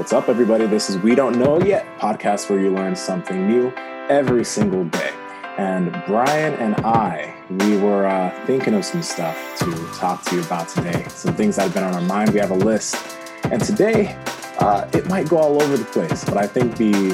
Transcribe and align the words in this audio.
What's 0.00 0.14
up, 0.14 0.30
everybody? 0.30 0.66
This 0.66 0.88
is 0.88 0.96
We 0.96 1.14
Don't 1.14 1.38
Know 1.38 1.62
Yet 1.62 1.86
podcast 1.98 2.48
where 2.48 2.58
you 2.58 2.70
learn 2.70 2.96
something 2.96 3.46
new 3.46 3.70
every 4.08 4.46
single 4.46 4.84
day. 4.84 5.10
And 5.58 5.92
Brian 6.06 6.54
and 6.54 6.74
I, 6.76 7.36
we 7.50 7.76
were 7.76 8.06
uh, 8.06 8.30
thinking 8.46 8.72
of 8.72 8.82
some 8.86 9.02
stuff 9.02 9.36
to 9.58 9.70
talk 9.92 10.22
to 10.24 10.36
you 10.36 10.42
about 10.42 10.70
today. 10.70 11.04
Some 11.10 11.34
things 11.34 11.56
that 11.56 11.64
have 11.64 11.74
been 11.74 11.84
on 11.84 11.92
our 11.92 12.00
mind. 12.00 12.30
We 12.30 12.40
have 12.40 12.50
a 12.50 12.54
list, 12.54 12.96
and 13.44 13.62
today 13.62 14.16
uh, 14.58 14.88
it 14.94 15.06
might 15.06 15.28
go 15.28 15.36
all 15.36 15.62
over 15.62 15.76
the 15.76 15.84
place. 15.84 16.24
But 16.24 16.38
I 16.38 16.46
think 16.46 16.78
the 16.78 17.10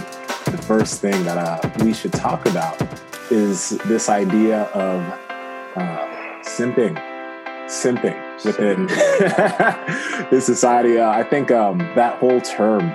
the 0.53 0.63
first 0.69 1.01
thing 1.01 1.25
that 1.25 1.39
uh, 1.39 1.85
we 1.85 1.93
should 1.93 2.13
talk 2.13 2.47
about 2.47 2.81
is 3.33 3.71
this 3.87 4.09
idea 4.09 4.63
of 4.67 5.03
uh, 5.75 6.07
simping, 6.45 6.97
simping 7.67 8.26
within 8.45 8.87
this 10.31 10.47
society. 10.47 10.99
Uh, 10.99 11.11
I 11.11 11.23
think 11.23 11.51
um, 11.51 11.79
that 11.95 12.19
whole 12.19 12.41
term 12.41 12.95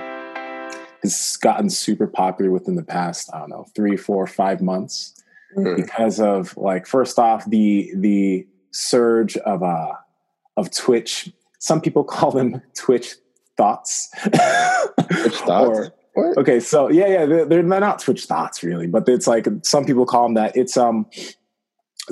has 1.02 1.36
gotten 1.36 1.68
super 1.68 2.06
popular 2.06 2.50
within 2.50 2.76
the 2.76 2.84
past, 2.84 3.30
I 3.34 3.40
don't 3.40 3.50
know, 3.50 3.66
three, 3.74 3.96
four, 3.96 4.26
five 4.26 4.60
months 4.60 5.14
mm. 5.56 5.76
because 5.76 6.20
of 6.20 6.56
like 6.56 6.86
first 6.86 7.18
off 7.18 7.48
the 7.48 7.92
the 7.96 8.46
surge 8.70 9.36
of 9.38 9.62
uh 9.62 9.92
of 10.56 10.70
Twitch. 10.70 11.32
Some 11.58 11.80
people 11.80 12.04
call 12.16 12.30
them 12.30 12.62
Twitch 12.74 13.16
thoughts. 13.56 14.10
Twitch 14.22 15.34
thoughts. 15.46 15.90
or, 16.14 16.38
okay, 16.38 16.60
so 16.60 16.90
yeah, 16.90 17.06
yeah, 17.06 17.26
they're, 17.26 17.46
they're 17.46 17.62
not 17.62 17.98
Twitch 17.98 18.26
thoughts 18.26 18.62
really, 18.62 18.86
but 18.86 19.08
it's 19.08 19.26
like 19.26 19.46
some 19.62 19.84
people 19.84 20.06
call 20.06 20.24
them 20.24 20.34
that. 20.34 20.56
It's 20.56 20.76
um 20.76 21.06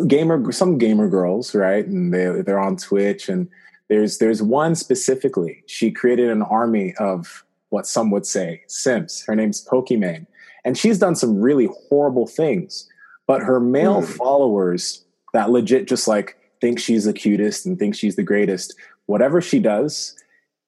gamer 0.07 0.53
some 0.53 0.79
gamer 0.79 1.09
girls 1.09 1.55
right? 1.55 1.87
And 1.87 2.12
they 2.12 2.43
they're 2.43 2.61
on 2.61 2.77
twitch 2.77 3.29
and 3.29 3.49
there's 3.89 4.19
there's 4.19 4.43
one 4.43 4.75
specifically 4.75 5.63
she 5.66 5.91
created 5.91 6.30
an 6.30 6.43
army 6.43 6.95
of 6.99 7.45
what 7.71 7.87
some 7.87 8.11
would 8.11 8.27
say 8.27 8.63
simps. 8.66 9.25
Her 9.25 9.35
name's 9.35 9.65
pokimane 9.65 10.27
and 10.65 10.77
she's 10.77 10.99
done 10.99 11.16
some 11.16 11.41
really 11.41 11.69
horrible 11.88 12.27
things 12.27 12.88
but 13.27 13.43
her 13.43 13.60
male 13.60 14.02
mm. 14.02 14.07
followers 14.07 15.05
that 15.32 15.51
legit 15.51 15.87
just 15.87 16.09
like 16.09 16.37
think 16.60 16.79
she's 16.79 17.04
the 17.04 17.13
cutest 17.13 17.65
and 17.65 17.79
think 17.79 17.95
she's 17.95 18.16
the 18.16 18.23
greatest 18.23 18.75
whatever 19.07 19.41
she 19.41 19.59
does 19.59 20.15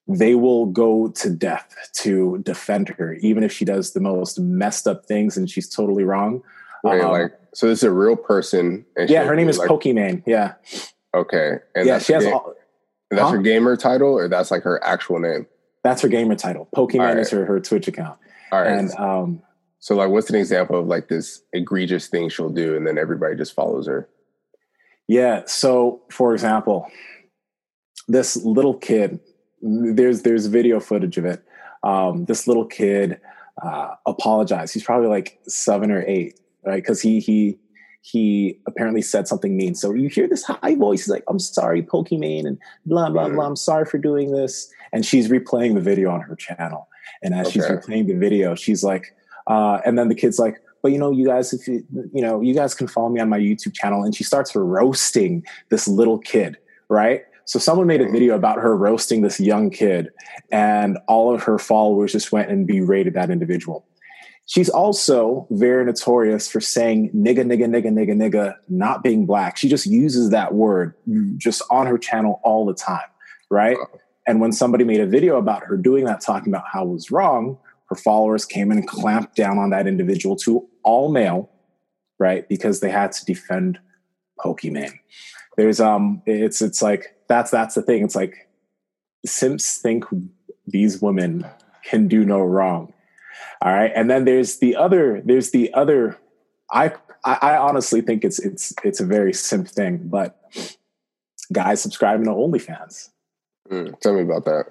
they 0.08 0.34
will 0.34 0.66
go 0.66 1.08
to 1.08 1.30
death 1.30 1.74
to 1.92 2.38
defend 2.38 2.88
her 2.88 3.14
even 3.14 3.42
if 3.42 3.52
she 3.52 3.64
does 3.64 3.92
the 3.92 4.00
most 4.00 4.38
messed 4.40 4.86
up 4.86 5.06
things 5.06 5.36
and 5.36 5.48
she's 5.48 5.68
totally 5.68 6.04
wrong. 6.04 6.42
Wait, 6.82 7.00
um, 7.00 7.12
like 7.12 7.32
so 7.54 7.68
this 7.68 7.80
is 7.80 7.84
a 7.84 7.90
real 7.90 8.16
person. 8.16 8.86
yeah, 9.08 9.24
her 9.24 9.36
name 9.36 9.48
is 9.48 9.58
like, 9.58 9.68
Pokimane. 9.68 10.22
Yeah. 10.26 10.54
Okay. 11.14 11.56
And 11.74 11.86
yeah, 11.86 11.98
she 11.98 12.12
has. 12.12 12.24
all, 12.26 12.54
that's 13.10 13.22
huh? 13.22 13.30
her 13.30 13.38
gamer 13.38 13.76
title, 13.76 14.12
or 14.12 14.28
that's 14.28 14.50
like 14.50 14.62
her 14.62 14.82
actual 14.82 15.18
name. 15.18 15.46
That's 15.84 16.00
her 16.02 16.08
gamer 16.08 16.34
title. 16.34 16.68
Pokimane 16.74 16.98
right. 16.98 17.18
is 17.18 17.30
her 17.30 17.44
her 17.44 17.60
Twitch 17.60 17.88
account. 17.88 18.18
All 18.50 18.62
right. 18.62 18.70
And 18.70 18.94
um, 18.94 19.42
so 19.80 19.96
like, 19.96 20.08
what's 20.08 20.30
an 20.30 20.36
example 20.36 20.78
of 20.78 20.86
like 20.86 21.08
this 21.08 21.42
egregious 21.52 22.08
thing 22.08 22.28
she'll 22.28 22.48
do, 22.48 22.74
and 22.76 22.86
then 22.86 22.98
everybody 22.98 23.36
just 23.36 23.54
follows 23.54 23.86
her? 23.86 24.08
Yeah. 25.08 25.42
So, 25.46 26.02
for 26.10 26.32
example, 26.32 26.88
this 28.08 28.36
little 28.36 28.74
kid. 28.74 29.20
There's 29.60 30.22
there's 30.22 30.46
video 30.46 30.80
footage 30.80 31.18
of 31.18 31.24
it. 31.24 31.44
Um, 31.84 32.24
this 32.24 32.48
little 32.48 32.64
kid 32.64 33.20
uh, 33.62 33.94
apologized. 34.06 34.74
He's 34.74 34.84
probably 34.84 35.08
like 35.08 35.38
seven 35.46 35.90
or 35.90 36.02
eight, 36.06 36.38
right? 36.64 36.82
Because 36.82 37.00
he 37.00 37.20
he 37.20 37.58
he 38.02 38.58
apparently 38.66 39.02
said 39.02 39.28
something 39.28 39.56
mean. 39.56 39.74
So 39.74 39.94
you 39.94 40.08
hear 40.08 40.28
this 40.28 40.42
high 40.42 40.74
voice, 40.74 41.02
he's 41.04 41.08
like, 41.08 41.24
I'm 41.28 41.38
sorry, 41.38 41.82
Pokimane, 41.82 42.46
and 42.46 42.58
blah, 42.84 43.08
blah, 43.10 43.28
blah. 43.28 43.46
I'm 43.46 43.56
sorry 43.56 43.84
for 43.84 43.98
doing 43.98 44.32
this. 44.32 44.70
And 44.92 45.06
she's 45.06 45.28
replaying 45.28 45.74
the 45.74 45.80
video 45.80 46.10
on 46.10 46.20
her 46.20 46.34
channel. 46.34 46.88
And 47.22 47.32
as 47.32 47.46
okay. 47.46 47.52
she's 47.52 47.64
replaying 47.64 48.08
the 48.08 48.14
video, 48.14 48.56
she's 48.56 48.82
like, 48.82 49.14
uh, 49.46 49.78
and 49.86 49.96
then 49.96 50.08
the 50.08 50.16
kid's 50.16 50.38
like, 50.38 50.60
but 50.82 50.90
you 50.90 50.98
know, 50.98 51.12
you 51.12 51.24
guys, 51.24 51.52
if 51.52 51.68
you, 51.68 51.86
you 52.12 52.20
know, 52.20 52.40
you 52.40 52.54
guys 52.54 52.74
can 52.74 52.88
follow 52.88 53.08
me 53.08 53.20
on 53.20 53.28
my 53.28 53.38
YouTube 53.38 53.72
channel. 53.72 54.02
And 54.02 54.14
she 54.14 54.24
starts 54.24 54.54
roasting 54.56 55.44
this 55.68 55.86
little 55.86 56.18
kid, 56.18 56.58
right? 56.88 57.22
So 57.44 57.60
someone 57.60 57.86
made 57.86 58.00
a 58.00 58.04
mm-hmm. 58.04 58.12
video 58.12 58.34
about 58.34 58.58
her 58.58 58.76
roasting 58.76 59.22
this 59.22 59.38
young 59.38 59.70
kid, 59.70 60.10
and 60.50 60.98
all 61.06 61.34
of 61.34 61.42
her 61.44 61.58
followers 61.58 62.12
just 62.12 62.32
went 62.32 62.50
and 62.50 62.66
berated 62.66 63.14
that 63.14 63.30
individual. 63.30 63.84
She's 64.46 64.68
also 64.68 65.46
very 65.50 65.84
notorious 65.84 66.50
for 66.50 66.60
saying 66.60 67.10
nigga, 67.14 67.38
nigga, 67.38 67.66
nigga, 67.66 67.86
nigga, 67.86 68.14
nigga, 68.14 68.56
not 68.68 69.02
being 69.02 69.24
black. 69.24 69.56
She 69.56 69.68
just 69.68 69.86
uses 69.86 70.30
that 70.30 70.54
word 70.54 70.94
just 71.36 71.62
on 71.70 71.86
her 71.86 71.96
channel 71.96 72.40
all 72.42 72.66
the 72.66 72.74
time, 72.74 73.06
right? 73.50 73.76
And 74.26 74.40
when 74.40 74.52
somebody 74.52 74.84
made 74.84 75.00
a 75.00 75.06
video 75.06 75.36
about 75.36 75.64
her 75.64 75.76
doing 75.76 76.04
that, 76.04 76.20
talking 76.20 76.52
about 76.52 76.64
how 76.70 76.84
it 76.84 76.88
was 76.88 77.10
wrong, 77.10 77.58
her 77.88 77.96
followers 77.96 78.44
came 78.44 78.70
and 78.70 78.86
clamped 78.86 79.36
down 79.36 79.58
on 79.58 79.70
that 79.70 79.86
individual 79.86 80.36
to 80.36 80.68
all 80.82 81.10
male, 81.10 81.50
right? 82.18 82.48
Because 82.48 82.80
they 82.80 82.90
had 82.90 83.12
to 83.12 83.24
defend 83.24 83.78
Pokimane. 84.38 84.98
There's 85.56 85.80
um, 85.80 86.22
it's 86.26 86.62
it's 86.62 86.82
like 86.82 87.16
that's 87.28 87.50
that's 87.50 87.74
the 87.74 87.82
thing. 87.82 88.02
It's 88.02 88.16
like 88.16 88.48
simps 89.24 89.78
think 89.78 90.04
these 90.66 91.00
women 91.02 91.46
can 91.84 92.08
do 92.08 92.24
no 92.24 92.40
wrong 92.40 92.92
all 93.62 93.72
right. 93.72 93.92
And 93.94 94.10
then 94.10 94.24
there's 94.24 94.58
the 94.58 94.74
other, 94.74 95.22
there's 95.24 95.52
the 95.52 95.72
other, 95.72 96.18
I, 96.72 96.92
I 97.24 97.56
honestly 97.56 98.00
think 98.00 98.24
it's, 98.24 98.40
it's, 98.40 98.74
it's 98.82 98.98
a 98.98 99.06
very 99.06 99.32
simp 99.32 99.68
thing, 99.68 100.00
but 100.08 100.36
guys 101.52 101.80
subscribing 101.80 102.24
to 102.24 102.32
OnlyFans. 102.32 103.10
Mm, 103.70 103.98
tell 104.00 104.14
me 104.14 104.22
about 104.22 104.46
that. 104.46 104.64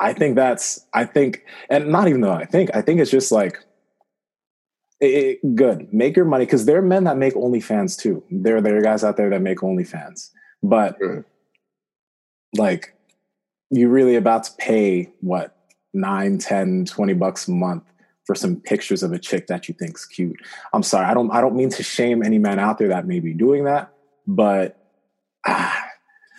I 0.00 0.14
think 0.14 0.34
that's, 0.34 0.84
I 0.92 1.04
think, 1.04 1.44
and 1.70 1.92
not 1.92 2.08
even 2.08 2.22
though 2.22 2.32
I 2.32 2.44
think, 2.44 2.74
I 2.74 2.82
think 2.82 2.98
it's 2.98 3.10
just 3.10 3.30
like, 3.30 3.64
it, 5.00 5.38
it, 5.44 5.54
good. 5.54 5.94
Make 5.94 6.16
your 6.16 6.24
money 6.24 6.44
because 6.44 6.64
there 6.64 6.78
are 6.78 6.82
men 6.82 7.04
that 7.04 7.16
make 7.16 7.34
OnlyFans 7.34 7.96
too. 7.96 8.24
There, 8.32 8.60
there 8.60 8.76
are 8.76 8.82
guys 8.82 9.04
out 9.04 9.16
there 9.16 9.30
that 9.30 9.42
make 9.42 9.58
OnlyFans, 9.58 10.30
but 10.60 10.98
mm. 10.98 11.24
like, 12.56 12.96
you're 13.70 13.90
really 13.90 14.16
about 14.16 14.42
to 14.44 14.52
pay 14.58 15.12
what 15.20 15.56
nine, 15.92 16.38
10, 16.38 16.86
20 16.86 17.12
bucks 17.12 17.46
a 17.46 17.52
month 17.52 17.84
for 18.24 18.34
some 18.34 18.56
pictures 18.56 19.02
of 19.02 19.12
a 19.12 19.18
chick 19.18 19.46
that 19.48 19.68
you 19.68 19.74
think's 19.74 20.06
cute. 20.06 20.36
I'm 20.72 20.82
sorry, 20.82 21.06
I 21.06 21.14
don't 21.14 21.30
I 21.30 21.40
don't 21.40 21.54
mean 21.54 21.70
to 21.70 21.82
shame 21.82 22.22
any 22.22 22.38
man 22.38 22.58
out 22.58 22.78
there 22.78 22.88
that 22.88 23.06
may 23.06 23.20
be 23.20 23.32
doing 23.32 23.64
that, 23.64 23.92
but 24.26 24.78
ah, 25.46 25.84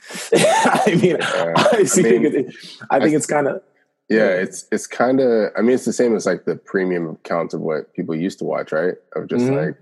I 0.33 0.99
mean, 1.01 1.17
I, 1.21 1.53
I, 1.57 2.01
mean, 2.01 2.25
it, 2.25 2.55
I 2.89 2.99
think 2.99 3.13
I, 3.13 3.15
it's 3.15 3.25
kind 3.25 3.47
of 3.47 3.61
yeah, 4.09 4.27
it's 4.27 4.67
it's 4.71 4.85
kind 4.85 5.19
of 5.19 5.51
I 5.57 5.61
mean 5.61 5.71
it's 5.71 5.85
the 5.85 5.93
same 5.93 6.15
as 6.15 6.25
like 6.25 6.45
the 6.45 6.55
premium 6.55 7.09
accounts 7.09 7.53
of 7.53 7.61
what 7.61 7.93
people 7.93 8.15
used 8.15 8.39
to 8.39 8.45
watch, 8.45 8.71
right? 8.71 8.95
Of 9.15 9.27
just 9.27 9.45
mm-hmm. 9.45 9.55
like 9.55 9.77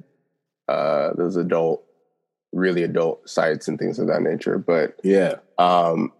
uh 0.70 1.14
those 1.16 1.36
adult 1.36 1.84
really 2.54 2.84
adult 2.84 3.28
sites 3.28 3.68
and 3.68 3.78
things 3.78 4.00
of 4.00 4.08
that 4.08 4.22
nature, 4.22 4.58
but 4.58 4.98
yeah. 5.04 5.36
Um 5.58 6.14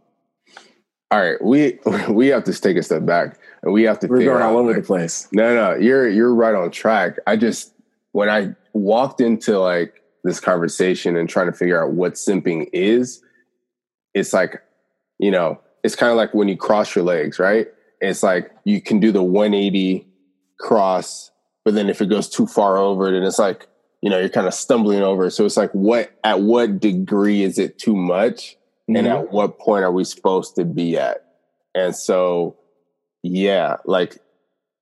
all 1.12 1.22
right, 1.22 1.42
we 1.42 1.80
we 2.10 2.28
have 2.28 2.44
to 2.46 2.60
take 2.60 2.76
a 2.76 2.84
step 2.84 3.06
back 3.06 3.40
and 3.64 3.74
we 3.74 3.84
have 3.84 4.00
to. 4.00 4.08
We're 4.08 4.24
going 4.24 4.44
all 4.44 4.58
over 4.58 4.74
like, 4.74 4.82
the 4.82 4.88
place. 4.88 5.28
No, 5.32 5.56
no, 5.56 5.76
you're 5.76 6.08
you're 6.08 6.34
right 6.34 6.54
on 6.54 6.70
track. 6.72 7.18
I 7.26 7.38
just 7.38 7.74
when 8.12 8.30
I 8.30 8.56
walked 8.74 9.22
into 9.22 9.60
like 9.60 10.04
this 10.24 10.40
conversation 10.40 11.16
and 11.16 11.28
trying 11.28 11.48
to 11.48 11.54
figure 11.54 11.84
out 11.84 11.94
what 11.94 12.14
simping 12.14 12.70
is, 12.72 13.22
it's 14.14 14.34
like, 14.34 14.62
you 15.20 15.32
know, 15.32 15.60
it's 15.84 15.96
kind 15.96 16.12
of 16.12 16.18
like 16.18 16.34
when 16.34 16.48
you 16.48 16.56
cross 16.56 16.96
your 16.96 17.04
legs, 17.04 17.40
right? 17.40 17.68
It's 18.00 18.24
like 18.24 18.52
you 18.64 18.82
can 18.82 19.00
do 19.00 19.12
the 19.12 19.24
180 19.24 20.08
cross, 20.60 21.32
but 21.66 21.74
then 21.74 21.90
if 21.90 22.02
it 22.02 22.08
goes 22.08 22.30
too 22.30 22.48
far 22.48 22.78
over, 22.78 23.12
then 23.12 23.24
it's 23.24 23.40
like, 23.40 23.68
you 24.02 24.10
know, 24.10 24.20
you're 24.20 24.30
kind 24.30 24.48
of 24.48 24.54
stumbling 24.54 25.02
over. 25.02 25.30
So 25.30 25.46
it's 25.46 25.58
like, 25.58 25.72
what 25.72 26.12
at 26.24 26.42
what 26.42 26.80
degree 26.80 27.44
is 27.44 27.58
it 27.58 27.80
too 27.80 27.96
much? 27.96 28.58
mm-hmm. 28.90 28.96
and 28.96 29.08
at 29.08 29.32
what 29.32 29.60
point 29.60 29.84
are 29.84 29.92
we 29.92 30.04
supposed 30.04 30.56
to 30.56 30.66
be 30.66 30.98
at? 30.98 31.26
And 31.76 31.96
so, 31.96 32.56
yeah, 33.24 33.78
like 33.86 34.18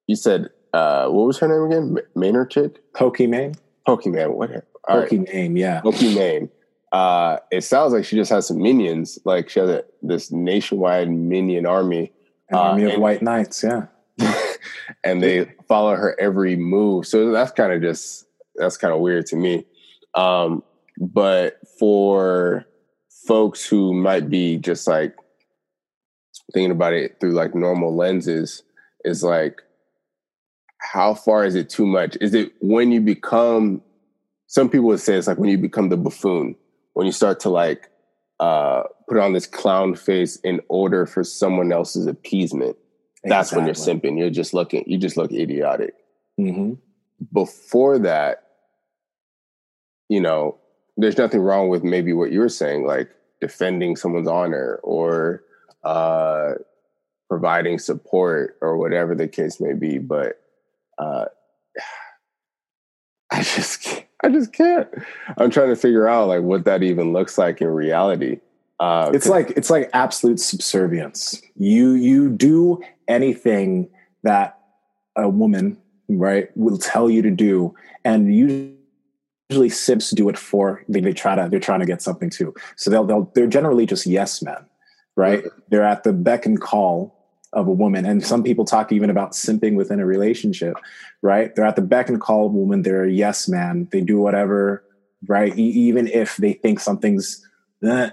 you 0.08 0.16
said, 0.16 0.50
uh, 0.74 1.08
what 1.08 1.28
was 1.28 1.38
her 1.40 1.48
name 1.48 1.72
again? 1.72 2.06
Maynard 2.16 2.52
chick? 2.52 2.80
Pokimane. 2.94 3.56
Pokimane. 3.88 4.34
What? 4.34 4.50
Pokimane. 4.90 5.28
Right. 5.28 5.52
Yeah. 5.52 5.82
Pokimane. 5.82 6.50
Uh, 6.92 7.38
it 7.52 7.64
sounds 7.64 7.94
like 7.94 8.04
she 8.04 8.16
just 8.16 8.32
has 8.32 8.48
some 8.48 8.62
minions. 8.62 9.20
Like 9.24 9.50
she 9.50 9.60
has 9.60 9.70
a, 9.70 9.84
this 10.02 10.32
nationwide 10.32 11.10
minion 11.10 11.66
army. 11.66 12.12
An 12.50 12.58
army 12.58 12.84
uh, 12.84 12.88
of 12.88 12.94
and, 12.94 13.02
white 13.02 13.22
knights. 13.22 13.64
Yeah. 13.64 13.86
and 15.04 15.24
they 15.24 15.52
follow 15.68 15.96
her 15.96 16.20
every 16.20 16.56
move. 16.56 17.08
So 17.08 17.32
that's 17.32 17.52
kind 17.52 17.72
of 17.72 17.82
just 17.82 18.26
that's 18.56 18.78
kind 18.78 18.94
of 18.94 19.00
weird 19.00 19.26
to 19.28 19.36
me. 19.36 19.66
Um, 20.16 20.64
but 21.00 21.60
for 21.80 22.66
folks 23.28 23.66
who 23.66 23.94
might 23.94 24.30
be 24.30 24.58
just 24.58 24.88
like 24.88 25.16
thinking 26.54 26.72
about 26.72 26.94
it 26.94 27.20
through 27.20 27.32
like 27.32 27.56
normal 27.56 27.96
lenses 27.96 28.64
is 29.04 29.24
like 29.24 29.62
how 30.80 31.14
far 31.14 31.46
is 31.46 31.56
it 31.56 31.70
too 31.70 31.86
much 31.86 32.18
is 32.22 32.34
it 32.34 32.52
when 32.60 32.92
you 32.92 33.02
become 33.02 33.82
some 34.48 34.70
people 34.70 34.88
would 34.88 35.00
say 35.00 35.16
it's 35.16 35.28
like 35.28 35.38
when 35.38 35.50
you 35.50 35.58
become 35.58 35.90
the 35.90 35.98
buffoon 35.98 36.56
when 36.94 37.06
you 37.06 37.12
start 37.12 37.40
to 37.40 37.50
like 37.50 37.90
uh 38.40 38.84
put 39.08 39.18
on 39.18 39.34
this 39.34 39.48
clown 39.48 39.96
face 39.96 40.38
in 40.38 40.60
order 40.70 41.06
for 41.06 41.24
someone 41.24 41.72
else's 41.72 42.08
appeasement 42.08 42.76
That's 43.24 43.52
when 43.54 43.66
you're 43.66 43.76
simping. 43.76 44.18
You're 44.18 44.30
just 44.30 44.54
looking. 44.54 44.84
You 44.88 44.98
just 44.98 45.18
look 45.18 45.32
idiotic. 45.32 45.94
Mm-hmm. 46.40 46.74
Before 47.32 48.00
that, 48.00 48.44
you 50.10 50.20
know, 50.20 50.58
there's 50.98 51.18
nothing 51.18 51.42
wrong 51.42 51.70
with 51.70 51.84
maybe 51.84 52.14
what 52.14 52.32
you're 52.32 52.50
saying, 52.50 52.86
like 52.86 53.10
defending 53.40 53.96
someone's 53.96 54.28
honor 54.28 54.80
or 54.84 55.44
uh, 55.84 56.54
providing 57.30 57.80
support 57.80 58.58
or 58.62 58.78
whatever 58.78 59.16
the 59.16 59.28
case 59.28 59.60
may 59.60 59.74
be. 59.74 59.98
But 59.98 60.42
uh, 60.98 61.26
I 63.32 63.44
just, 63.44 63.84
can't, 63.84 64.06
I 64.24 64.30
just 64.30 64.54
can't. 64.54 64.88
I'm 65.38 65.50
trying 65.50 65.70
to 65.70 65.76
figure 65.76 66.08
out 66.08 66.28
like 66.28 66.42
what 66.42 66.66
that 66.66 66.84
even 66.84 67.14
looks 67.14 67.38
like 67.38 67.62
in 67.62 67.68
reality. 67.68 68.40
Uh, 68.82 69.12
it's 69.14 69.28
like 69.28 69.52
it's 69.52 69.70
like 69.70 69.92
absolute 69.94 70.40
subservience. 70.40 71.40
You 71.56 71.92
you 71.92 72.30
do 72.32 72.82
anything 73.08 73.90
that 74.24 74.58
a 75.16 75.30
woman 75.30 75.78
right 76.10 76.50
will 76.58 76.80
tell 76.80 77.08
you 77.08 77.22
to 77.22 77.30
do, 77.30 77.76
and 78.04 78.34
usually 79.52 79.70
simps 79.70 80.10
do 80.10 80.30
it 80.30 80.38
for 80.38 80.84
they, 80.90 81.00
they 81.00 81.14
try 81.14 81.36
to 81.36 81.48
they're 81.48 81.60
trying 81.60 81.82
to 81.82 81.86
get 81.86 82.02
something 82.02 82.32
too. 82.32 82.56
So 82.76 82.90
they'll 82.90 83.06
they'll 83.06 83.32
they're 83.36 83.46
generally 83.46 83.86
just 83.86 84.08
yes 84.08 84.42
men, 84.42 84.66
right? 85.16 85.44
They're 85.70 85.84
at 85.84 86.04
the 86.04 86.14
beck 86.14 86.46
and 86.46 86.60
call 86.60 87.18
of 87.54 87.68
a 87.68 87.72
woman, 87.72 88.06
and 88.06 88.26
some 88.26 88.44
people 88.44 88.66
talk 88.66 88.92
even 88.92 89.10
about 89.10 89.32
simping 89.32 89.76
within 89.76 90.00
a 90.00 90.06
relationship, 90.06 90.76
right? 91.22 91.54
They're 91.56 91.66
at 91.66 91.76
the 91.76 91.82
beck 91.82 92.10
and 92.10 92.20
call 92.20 92.48
of 92.48 92.54
a 92.54 92.58
woman. 92.58 92.82
They're 92.82 93.04
a 93.04 93.12
yes 93.12 93.48
man. 93.48 93.90
They 93.92 94.02
do 94.02 94.20
whatever, 94.20 94.84
right? 95.28 95.58
E- 95.58 95.62
even 95.62 96.08
if 96.08 96.38
they 96.38 96.54
think 96.54 96.80
something's 96.80 97.46
eh, 97.84 98.10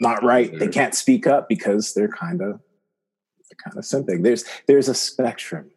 not 0.00 0.22
right. 0.24 0.58
They 0.58 0.68
can't 0.68 0.94
speak 0.94 1.26
up 1.26 1.48
because 1.48 1.94
they're 1.94 2.08
kind 2.08 2.42
of 2.42 2.60
they're 3.48 3.58
kind 3.64 3.78
of 3.78 3.84
simping. 3.84 4.24
There's 4.24 4.44
there's 4.66 4.88
a 4.88 4.94
spectrum 4.94 5.70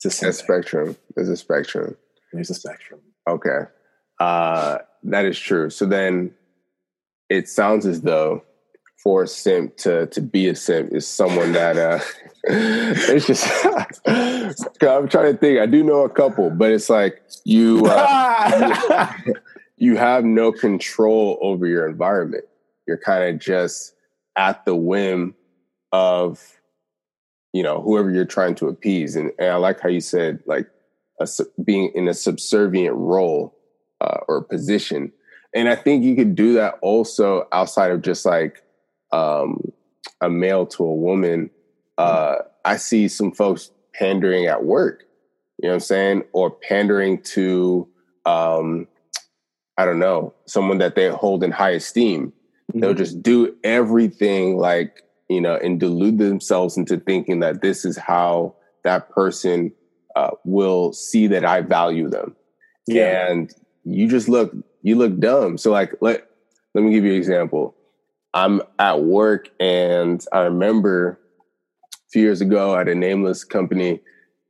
to 0.00 0.08
simping. 0.08 0.28
A 0.28 0.32
spectrum. 0.32 0.96
There's 1.16 1.30
a 1.30 1.36
spectrum. 1.36 1.96
There's 2.32 2.50
a 2.50 2.54
spectrum. 2.54 3.00
Okay. 3.28 3.60
Uh, 4.20 4.78
that 5.04 5.24
is 5.24 5.38
true. 5.38 5.70
So 5.70 5.86
then 5.86 6.34
it 7.28 7.48
sounds 7.48 7.86
as 7.86 8.02
though 8.02 8.44
for 9.04 9.22
a 9.22 9.28
simp 9.28 9.76
to 9.76 10.06
to 10.08 10.20
be 10.20 10.48
a 10.48 10.56
simp 10.56 10.92
is 10.92 11.06
someone 11.06 11.52
that 11.52 11.76
uh 11.76 12.00
it's 12.44 13.26
just 13.26 13.46
I'm 14.82 15.08
trying 15.08 15.32
to 15.32 15.38
think. 15.38 15.60
I 15.60 15.66
do 15.66 15.82
know 15.82 16.02
a 16.02 16.10
couple, 16.10 16.50
but 16.50 16.72
it's 16.72 16.90
like 16.90 17.22
you 17.44 17.86
uh, 17.86 19.12
you, 19.76 19.96
have 19.96 20.24
no 20.24 20.52
control 20.52 21.38
over 21.40 21.66
your 21.66 21.88
environment 21.88 22.44
you're 22.86 22.98
kind 22.98 23.24
of 23.24 23.40
just 23.40 23.94
at 24.36 24.64
the 24.64 24.74
whim 24.74 25.34
of 25.92 26.60
you 27.52 27.62
know 27.62 27.80
whoever 27.80 28.10
you're 28.10 28.24
trying 28.24 28.54
to 28.54 28.68
appease 28.68 29.16
and, 29.16 29.30
and 29.38 29.48
i 29.50 29.56
like 29.56 29.80
how 29.80 29.88
you 29.88 30.00
said 30.00 30.40
like 30.46 30.68
a, 31.20 31.28
being 31.64 31.90
in 31.94 32.08
a 32.08 32.14
subservient 32.14 32.94
role 32.96 33.56
uh, 34.00 34.18
or 34.28 34.42
position 34.42 35.12
and 35.54 35.68
i 35.68 35.76
think 35.76 36.02
you 36.02 36.16
could 36.16 36.34
do 36.34 36.54
that 36.54 36.74
also 36.82 37.46
outside 37.52 37.90
of 37.90 38.02
just 38.02 38.24
like 38.24 38.62
um, 39.14 39.72
a 40.20 40.28
male 40.28 40.66
to 40.66 40.84
a 40.84 40.94
woman 40.94 41.50
uh, 41.98 42.36
i 42.64 42.76
see 42.76 43.08
some 43.08 43.32
folks 43.32 43.70
pandering 43.94 44.46
at 44.46 44.64
work 44.64 45.04
you 45.58 45.68
know 45.68 45.70
what 45.70 45.74
i'm 45.74 45.80
saying 45.80 46.22
or 46.32 46.50
pandering 46.50 47.20
to 47.22 47.88
um, 48.26 48.86
i 49.78 49.84
don't 49.84 49.98
know 49.98 50.34
someone 50.46 50.78
that 50.78 50.94
they 50.94 51.08
hold 51.08 51.42
in 51.44 51.50
high 51.50 51.70
esteem 51.70 52.32
Mm-hmm. 52.70 52.80
They'll 52.80 52.94
just 52.94 53.22
do 53.22 53.54
everything 53.62 54.56
like, 54.56 55.02
you 55.28 55.40
know, 55.40 55.56
and 55.56 55.78
delude 55.78 56.18
themselves 56.18 56.76
into 56.76 56.98
thinking 56.98 57.40
that 57.40 57.62
this 57.62 57.84
is 57.84 57.96
how 57.96 58.54
that 58.84 59.10
person 59.10 59.72
uh, 60.16 60.30
will 60.44 60.92
see 60.92 61.26
that 61.28 61.44
I 61.44 61.60
value 61.60 62.08
them. 62.08 62.36
Yeah. 62.86 63.30
And 63.30 63.52
you 63.84 64.08
just 64.08 64.28
look, 64.28 64.54
you 64.82 64.96
look 64.96 65.18
dumb. 65.18 65.58
So 65.58 65.70
like, 65.70 65.92
let, 66.00 66.28
let 66.74 66.84
me 66.84 66.92
give 66.92 67.04
you 67.04 67.12
an 67.12 67.18
example. 67.18 67.74
I'm 68.34 68.62
at 68.80 69.04
work 69.04 69.48
and 69.60 70.24
I 70.32 70.40
remember 70.40 71.20
a 71.92 71.96
few 72.10 72.22
years 72.22 72.40
ago 72.40 72.76
at 72.76 72.88
a 72.88 72.94
nameless 72.94 73.44
company, 73.44 74.00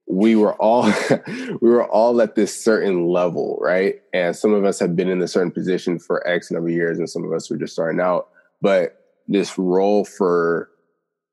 we 0.08 0.36
were 0.36 0.54
all 0.54 0.90
we 1.60 1.68
were 1.68 1.86
all 1.86 2.20
at 2.20 2.34
this 2.34 2.62
certain 2.62 3.08
level, 3.08 3.58
right? 3.60 3.96
And 4.12 4.34
some 4.34 4.54
of 4.54 4.64
us 4.64 4.78
have 4.80 4.96
been 4.96 5.08
in 5.08 5.22
a 5.22 5.28
certain 5.28 5.52
position 5.52 5.98
for 5.98 6.26
X 6.26 6.50
number 6.50 6.68
of 6.68 6.74
years, 6.74 6.98
and 6.98 7.08
some 7.08 7.24
of 7.24 7.32
us 7.32 7.50
were 7.50 7.56
just 7.56 7.74
starting 7.74 8.00
out. 8.00 8.28
But 8.60 8.96
this 9.28 9.58
role 9.58 10.04
for 10.04 10.70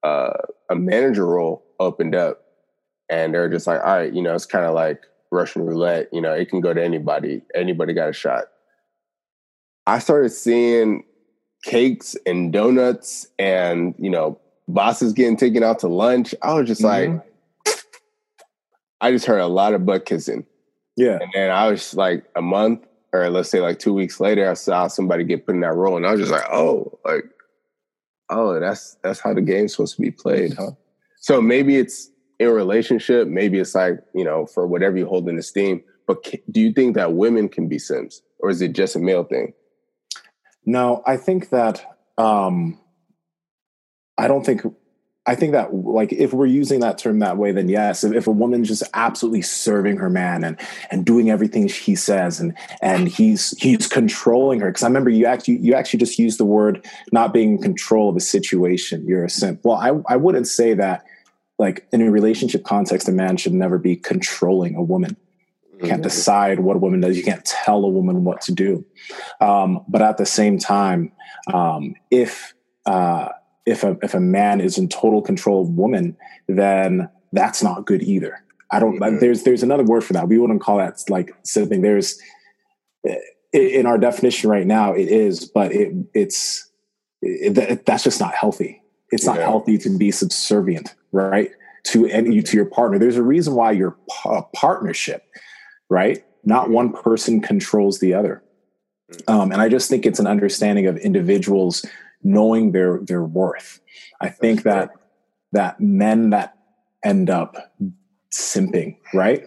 uh, 0.03 0.33
a 0.69 0.75
manager 0.75 1.25
role 1.25 1.63
opened 1.79 2.15
up, 2.15 2.43
and 3.09 3.33
they're 3.33 3.49
just 3.49 3.67
like, 3.67 3.81
all 3.81 3.97
right, 3.97 4.13
you 4.13 4.21
know, 4.21 4.35
it's 4.35 4.45
kind 4.45 4.65
of 4.65 4.73
like 4.73 5.01
Russian 5.31 5.65
roulette. 5.65 6.09
You 6.11 6.21
know, 6.21 6.33
it 6.33 6.49
can 6.49 6.61
go 6.61 6.73
to 6.73 6.83
anybody. 6.83 7.41
Anybody 7.55 7.93
got 7.93 8.09
a 8.09 8.13
shot. 8.13 8.45
I 9.87 9.99
started 9.99 10.29
seeing 10.29 11.03
cakes 11.63 12.15
and 12.25 12.51
donuts, 12.51 13.27
and 13.39 13.95
you 13.97 14.09
know, 14.09 14.39
bosses 14.67 15.13
getting 15.13 15.37
taken 15.37 15.63
out 15.63 15.79
to 15.79 15.87
lunch. 15.87 16.33
I 16.41 16.53
was 16.53 16.67
just 16.67 16.81
mm-hmm. 16.81 17.17
like 17.17 17.25
I 19.01 19.11
just 19.11 19.25
heard 19.25 19.39
a 19.39 19.47
lot 19.47 19.73
of 19.73 19.85
butt 19.85 20.05
kissing. 20.05 20.45
Yeah. 20.95 21.17
And 21.19 21.31
then 21.33 21.49
I 21.49 21.69
was 21.69 21.95
like 21.95 22.25
a 22.35 22.41
month 22.41 22.85
or 23.13 23.29
let's 23.29 23.49
say 23.49 23.59
like 23.59 23.79
two 23.79 23.93
weeks 23.93 24.19
later, 24.19 24.49
I 24.49 24.53
saw 24.53 24.87
somebody 24.87 25.23
get 25.23 25.45
put 25.45 25.55
in 25.55 25.61
that 25.61 25.73
role 25.73 25.97
and 25.97 26.05
I 26.05 26.11
was 26.11 26.19
just 26.19 26.31
like, 26.31 26.45
oh, 26.51 26.99
like, 27.03 27.25
oh, 28.29 28.59
that's 28.59 28.95
that's 29.03 29.19
how 29.19 29.33
the 29.33 29.41
game's 29.41 29.73
supposed 29.73 29.95
to 29.95 30.01
be 30.01 30.11
played, 30.11 30.53
huh? 30.53 30.71
So 31.19 31.41
maybe 31.41 31.77
it's 31.77 32.09
in 32.39 32.47
a 32.47 32.53
relationship, 32.53 33.27
maybe 33.27 33.59
it's 33.59 33.75
like, 33.75 33.99
you 34.13 34.23
know, 34.23 34.45
for 34.45 34.65
whatever 34.67 34.97
you 34.97 35.05
hold 35.05 35.27
in 35.27 35.37
esteem. 35.37 35.83
But 36.07 36.23
do 36.49 36.61
you 36.61 36.71
think 36.71 36.95
that 36.95 37.13
women 37.13 37.49
can 37.49 37.67
be 37.67 37.79
Simps 37.79 38.21
or 38.39 38.49
is 38.49 38.61
it 38.61 38.73
just 38.73 38.95
a 38.95 38.99
male 38.99 39.23
thing? 39.23 39.53
No, 40.65 41.03
I 41.05 41.17
think 41.17 41.49
that 41.49 41.97
um 42.17 42.79
I 44.17 44.27
don't 44.27 44.45
think 44.45 44.63
I 45.25 45.35
think 45.35 45.51
that 45.51 45.73
like 45.73 46.11
if 46.11 46.33
we're 46.33 46.47
using 46.47 46.79
that 46.79 46.97
term 46.97 47.19
that 47.19 47.37
way, 47.37 47.51
then 47.51 47.69
yes. 47.69 48.03
If, 48.03 48.13
if 48.13 48.27
a 48.27 48.31
woman's 48.31 48.67
just 48.67 48.83
absolutely 48.95 49.43
serving 49.43 49.97
her 49.97 50.09
man 50.09 50.43
and 50.43 50.59
and 50.89 51.05
doing 51.05 51.29
everything 51.29 51.67
he 51.67 51.95
says 51.95 52.39
and 52.39 52.57
and 52.81 53.07
he's 53.07 53.51
he's 53.59 53.87
controlling 53.87 54.59
her. 54.61 54.69
Because 54.69 54.83
I 54.83 54.87
remember 54.87 55.11
you 55.11 55.27
actually 55.27 55.57
you 55.57 55.75
actually 55.75 55.99
just 55.99 56.17
used 56.17 56.39
the 56.39 56.45
word 56.45 56.85
not 57.11 57.33
being 57.33 57.51
in 57.51 57.61
control 57.61 58.09
of 58.09 58.15
a 58.15 58.19
situation. 58.19 59.05
You're 59.05 59.25
a 59.25 59.29
simp. 59.29 59.61
Well, 59.63 59.77
I 59.77 60.13
I 60.13 60.17
wouldn't 60.17 60.47
say 60.47 60.73
that 60.73 61.05
like 61.59 61.87
in 61.91 62.01
a 62.01 62.09
relationship 62.09 62.63
context, 62.63 63.07
a 63.07 63.11
man 63.11 63.37
should 63.37 63.53
never 63.53 63.77
be 63.77 63.95
controlling 63.95 64.75
a 64.75 64.81
woman. 64.81 65.15
You 65.81 65.87
can't 65.87 66.01
mm-hmm. 66.01 66.03
decide 66.03 66.59
what 66.59 66.75
a 66.75 66.79
woman 66.79 67.01
does. 67.01 67.17
You 67.17 67.23
can't 67.23 67.43
tell 67.43 67.83
a 67.83 67.89
woman 67.89 68.23
what 68.23 68.41
to 68.41 68.53
do. 68.53 68.85
Um, 69.39 69.83
but 69.87 70.01
at 70.01 70.17
the 70.17 70.25
same 70.25 70.59
time, 70.59 71.11
um, 71.51 71.95
if 72.11 72.53
uh, 72.85 73.29
if 73.65 73.83
a 73.83 73.97
if 74.01 74.13
a 74.13 74.19
man 74.19 74.61
is 74.61 74.77
in 74.77 74.89
total 74.89 75.21
control 75.21 75.61
of 75.61 75.69
woman, 75.69 76.15
then 76.47 77.09
that's 77.31 77.63
not 77.63 77.85
good 77.85 78.03
either. 78.03 78.43
I 78.71 78.79
don't. 78.79 78.99
Mm-hmm. 78.99 79.19
There's 79.19 79.43
there's 79.43 79.63
another 79.63 79.83
word 79.83 80.03
for 80.03 80.13
that. 80.13 80.27
We 80.27 80.37
wouldn't 80.37 80.61
call 80.61 80.77
that 80.77 81.01
like 81.09 81.31
something. 81.43 81.81
There's 81.81 82.19
in 83.53 83.85
our 83.85 83.97
definition 83.97 84.49
right 84.49 84.65
now 84.65 84.93
it 84.93 85.09
is, 85.09 85.45
but 85.45 85.71
it 85.73 85.93
it's 86.13 86.69
it, 87.21 87.85
that's 87.85 88.03
just 88.03 88.19
not 88.19 88.33
healthy. 88.33 88.81
It's 89.11 89.25
not 89.25 89.37
yeah. 89.37 89.43
healthy 89.43 89.77
to 89.79 89.97
be 89.97 90.11
subservient, 90.11 90.95
right? 91.11 91.51
To 91.85 92.05
any 92.07 92.41
to 92.41 92.55
your 92.55 92.65
partner. 92.65 92.97
There's 92.97 93.17
a 93.17 93.23
reason 93.23 93.55
why 93.55 93.71
you're 93.71 93.97
a 94.25 94.43
partnership, 94.55 95.25
right? 95.91 96.23
Not 96.45 96.69
one 96.69 96.93
person 96.93 97.41
controls 97.41 97.99
the 97.99 98.13
other. 98.13 98.41
Um, 99.27 99.51
and 99.51 99.61
I 99.61 99.67
just 99.67 99.89
think 99.89 100.05
it's 100.05 100.19
an 100.19 100.25
understanding 100.25 100.87
of 100.87 100.95
individuals 100.97 101.85
knowing 102.23 102.71
their 102.71 102.99
their 102.99 103.23
worth. 103.23 103.81
I 104.21 104.29
think 104.29 104.63
that 104.63 104.91
that 105.51 105.81
men 105.81 106.29
that 106.29 106.57
end 107.03 107.29
up 107.29 107.75
simping, 108.31 108.97
right? 109.13 109.43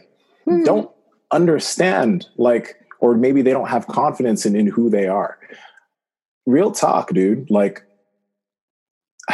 Mm-hmm. 0.46 0.64
Don't 0.64 0.90
understand 1.30 2.26
like 2.36 2.76
or 3.00 3.16
maybe 3.16 3.40
they 3.40 3.52
don't 3.52 3.70
have 3.70 3.86
confidence 3.86 4.44
in, 4.44 4.54
in 4.54 4.66
who 4.66 4.90
they 4.90 5.08
are. 5.08 5.38
Real 6.44 6.72
talk, 6.72 7.14
dude. 7.14 7.50
Like 7.50 7.84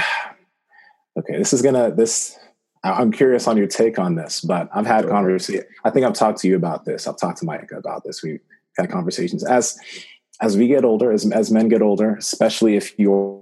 okay, 1.18 1.36
this 1.36 1.52
is 1.52 1.60
gonna 1.60 1.90
this 1.90 2.38
I'm 2.82 3.12
curious 3.12 3.46
on 3.46 3.56
your 3.56 3.66
take 3.66 3.98
on 3.98 4.14
this, 4.14 4.40
but 4.40 4.68
I've 4.74 4.86
had 4.86 5.08
conversations. 5.08 5.66
I 5.84 5.90
think 5.90 6.06
I've 6.06 6.14
talked 6.14 6.40
to 6.40 6.48
you 6.48 6.56
about 6.56 6.86
this. 6.86 7.06
I've 7.06 7.18
talked 7.18 7.38
to 7.38 7.44
Mike 7.44 7.70
about 7.72 8.04
this. 8.04 8.22
We've 8.22 8.40
had 8.78 8.90
conversations 8.90 9.44
as 9.44 9.78
as 10.40 10.56
we 10.56 10.68
get 10.68 10.84
older, 10.84 11.12
as 11.12 11.30
as 11.32 11.50
men 11.50 11.68
get 11.68 11.82
older, 11.82 12.14
especially 12.16 12.76
if 12.76 12.98
you're 12.98 13.40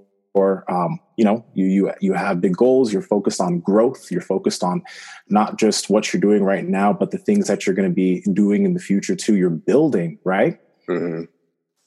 um, 0.69 1.01
you 1.17 1.25
know 1.25 1.45
you 1.55 1.67
you 1.67 1.93
you 2.01 2.13
have 2.13 2.41
big 2.41 2.57
goals 2.57 2.93
you're 2.93 3.03
focused 3.03 3.41
on 3.41 3.59
growth 3.59 4.11
you're 4.11 4.21
focused 4.21 4.63
on 4.63 4.83
not 5.29 5.59
just 5.59 5.91
what 5.91 6.13
you're 6.13 6.21
doing 6.21 6.45
right 6.45 6.65
now 6.65 6.93
but 6.93 7.11
the 7.11 7.19
things 7.19 7.49
that 7.49 7.67
you're 7.67 7.75
going 7.75 7.89
to 7.89 7.95
be 7.95 8.23
doing 8.33 8.65
in 8.65 8.73
the 8.73 8.81
future 8.81 9.17
too 9.17 9.35
you're 9.35 9.51
building 9.51 10.19
right 10.25 10.61
mm-hmm. 10.89 11.25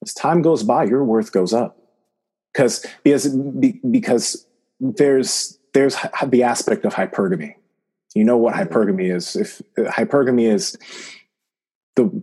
as 0.03 0.13
time 0.13 0.41
goes 0.41 0.63
by 0.63 0.83
your 0.83 1.05
worth 1.05 1.31
goes 1.31 1.53
up 1.53 1.77
because 2.51 2.85
because 3.03 3.33
because 3.89 4.45
there's 4.81 5.57
there's 5.73 5.95
the 6.27 6.43
aspect 6.43 6.85
of 6.85 6.93
hypergamy 6.93 7.55
You 8.13 8.23
know 8.23 8.37
what 8.37 8.55
hypergamy 8.55 9.13
is. 9.13 9.35
If 9.35 9.61
hypergamy 9.77 10.51
is 10.51 10.77
the, 11.95 12.21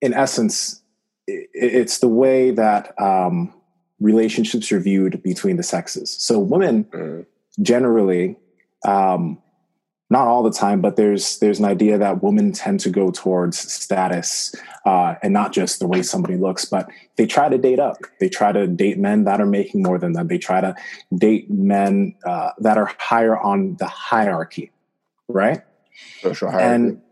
in 0.00 0.14
essence, 0.14 0.82
it's 1.26 1.98
the 1.98 2.08
way 2.08 2.50
that 2.52 2.98
um, 3.00 3.52
relationships 4.00 4.72
are 4.72 4.80
viewed 4.80 5.22
between 5.22 5.56
the 5.56 5.62
sexes. 5.62 6.10
So 6.10 6.38
women 6.38 6.84
mm. 6.84 7.26
generally, 7.60 8.36
um, 8.86 9.38
not 10.10 10.26
all 10.26 10.42
the 10.42 10.50
time, 10.50 10.80
but 10.80 10.96
there's 10.96 11.38
there's 11.38 11.58
an 11.58 11.66
idea 11.66 11.98
that 11.98 12.22
women 12.22 12.52
tend 12.52 12.80
to 12.80 12.90
go 12.90 13.10
towards 13.10 13.58
status 13.58 14.54
uh, 14.86 15.16
and 15.22 15.32
not 15.32 15.52
just 15.52 15.80
the 15.80 15.86
way 15.86 16.02
somebody 16.02 16.36
looks, 16.36 16.64
but 16.64 16.88
they 17.16 17.26
try 17.26 17.48
to 17.48 17.58
date 17.58 17.78
up. 17.78 17.98
They 18.18 18.28
try 18.28 18.52
to 18.52 18.66
date 18.66 18.98
men 18.98 19.24
that 19.24 19.40
are 19.40 19.46
making 19.46 19.82
more 19.82 19.98
than 19.98 20.12
them. 20.12 20.28
They 20.28 20.38
try 20.38 20.60
to 20.60 20.74
date 21.14 21.50
men 21.50 22.14
uh, 22.24 22.52
that 22.58 22.78
are 22.78 22.90
higher 22.98 23.38
on 23.38 23.76
the 23.76 23.86
hierarchy, 23.86 24.70
right? 25.28 25.62
Social 26.22 26.50
hierarchy. 26.50 26.74
And 26.74 27.02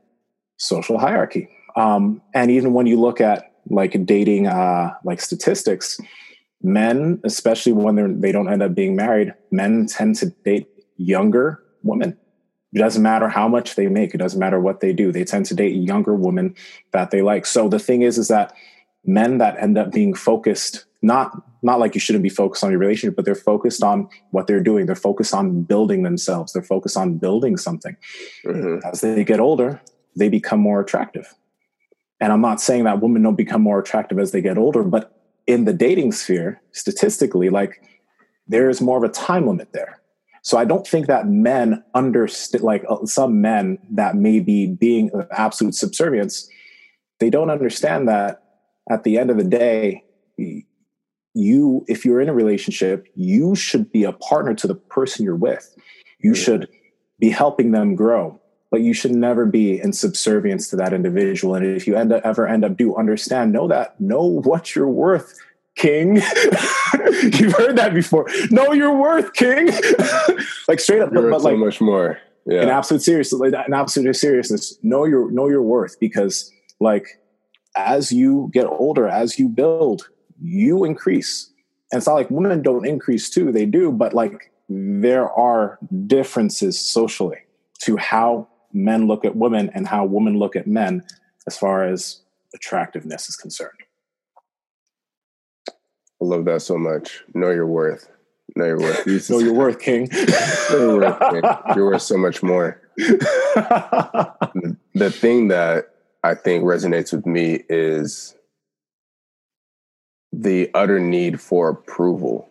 social 0.56 0.98
hierarchy. 0.98 1.50
Um, 1.76 2.22
and 2.32 2.50
even 2.50 2.72
when 2.72 2.86
you 2.86 2.98
look 2.98 3.20
at 3.20 3.52
like 3.68 4.06
dating, 4.06 4.46
uh, 4.46 4.94
like 5.04 5.20
statistics, 5.20 6.00
men, 6.62 7.20
especially 7.24 7.72
when 7.72 7.94
they're 7.94 8.08
they 8.08 8.32
don't 8.32 8.50
end 8.50 8.62
up 8.62 8.74
being 8.74 8.96
married, 8.96 9.34
men 9.50 9.86
tend 9.86 10.16
to 10.16 10.30
date 10.44 10.66
younger 10.96 11.62
women. 11.82 12.16
It 12.76 12.80
doesn't 12.80 13.02
matter 13.02 13.30
how 13.30 13.48
much 13.48 13.74
they 13.74 13.88
make. 13.88 14.14
It 14.14 14.18
doesn't 14.18 14.38
matter 14.38 14.60
what 14.60 14.80
they 14.80 14.92
do. 14.92 15.10
They 15.10 15.24
tend 15.24 15.46
to 15.46 15.54
date 15.54 15.74
younger 15.76 16.14
women 16.14 16.54
that 16.92 17.10
they 17.10 17.22
like. 17.22 17.46
So 17.46 17.70
the 17.70 17.78
thing 17.78 18.02
is, 18.02 18.18
is 18.18 18.28
that 18.28 18.54
men 19.02 19.38
that 19.38 19.56
end 19.58 19.78
up 19.78 19.92
being 19.92 20.12
focused, 20.12 20.84
not 21.00 21.32
not 21.62 21.80
like 21.80 21.94
you 21.94 22.00
shouldn't 22.00 22.22
be 22.22 22.28
focused 22.28 22.62
on 22.62 22.70
your 22.70 22.78
relationship, 22.78 23.16
but 23.16 23.24
they're 23.24 23.34
focused 23.34 23.82
on 23.82 24.10
what 24.30 24.46
they're 24.46 24.62
doing. 24.62 24.84
They're 24.84 24.94
focused 24.94 25.32
on 25.32 25.62
building 25.62 26.02
themselves. 26.02 26.52
They're 26.52 26.62
focused 26.62 26.98
on 26.98 27.16
building 27.16 27.56
something. 27.56 27.96
Mm-hmm. 28.44 28.86
As 28.86 29.00
they 29.00 29.24
get 29.24 29.40
older, 29.40 29.80
they 30.14 30.28
become 30.28 30.60
more 30.60 30.78
attractive. 30.78 31.32
And 32.20 32.30
I'm 32.30 32.42
not 32.42 32.60
saying 32.60 32.84
that 32.84 33.00
women 33.00 33.22
don't 33.22 33.36
become 33.36 33.62
more 33.62 33.78
attractive 33.78 34.18
as 34.18 34.32
they 34.32 34.42
get 34.42 34.58
older, 34.58 34.82
but 34.82 35.18
in 35.46 35.64
the 35.64 35.72
dating 35.72 36.12
sphere, 36.12 36.60
statistically, 36.72 37.48
like 37.48 37.82
there 38.46 38.68
is 38.68 38.82
more 38.82 38.98
of 38.98 39.02
a 39.02 39.12
time 39.12 39.46
limit 39.46 39.72
there. 39.72 40.02
So 40.46 40.56
I 40.56 40.64
don't 40.64 40.86
think 40.86 41.08
that 41.08 41.26
men 41.26 41.82
understand, 41.92 42.62
like 42.62 42.84
uh, 42.88 43.04
some 43.04 43.40
men 43.40 43.78
that 43.90 44.14
may 44.14 44.38
be 44.38 44.68
being 44.68 45.10
of 45.10 45.26
absolute 45.32 45.74
subservience, 45.74 46.48
they 47.18 47.30
don't 47.30 47.50
understand 47.50 48.06
that 48.08 48.44
at 48.88 49.02
the 49.02 49.18
end 49.18 49.30
of 49.30 49.38
the 49.38 49.44
day, 49.44 50.04
you, 51.34 51.84
if 51.88 52.04
you're 52.04 52.20
in 52.20 52.28
a 52.28 52.32
relationship, 52.32 53.08
you 53.16 53.56
should 53.56 53.90
be 53.90 54.04
a 54.04 54.12
partner 54.12 54.54
to 54.54 54.68
the 54.68 54.76
person 54.76 55.24
you're 55.24 55.34
with. 55.34 55.74
You 56.20 56.30
mm-hmm. 56.30 56.40
should 56.40 56.68
be 57.18 57.30
helping 57.30 57.72
them 57.72 57.96
grow 57.96 58.40
but 58.70 58.80
you 58.80 58.92
should 58.92 59.14
never 59.14 59.46
be 59.46 59.80
in 59.80 59.92
subservience 59.92 60.68
to 60.68 60.76
that 60.76 60.92
individual. 60.92 61.54
And 61.54 61.64
if 61.64 61.86
you 61.86 61.96
end 61.96 62.12
up, 62.12 62.20
ever 62.24 62.46
end 62.48 62.64
up 62.64 62.76
do 62.76 62.96
understand, 62.96 63.52
know 63.52 63.68
that, 63.68 63.98
know 64.00 64.24
what 64.44 64.74
you're 64.74 64.88
worth, 64.88 65.32
king. 65.76 66.16
You've 67.22 67.52
heard 67.52 67.76
that 67.76 67.92
before. 67.94 68.26
Know 68.50 68.72
your 68.72 68.96
worth, 68.96 69.32
king. 69.34 69.68
like 70.68 70.80
straight 70.80 71.02
up, 71.02 71.12
you're 71.12 71.30
but, 71.30 71.40
so 71.40 71.48
like 71.48 71.58
much 71.58 71.80
more. 71.80 72.18
Yeah. 72.46 72.62
In 72.62 72.68
absolute 72.68 73.02
seriousness, 73.02 73.40
like, 73.40 73.66
in 73.66 73.74
absolute 73.74 74.14
seriousness, 74.14 74.78
know 74.82 75.04
your 75.04 75.30
know 75.30 75.48
your 75.48 75.62
worth 75.62 75.98
because 76.00 76.52
like 76.80 77.20
as 77.76 78.12
you 78.12 78.50
get 78.52 78.66
older, 78.66 79.08
as 79.08 79.38
you 79.38 79.48
build, 79.48 80.08
you 80.40 80.84
increase. 80.84 81.50
And 81.92 81.98
it's 81.98 82.06
not 82.06 82.14
like 82.14 82.30
women 82.30 82.62
don't 82.62 82.86
increase 82.86 83.30
too; 83.30 83.52
they 83.52 83.66
do, 83.66 83.92
but 83.92 84.14
like 84.14 84.52
there 84.68 85.30
are 85.30 85.78
differences 86.06 86.78
socially 86.80 87.38
to 87.80 87.96
how 87.96 88.48
men 88.72 89.06
look 89.06 89.24
at 89.24 89.36
women 89.36 89.70
and 89.74 89.86
how 89.86 90.04
women 90.04 90.38
look 90.38 90.56
at 90.56 90.66
men 90.66 91.04
as 91.46 91.56
far 91.56 91.84
as 91.84 92.22
attractiveness 92.54 93.28
is 93.28 93.36
concerned. 93.36 93.85
I 96.20 96.24
love 96.24 96.44
that 96.46 96.62
so 96.62 96.78
much. 96.78 97.22
Know 97.34 97.50
your 97.50 97.66
worth. 97.66 98.10
Know 98.54 98.64
your 98.64 98.78
worth. 98.78 99.06
You 99.06 99.20
know 99.30 99.38
your 99.38 99.54
worth, 99.54 99.78
King. 99.78 100.08
know 100.70 100.78
your 100.78 100.96
worth, 100.98 101.20
King. 101.32 101.42
You're 101.76 101.86
worth 101.86 102.02
so 102.02 102.16
much 102.16 102.42
more. 102.42 102.80
the, 102.96 104.76
the 104.94 105.10
thing 105.10 105.48
that 105.48 105.94
I 106.24 106.34
think 106.34 106.64
resonates 106.64 107.12
with 107.12 107.26
me 107.26 107.64
is 107.68 108.34
the 110.32 110.70
utter 110.74 110.98
need 110.98 111.40
for 111.40 111.68
approval. 111.68 112.48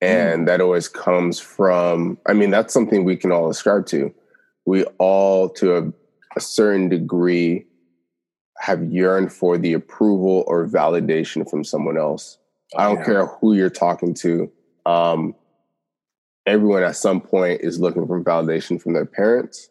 And 0.00 0.42
mm. 0.42 0.46
that 0.46 0.60
always 0.60 0.88
comes 0.88 1.40
from, 1.40 2.18
I 2.26 2.32
mean, 2.32 2.50
that's 2.50 2.72
something 2.72 3.04
we 3.04 3.16
can 3.16 3.32
all 3.32 3.50
ascribe 3.50 3.86
to 3.86 4.14
we 4.68 4.84
all, 4.98 5.48
to 5.48 5.78
a, 5.78 5.92
a 6.36 6.40
certain 6.40 6.90
degree, 6.90 7.64
have 8.58 8.84
yearned 8.92 9.32
for 9.32 9.56
the 9.56 9.72
approval 9.72 10.44
or 10.46 10.68
validation 10.68 11.48
from 11.48 11.64
someone 11.64 11.96
else. 11.96 12.37
I 12.76 12.84
don't 12.84 12.98
yeah. 12.98 13.04
care 13.04 13.26
who 13.26 13.54
you're 13.54 13.70
talking 13.70 14.14
to. 14.14 14.50
Um, 14.84 15.34
everyone 16.46 16.82
at 16.82 16.96
some 16.96 17.20
point 17.20 17.60
is 17.62 17.80
looking 17.80 18.06
for 18.06 18.22
validation 18.22 18.80
from 18.80 18.94
their 18.94 19.06
parents 19.06 19.68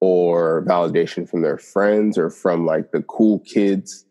or 0.00 0.64
validation 0.66 1.28
from 1.28 1.42
their 1.42 1.58
friends 1.58 2.16
or 2.16 2.30
from 2.30 2.66
like 2.66 2.90
the 2.92 3.02
cool 3.02 3.40
kids 3.40 4.04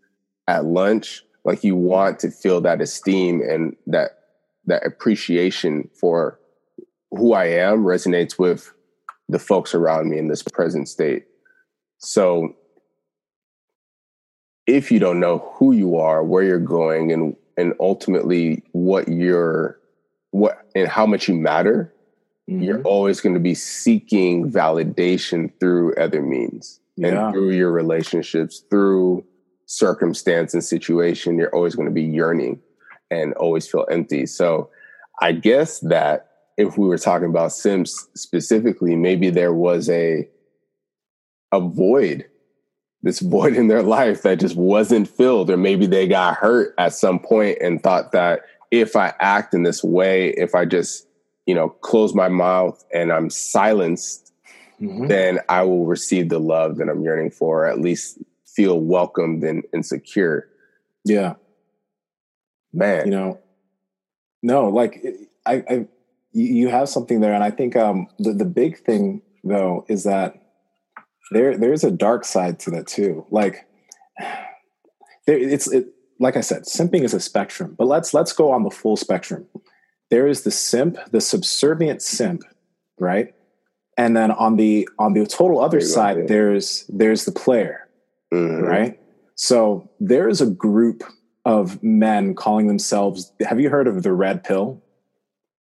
at 0.47 0.65
lunch. 0.65 1.23
Like 1.45 1.63
you 1.63 1.75
want 1.75 2.19
to 2.19 2.31
feel 2.31 2.61
that 2.61 2.81
esteem 2.81 3.41
and 3.41 3.75
that 3.87 4.19
that 4.65 4.85
appreciation 4.85 5.89
for 5.99 6.39
who 7.11 7.33
I 7.33 7.45
am 7.45 7.83
resonates 7.83 8.37
with 8.37 8.71
the 9.29 9.39
folks 9.39 9.73
around 9.73 10.09
me 10.09 10.17
in 10.17 10.27
this 10.27 10.43
present 10.43 10.87
state. 10.87 11.25
So 11.97 12.55
if 14.67 14.91
you 14.91 14.99
don't 14.99 15.19
know 15.19 15.39
who 15.55 15.71
you 15.71 15.97
are, 15.97 16.23
where 16.23 16.43
you're 16.43 16.59
going 16.59 17.11
and 17.11 17.35
and 17.59 17.73
ultimately 17.79 18.63
what 18.71 19.07
you're 19.07 19.79
what 20.31 20.65
and 20.75 20.87
how 20.87 21.05
much 21.05 21.27
you 21.27 21.35
matter, 21.35 21.93
mm-hmm. 22.49 22.61
you're 22.63 22.81
always 22.83 23.19
going 23.19 23.33
to 23.33 23.41
be 23.41 23.53
seeking 23.53 24.49
validation 24.49 25.51
through 25.59 25.93
other 25.95 26.21
means 26.21 26.79
yeah. 26.95 27.07
and 27.07 27.33
through 27.33 27.51
your 27.51 27.71
relationships, 27.71 28.63
through 28.69 29.25
circumstance 29.65 30.53
and 30.53 30.63
situation, 30.63 31.37
you're 31.37 31.53
always 31.53 31.75
going 31.75 31.87
to 31.87 31.93
be 31.93 32.03
yearning 32.03 32.59
and 33.11 33.33
always 33.33 33.67
feel 33.69 33.85
empty. 33.91 34.25
So 34.25 34.69
I 35.21 35.31
guess 35.31 35.79
that 35.81 36.27
if 36.57 36.77
we 36.77 36.87
were 36.87 36.97
talking 36.97 37.29
about 37.29 37.51
simps 37.51 38.07
specifically, 38.15 38.95
maybe 38.95 39.29
there 39.29 39.53
was 39.53 39.89
a 39.89 40.27
a 41.51 41.59
void, 41.59 42.25
this 43.03 43.19
void 43.19 43.55
in 43.55 43.67
their 43.67 43.83
life 43.83 44.21
that 44.23 44.39
just 44.39 44.55
wasn't 44.55 45.07
filled, 45.07 45.49
or 45.49 45.57
maybe 45.57 45.85
they 45.85 46.07
got 46.07 46.35
hurt 46.35 46.73
at 46.77 46.93
some 46.93 47.19
point 47.19 47.57
and 47.61 47.81
thought 47.81 48.11
that 48.11 48.41
if 48.71 48.95
I 48.95 49.13
act 49.19 49.53
in 49.53 49.63
this 49.63 49.83
way, 49.83 50.29
if 50.29 50.55
I 50.55 50.65
just 50.65 51.07
you 51.45 51.55
know 51.55 51.69
close 51.69 52.13
my 52.13 52.29
mouth 52.29 52.83
and 52.93 53.11
I'm 53.11 53.29
silenced, 53.29 54.33
mm-hmm. 54.79 55.07
then 55.07 55.39
I 55.49 55.63
will 55.63 55.85
receive 55.85 56.29
the 56.29 56.39
love 56.39 56.77
that 56.77 56.89
I'm 56.89 57.03
yearning 57.03 57.31
for, 57.31 57.65
or 57.65 57.67
at 57.67 57.79
least 57.79 58.19
feel 58.45 58.79
welcomed 58.79 59.43
and, 59.43 59.63
and 59.73 59.85
secure. 59.85 60.47
Yeah, 61.05 61.35
man, 62.73 63.05
you 63.05 63.11
know, 63.11 63.39
no, 64.43 64.69
like 64.69 65.03
I, 65.45 65.63
I 65.69 65.87
you, 66.31 66.67
have 66.67 66.89
something 66.89 67.21
there, 67.21 67.33
and 67.33 67.43
I 67.43 67.51
think 67.51 67.75
um, 67.75 68.07
the 68.19 68.33
the 68.33 68.45
big 68.45 68.77
thing 68.79 69.21
though 69.43 69.85
is 69.87 70.03
that 70.03 70.48
there 71.31 71.57
there's 71.57 71.83
a 71.83 71.91
dark 71.91 72.25
side 72.25 72.59
to 72.61 72.71
that 72.71 72.87
too. 72.87 73.25
Like 73.29 73.67
there, 75.25 75.37
it's 75.37 75.71
it, 75.71 75.87
like 76.19 76.35
I 76.35 76.41
said, 76.41 76.63
simping 76.63 77.03
is 77.03 77.13
a 77.13 77.19
spectrum, 77.19 77.75
but 77.77 77.85
let's 77.85 78.13
let's 78.13 78.33
go 78.33 78.51
on 78.51 78.63
the 78.63 78.71
full 78.71 78.97
spectrum. 78.97 79.47
There 80.09 80.27
is 80.27 80.43
the 80.43 80.51
simp, 80.51 80.97
the 81.11 81.21
subservient 81.21 82.01
simp, 82.01 82.43
right? 82.99 83.33
And 83.97 84.15
then 84.15 84.31
on 84.31 84.55
the 84.55 84.87
on 84.97 85.13
the 85.13 85.25
total 85.25 85.61
other 85.61 85.81
side, 85.81 86.27
there's 86.27 86.85
there's 86.89 87.25
the 87.25 87.31
player, 87.31 87.87
mm-hmm. 88.33 88.63
right? 88.63 88.99
So 89.35 89.89
there 89.99 90.27
is 90.27 90.41
a 90.41 90.47
group 90.47 91.03
of 91.45 91.81
men 91.83 92.35
calling 92.35 92.67
themselves. 92.67 93.31
Have 93.41 93.59
you 93.59 93.69
heard 93.69 93.87
of 93.87 94.03
the 94.03 94.13
red 94.13 94.43
pill? 94.43 94.81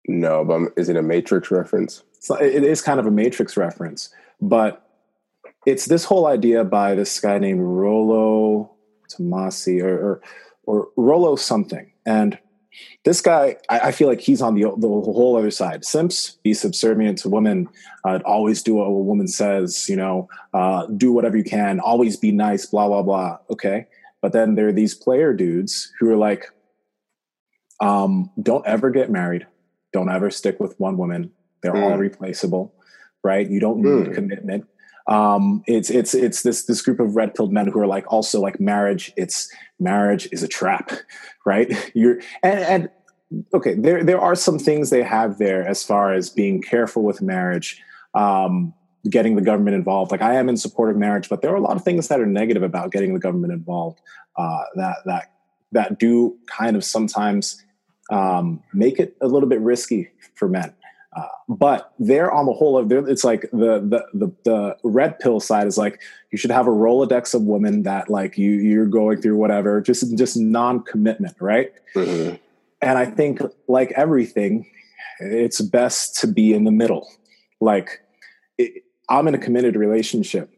No, 0.08 0.44
but 0.44 0.74
is 0.76 0.90
it 0.90 0.96
a 0.96 1.02
Matrix 1.02 1.52
reference? 1.52 2.04
So 2.20 2.36
it 2.36 2.64
is 2.64 2.82
kind 2.82 3.00
of 3.00 3.06
a 3.06 3.12
Matrix 3.12 3.56
reference, 3.56 4.10
but 4.42 4.91
it's 5.66 5.86
this 5.86 6.04
whole 6.04 6.28
idea 6.28 6.64
by 6.64 6.96
this 6.96 7.20
guy 7.20 7.40
named 7.40 7.62
Rollo 7.62 8.72
Tomassi 9.10 9.82
or, 9.82 9.98
or, 9.98 10.22
or 10.64 10.90
Rollo 10.98 11.36
something. 11.36 11.92
And 12.06 12.38
this 13.04 13.22
guy, 13.22 13.58
I, 13.70 13.80
I, 13.80 13.92
feel 13.92 14.08
like 14.08 14.22
he's 14.22 14.42
on 14.42 14.56
the, 14.56 14.62
the 14.78 14.88
whole 14.88 15.36
other 15.38 15.52
side. 15.52 15.84
Simps, 15.84 16.38
be 16.44 16.54
subservient 16.54 17.18
to 17.20 17.30
women, 17.30 17.68
uh, 18.06 18.20
always 18.26 18.64
do 18.64 18.76
what 18.76 18.86
a 18.86 18.92
woman 18.92 19.28
says, 19.28 19.90
you 19.90 19.96
know, 19.96 20.30
uh, 20.54 20.88
do 20.98 21.12
whatever 21.12 21.38
you 21.38 21.44
can, 21.44 21.80
always 21.80 22.16
be 22.18 22.32
nice, 22.32 22.66
blah, 22.66 22.88
blah, 22.88 23.04
blah. 23.04 23.38
Okay. 23.50 23.88
But 24.22 24.34
then 24.34 24.56
there 24.56 24.68
are 24.68 24.74
these 24.74 24.96
player 24.96 25.34
dudes 25.34 25.92
who 26.00 26.10
are 26.10 26.18
like, 26.18 26.46
um, 27.82 28.32
don't 28.42 28.66
ever 28.66 28.90
get 28.90 29.12
married 29.12 29.46
don't 29.94 30.10
ever 30.10 30.30
stick 30.32 30.60
with 30.60 30.80
one 30.80 30.98
woman. 30.98 31.32
They're 31.62 31.74
mm. 31.74 31.84
all 31.84 31.98
replaceable, 31.98 32.74
right? 33.24 33.50
You 33.50 33.60
don't 33.60 33.82
need 33.82 34.08
mm. 34.08 34.14
commitment. 34.14 34.68
Um, 35.08 35.64
it's 35.68 35.90
it's 35.90 36.14
it's 36.14 36.44
this 36.44 36.66
this 36.66 36.82
group 36.82 37.00
of 37.00 37.16
red 37.16 37.34
pilled 37.34 37.52
men 37.52 37.68
who 37.68 37.80
are 37.80 37.88
like 37.88 38.12
also 38.12 38.40
like 38.40 38.60
marriage. 38.60 39.12
It's 39.18 39.52
marriage 39.80 40.28
is 40.32 40.44
a 40.44 40.48
trap, 40.48 40.92
right? 41.46 41.72
You're 41.96 42.20
and 42.44 42.60
and 42.60 42.90
okay, 43.54 43.74
there 43.76 44.04
there 44.04 44.20
are 44.20 44.36
some 44.36 44.60
things 44.60 44.90
they 44.90 45.04
have 45.04 45.38
there 45.38 45.68
as 45.68 45.84
far 45.84 46.14
as 46.14 46.30
being 46.30 46.62
careful 46.62 47.04
with 47.04 47.22
marriage, 47.22 47.82
um, 48.14 48.74
getting 49.10 49.36
the 49.36 49.42
government 49.42 49.76
involved. 49.76 50.12
Like 50.12 50.22
I 50.22 50.36
am 50.36 50.50
in 50.50 50.58
support 50.58 50.92
of 50.92 50.98
marriage, 50.98 51.30
but 51.30 51.42
there 51.42 51.52
are 51.52 51.58
a 51.58 51.62
lot 51.62 51.76
of 51.76 51.84
things 51.84 52.08
that 52.08 52.20
are 52.20 52.26
negative 52.26 52.64
about 52.64 52.92
getting 52.92 53.14
the 53.14 53.20
government 53.20 53.54
involved. 53.54 54.00
Uh, 54.38 54.64
that 54.76 54.98
that 55.06 55.34
that 55.72 56.00
do 56.00 56.38
kind 56.48 56.76
of 56.76 56.84
sometimes 56.84 57.64
um, 58.12 58.62
make 58.74 59.00
it 59.00 59.16
a 59.22 59.28
little 59.28 59.50
bit 59.50 59.62
risky 59.62 60.10
for 60.36 60.48
men. 60.48 60.74
Uh, 61.14 61.28
but 61.50 61.94
they're 62.00 62.32
on 62.32 62.46
the 62.46 62.54
whole 62.54 62.78
of 62.78 62.90
it's 63.10 63.26
like 63.26 63.42
the, 63.52 63.80
the 63.80 64.06
the 64.14 64.32
the 64.46 64.78
red 64.84 65.20
pill 65.20 65.42
side 65.42 65.68
is 65.68 65.78
like 65.78 66.02
you 66.32 66.38
should 66.38 66.52
have 66.52 66.68
a 66.68 66.72
rolodex 66.72 67.34
of 67.34 67.42
women 67.42 67.84
that 67.84 68.10
like 68.10 68.38
you 68.38 68.52
you're 68.52 68.86
going 68.86 69.22
through 69.22 69.36
whatever 69.36 69.82
just 69.82 70.18
just 70.18 70.38
non-commitment 70.38 71.36
right? 71.42 71.74
Mm-hmm. 71.96 72.36
and 72.82 72.98
i 72.98 73.04
think 73.04 73.42
like 73.68 73.92
everything 73.98 74.66
it's 75.22 75.60
best 75.62 76.20
to 76.22 76.28
be 76.28 76.54
in 76.54 76.64
the 76.64 76.72
middle. 76.72 77.08
Like 77.60 78.02
it, 78.58 78.84
i'm 79.10 79.28
in 79.28 79.36
a 79.36 79.38
committed 79.38 79.76
relationship. 79.76 80.50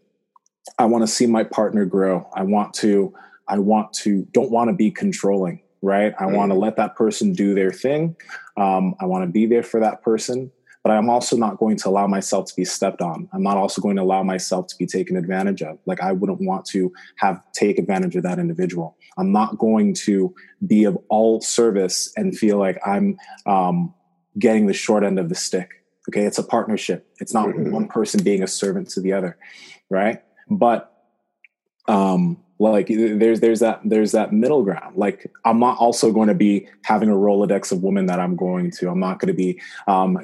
I 0.80 0.86
want 0.86 1.02
to 1.04 1.08
see 1.08 1.26
my 1.26 1.44
partner 1.44 1.86
grow. 1.86 2.30
I 2.34 2.44
want 2.44 2.74
to 2.76 3.14
i 3.48 3.58
want 3.58 3.92
to 3.94 4.28
don't 4.32 4.52
want 4.52 4.70
to 4.70 4.74
be 4.74 4.90
controlling 4.92 5.63
right? 5.84 6.16
I 6.18 6.24
mm. 6.24 6.36
want 6.36 6.52
to 6.52 6.58
let 6.58 6.78
that 6.78 6.96
person 6.96 7.34
do 7.34 7.54
their 7.54 7.72
thing. 7.72 8.16
Um, 8.58 8.96
I 9.00 9.06
want 9.06 9.26
to 9.26 9.32
be 9.32 9.46
there 9.46 9.62
for 9.62 9.82
that 9.82 10.02
person, 10.02 10.50
but 10.82 10.92
I'm 10.92 11.10
also 11.10 11.36
not 11.36 11.58
going 11.58 11.76
to 11.78 11.90
allow 11.90 12.08
myself 12.08 12.48
to 12.48 12.56
be 12.56 12.66
stepped 12.66 13.02
on. 13.02 13.30
I'm 13.34 13.44
not 13.44 13.58
also 13.58 13.82
going 13.82 13.98
to 13.98 14.02
allow 14.02 14.24
myself 14.24 14.68
to 14.68 14.76
be 14.78 14.88
taken 14.88 15.18
advantage 15.18 15.62
of. 15.62 15.78
Like 15.86 16.02
I 16.02 16.14
wouldn't 16.14 16.42
want 16.42 16.66
to 16.68 16.92
have 17.18 17.44
take 17.52 17.78
advantage 17.78 18.16
of 18.16 18.24
that 18.24 18.40
individual. 18.40 18.98
I'm 19.18 19.32
not 19.32 19.58
going 19.58 19.94
to 20.06 20.34
be 20.66 20.86
of 20.86 20.98
all 21.10 21.42
service 21.42 22.12
and 22.16 22.36
feel 22.36 22.58
like 22.58 22.80
I'm 22.86 23.18
um, 23.46 23.94
getting 24.40 24.68
the 24.68 24.74
short 24.74 25.04
end 25.04 25.20
of 25.20 25.30
the 25.30 25.36
stick. 25.36 25.70
Okay, 26.10 26.24
it's 26.24 26.38
a 26.38 26.44
partnership. 26.44 27.08
It's 27.20 27.34
not 27.34 27.48
mm-hmm. 27.48 27.72
one 27.72 27.88
person 27.88 28.24
being 28.24 28.42
a 28.42 28.48
servant 28.48 28.90
to 28.92 29.02
the 29.02 29.14
other, 29.14 29.38
right? 29.90 30.22
But 30.50 30.94
um, 31.88 32.44
like 32.72 32.88
there's 32.88 33.40
there's 33.40 33.60
that 33.60 33.82
there's 33.84 34.12
that 34.12 34.32
middle 34.32 34.64
ground. 34.64 34.96
Like 34.96 35.32
i'm 35.46 35.60
not 35.60 35.78
also 35.78 36.12
going 36.12 36.28
to 36.28 36.34
be 36.34 36.68
having 36.84 37.10
a 37.10 37.14
rolodex 37.14 37.72
of 37.72 37.84
women 37.84 38.06
that 38.08 38.20
i'm 38.20 38.36
going 38.36 38.72
to. 38.72 38.90
I'm 38.90 39.00
not 39.00 39.20
going 39.20 39.28
to 39.28 39.34
be 39.34 39.62
um, 39.88 40.18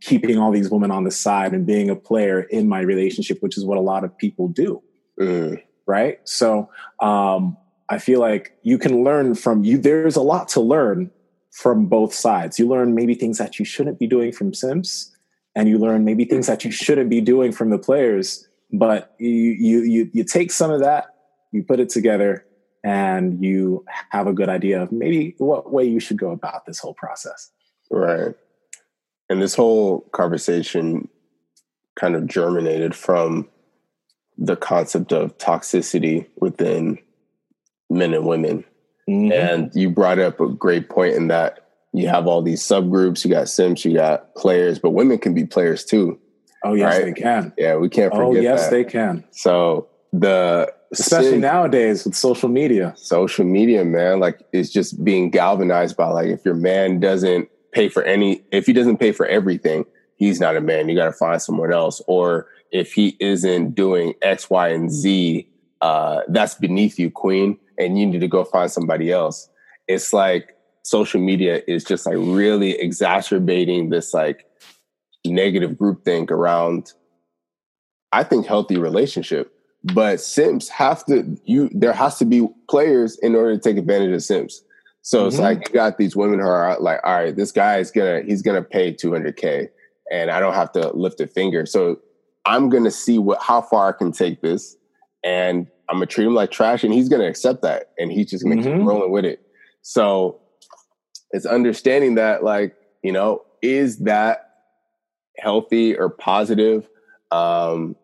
keeping 0.00 0.38
all 0.38 0.52
these 0.52 0.70
women 0.70 0.90
on 0.90 1.04
the 1.04 1.10
side 1.10 1.52
and 1.52 1.66
being 1.66 1.90
a 1.90 1.96
player 1.96 2.42
in 2.42 2.68
my 2.68 2.80
relationship 2.80 3.42
which 3.42 3.56
is 3.56 3.64
what 3.64 3.78
a 3.78 3.80
lot 3.80 4.04
of 4.04 4.16
people 4.18 4.48
do. 4.48 4.82
Mm. 5.18 5.62
right? 5.86 6.20
So 6.24 6.68
um, 7.00 7.56
i 7.88 7.98
feel 7.98 8.20
like 8.20 8.58
you 8.62 8.78
can 8.78 9.04
learn 9.04 9.34
from 9.34 9.64
you 9.64 9.78
there's 9.78 10.16
a 10.16 10.22
lot 10.22 10.48
to 10.48 10.60
learn 10.60 11.10
from 11.52 11.86
both 11.86 12.12
sides. 12.12 12.58
You 12.58 12.68
learn 12.68 12.94
maybe 12.94 13.14
things 13.14 13.38
that 13.38 13.58
you 13.58 13.64
shouldn't 13.64 13.98
be 13.98 14.06
doing 14.06 14.30
from 14.30 14.52
simps 14.52 15.16
and 15.54 15.70
you 15.70 15.78
learn 15.78 16.04
maybe 16.04 16.26
things 16.26 16.46
that 16.48 16.66
you 16.66 16.70
shouldn't 16.70 17.08
be 17.08 17.22
doing 17.22 17.50
from 17.50 17.70
the 17.70 17.78
players 17.78 18.46
but 18.72 19.14
you 19.18 19.30
you 19.30 19.82
you, 19.82 20.10
you 20.12 20.24
take 20.24 20.50
some 20.50 20.70
of 20.70 20.80
that 20.80 21.15
you 21.56 21.62
put 21.62 21.80
it 21.80 21.88
together 21.88 22.46
and 22.84 23.44
you 23.44 23.84
have 24.10 24.26
a 24.26 24.32
good 24.32 24.48
idea 24.48 24.82
of 24.82 24.92
maybe 24.92 25.34
what 25.38 25.72
way 25.72 25.84
you 25.84 25.98
should 25.98 26.18
go 26.18 26.30
about 26.30 26.66
this 26.66 26.78
whole 26.78 26.94
process. 26.94 27.50
Right. 27.90 28.34
And 29.28 29.42
this 29.42 29.54
whole 29.54 30.02
conversation 30.12 31.08
kind 31.96 32.14
of 32.14 32.26
germinated 32.26 32.94
from 32.94 33.48
the 34.38 34.54
concept 34.54 35.12
of 35.12 35.36
toxicity 35.38 36.26
within 36.38 36.98
men 37.90 38.14
and 38.14 38.26
women. 38.26 38.64
Mm-hmm. 39.08 39.32
And 39.32 39.74
you 39.74 39.90
brought 39.90 40.18
up 40.18 40.40
a 40.40 40.48
great 40.48 40.88
point 40.88 41.14
in 41.14 41.28
that 41.28 41.66
you 41.92 42.08
have 42.08 42.26
all 42.26 42.42
these 42.42 42.62
subgroups, 42.62 43.24
you 43.24 43.30
got 43.30 43.48
Simps, 43.48 43.84
you 43.84 43.94
got 43.94 44.34
players, 44.34 44.78
but 44.78 44.90
women 44.90 45.18
can 45.18 45.32
be 45.32 45.46
players 45.46 45.84
too. 45.84 46.20
Oh 46.64 46.74
yes, 46.74 46.96
right? 46.96 47.04
they 47.06 47.20
can. 47.20 47.52
Yeah, 47.56 47.76
we 47.76 47.88
can't 47.88 48.12
oh, 48.12 48.28
forget. 48.28 48.40
Oh 48.40 48.42
yes, 48.42 48.64
that. 48.64 48.70
they 48.70 48.84
can. 48.84 49.24
So 49.30 49.88
the 50.12 50.72
especially 50.92 51.38
nowadays 51.38 52.04
with 52.04 52.14
social 52.14 52.48
media. 52.48 52.94
Social 52.96 53.44
media 53.44 53.84
man 53.84 54.20
like 54.20 54.42
it's 54.52 54.70
just 54.70 55.04
being 55.04 55.30
galvanized 55.30 55.96
by 55.96 56.08
like 56.08 56.28
if 56.28 56.44
your 56.44 56.54
man 56.54 57.00
doesn't 57.00 57.48
pay 57.72 57.88
for 57.88 58.02
any 58.04 58.42
if 58.52 58.66
he 58.66 58.72
doesn't 58.72 58.98
pay 58.98 59.12
for 59.12 59.26
everything 59.26 59.84
he's 60.16 60.40
not 60.40 60.56
a 60.56 60.60
man 60.60 60.88
you 60.88 60.96
got 60.96 61.06
to 61.06 61.12
find 61.12 61.40
someone 61.40 61.72
else. 61.72 62.02
Or 62.06 62.48
if 62.72 62.92
he 62.92 63.16
isn't 63.20 63.74
doing 63.74 64.14
x 64.22 64.50
y 64.50 64.68
and 64.68 64.90
z 64.90 65.48
uh, 65.82 66.22
that's 66.28 66.54
beneath 66.54 66.98
you 66.98 67.10
queen 67.10 67.58
and 67.78 67.98
you 67.98 68.06
need 68.06 68.20
to 68.20 68.28
go 68.28 68.44
find 68.44 68.70
somebody 68.70 69.12
else. 69.12 69.48
It's 69.86 70.12
like 70.12 70.56
social 70.86 71.20
media 71.20 71.62
is 71.66 71.84
just 71.84 72.06
like 72.06 72.16
really 72.16 72.78
exacerbating 72.80 73.90
this 73.90 74.14
like 74.14 74.46
negative 75.26 75.72
groupthink 75.72 76.30
around 76.30 76.92
i 78.12 78.22
think 78.22 78.46
healthy 78.46 78.76
relationship 78.76 79.52
but 79.94 80.20
Simps 80.20 80.68
have 80.68 81.04
to 81.06 81.38
you 81.44 81.70
there 81.72 81.92
has 81.92 82.18
to 82.18 82.24
be 82.24 82.46
players 82.68 83.18
in 83.18 83.34
order 83.34 83.56
to 83.56 83.60
take 83.60 83.76
advantage 83.76 84.12
of 84.12 84.22
Simps. 84.22 84.62
So 85.02 85.20
mm-hmm. 85.20 85.28
it's 85.28 85.38
like 85.38 85.68
you 85.68 85.74
got 85.74 85.98
these 85.98 86.16
women 86.16 86.40
who 86.40 86.46
are 86.46 86.78
like, 86.80 87.00
all 87.04 87.14
right, 87.14 87.34
this 87.34 87.52
guy 87.52 87.78
is 87.78 87.90
gonna 87.90 88.22
he's 88.22 88.42
gonna 88.42 88.62
pay 88.62 88.92
200k, 88.92 89.68
and 90.10 90.30
I 90.30 90.40
don't 90.40 90.54
have 90.54 90.72
to 90.72 90.90
lift 90.90 91.20
a 91.20 91.26
finger. 91.26 91.66
So 91.66 92.00
I'm 92.44 92.68
gonna 92.68 92.90
see 92.90 93.18
what 93.18 93.40
how 93.40 93.62
far 93.62 93.88
I 93.88 93.92
can 93.92 94.12
take 94.12 94.40
this, 94.40 94.76
and 95.24 95.68
I'm 95.88 95.96
gonna 95.96 96.06
treat 96.06 96.26
him 96.26 96.34
like 96.34 96.50
trash, 96.50 96.82
and 96.82 96.92
he's 96.92 97.08
gonna 97.08 97.28
accept 97.28 97.62
that, 97.62 97.90
and 97.98 98.10
he's 98.10 98.30
just 98.30 98.44
gonna 98.44 98.56
mm-hmm. 98.56 98.78
keep 98.78 98.86
rolling 98.86 99.12
with 99.12 99.24
it. 99.24 99.40
So 99.82 100.40
it's 101.30 101.46
understanding 101.46 102.16
that, 102.16 102.42
like, 102.42 102.74
you 103.02 103.12
know, 103.12 103.44
is 103.62 103.98
that 103.98 104.50
healthy 105.38 105.96
or 105.96 106.08
positive? 106.08 106.88
Um, 107.30 107.94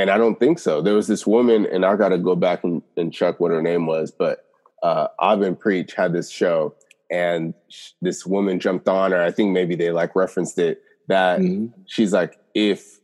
and 0.00 0.08
I 0.08 0.16
don't 0.16 0.40
think 0.40 0.58
so. 0.58 0.80
There 0.80 0.94
was 0.94 1.08
this 1.08 1.26
woman, 1.26 1.66
and 1.66 1.84
I 1.84 1.94
got 1.94 2.08
to 2.08 2.16
go 2.16 2.34
back 2.34 2.64
and, 2.64 2.82
and, 2.96 3.12
check 3.12 3.38
what 3.38 3.50
her 3.50 3.60
name 3.60 3.84
was, 3.84 4.10
but 4.10 4.46
uh, 4.82 5.08
Aba 5.18 5.44
and 5.44 5.60
Preach 5.60 5.92
had 5.92 6.14
this 6.14 6.30
show, 6.30 6.74
and 7.10 7.52
sh- 7.68 7.90
this 8.00 8.24
woman 8.24 8.58
jumped 8.58 8.88
on 8.88 9.12
her. 9.12 9.22
I 9.22 9.30
think 9.30 9.52
maybe 9.52 9.74
they 9.74 9.90
like 9.90 10.16
referenced 10.16 10.58
it 10.58 10.82
that 11.08 11.40
mm-hmm. 11.40 11.66
she's 11.84 12.14
like, 12.14 12.38
if 12.54 12.98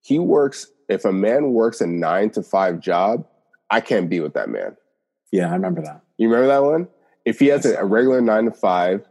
he 0.00 0.18
works, 0.18 0.66
if 0.88 1.04
a 1.04 1.12
man 1.12 1.52
works 1.52 1.80
a 1.80 1.86
nine 1.86 2.30
to 2.30 2.42
five 2.42 2.80
job, 2.80 3.24
I 3.70 3.80
can't 3.80 4.10
be 4.10 4.18
with 4.18 4.34
that 4.34 4.48
man. 4.48 4.76
Yeah, 5.30 5.48
I 5.48 5.52
remember 5.52 5.82
that. 5.82 6.00
You 6.16 6.28
remember 6.28 6.48
that 6.48 6.64
one? 6.64 6.88
If 7.24 7.38
he 7.38 7.46
has 7.46 7.64
a, 7.64 7.76
a 7.76 7.84
regular 7.84 8.20
nine 8.20 8.46
to 8.46 8.50
five, 8.50 9.06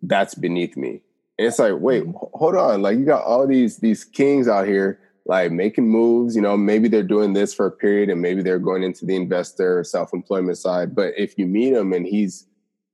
that's 0.00 0.34
beneath 0.34 0.74
me. 0.74 1.02
And 1.38 1.48
it's 1.48 1.58
like, 1.58 1.74
wait, 1.78 2.04
mm-hmm. 2.04 2.16
hold 2.32 2.56
on. 2.56 2.80
Like 2.80 2.96
you 2.96 3.04
got 3.04 3.24
all 3.24 3.46
these 3.46 3.76
these 3.76 4.06
kings 4.06 4.48
out 4.48 4.66
here 4.66 5.00
like 5.26 5.52
making 5.52 5.88
moves. 5.88 6.34
You 6.34 6.42
know, 6.42 6.56
maybe 6.56 6.88
they're 6.88 7.02
doing 7.02 7.32
this 7.32 7.52
for 7.52 7.66
a 7.66 7.70
period 7.70 8.08
and 8.08 8.22
maybe 8.22 8.42
they're 8.42 8.58
going 8.58 8.82
into 8.82 9.04
the 9.04 9.16
investor 9.16 9.84
self 9.84 10.12
employment 10.12 10.58
side. 10.58 10.94
But 10.94 11.14
if 11.16 11.36
you 11.38 11.46
meet 11.46 11.72
him 11.72 11.92
and 11.92 12.06
he's 12.06 12.46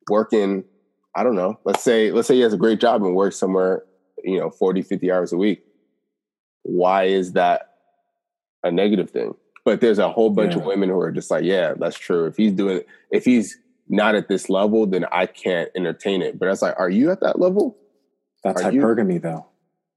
working, 0.09 0.65
I 1.15 1.23
don't 1.23 1.37
know, 1.37 1.59
let's 1.65 1.83
say, 1.83 2.11
let's 2.11 2.29
say 2.29 2.35
he 2.35 2.41
has 2.41 2.53
a 2.53 2.59
great 2.59 2.81
job 2.81 3.03
and 3.03 3.15
works 3.15 3.37
somewhere, 3.37 3.85
you 4.25 4.39
know, 4.39 4.51
40, 4.51 4.83
50 4.83 5.13
hours 5.13 5.33
a 5.33 5.37
week. 5.37 5.63
Why 6.63 7.05
is 7.05 7.33
that 7.33 7.75
a 8.63 8.71
negative 8.71 9.11
thing? 9.11 9.35
But 9.65 9.81
there's 9.81 9.99
a 9.99 10.11
whole 10.11 10.31
bunch 10.31 10.55
yeah. 10.55 10.61
of 10.61 10.67
women 10.67 10.89
who 10.89 10.99
are 10.99 11.13
just 11.13 11.31
like, 11.31 11.45
yeah, 11.45 11.75
that's 11.79 11.99
true. 11.99 12.27
If 12.27 12.37
he's 12.37 12.53
doing, 12.53 12.81
if 13.11 13.25
he's 13.25 13.59
not 13.89 14.15
at 14.15 14.29
this 14.29 14.49
level, 14.49 14.87
then 14.87 15.05
I 15.13 15.27
can't 15.27 15.71
entertain 15.77 16.23
it. 16.23 16.39
But 16.39 16.49
it's 16.49 16.63
like, 16.63 16.75
are 16.79 16.91
you 16.91 17.11
at 17.11 17.21
that 17.21 17.39
level? 17.39 17.77
That's 18.43 18.63
are 18.63 18.73
hypergamy, 18.73 19.15
you? 19.15 19.19
though. 19.21 19.47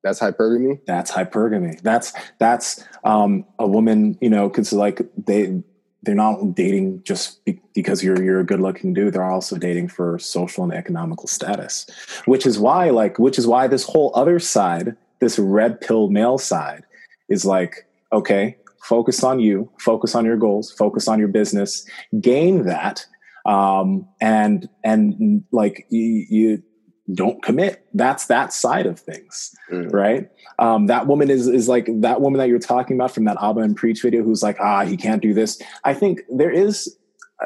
That's 0.06 0.20
hypergamy. 0.20 0.82
That's 0.86 1.12
hypergamy. 1.12 1.82
That's 1.82 2.14
that's 2.38 2.86
um, 3.04 3.44
a 3.58 3.66
woman. 3.66 4.20
You 4.22 4.30
know, 4.30 4.48
because 4.48 4.72
like 4.72 5.02
they 5.18 5.64
they're 6.04 6.14
not 6.14 6.54
dating 6.54 7.02
just 7.02 7.44
be- 7.44 7.60
because 7.74 8.04
you're 8.04 8.22
you're 8.22 8.40
a 8.40 8.46
good 8.46 8.60
looking 8.60 8.94
dude. 8.94 9.14
They're 9.14 9.24
also 9.24 9.58
dating 9.58 9.88
for 9.88 10.20
social 10.20 10.64
and 10.64 10.72
economical 10.72 11.28
status, 11.28 11.88
which 12.26 12.46
is 12.46 12.60
why 12.60 12.92
like 12.92 13.18
which 13.18 13.40
is 13.40 13.48
why 13.48 13.66
this 13.66 13.84
whole 13.84 14.12
other 14.14 14.38
side, 14.38 14.96
this 15.22 15.40
red 15.40 15.82
pill 15.82 16.12
male 16.12 16.38
side, 16.38 16.84
is 17.28 17.44
like 17.44 17.88
okay, 18.14 18.58
focus 18.84 19.24
on 19.24 19.40
you, 19.40 19.72
focus 19.80 20.14
on 20.14 20.24
your 20.24 20.38
goals, 20.38 20.72
focus 20.72 21.08
on 21.08 21.18
your 21.18 21.30
business, 21.30 21.84
gain 22.22 22.66
that, 22.66 23.04
um, 23.48 24.08
and 24.22 24.70
and 24.84 25.44
like 25.52 25.88
you, 25.90 26.28
you 26.30 26.64
don't 27.14 27.44
commit. 27.44 27.86
That's 27.94 28.28
that 28.28 28.52
side 28.52 28.86
of 28.86 29.00
things, 29.00 29.56
mm. 29.72 29.92
right? 29.94 30.30
Um, 30.58 30.88
that 30.88 31.08
woman 31.08 31.30
is 31.30 31.48
is 31.48 31.68
like 31.68 31.88
that 32.02 32.22
woman 32.22 32.40
that 32.40 32.48
you're 32.48 32.60
talking 32.60 32.98
about 32.98 33.12
from 33.12 33.26
that 33.26 33.38
Aba 33.40 33.62
and 33.62 33.76
Preach 33.76 34.02
video, 34.02 34.24
who's 34.24 34.42
like, 34.42 34.58
ah, 34.60 34.86
he 34.86 34.98
can't 34.98 35.22
do 35.22 35.34
this. 35.34 35.62
I 35.84 35.94
think 35.94 36.22
there 36.30 36.52
is 36.52 36.98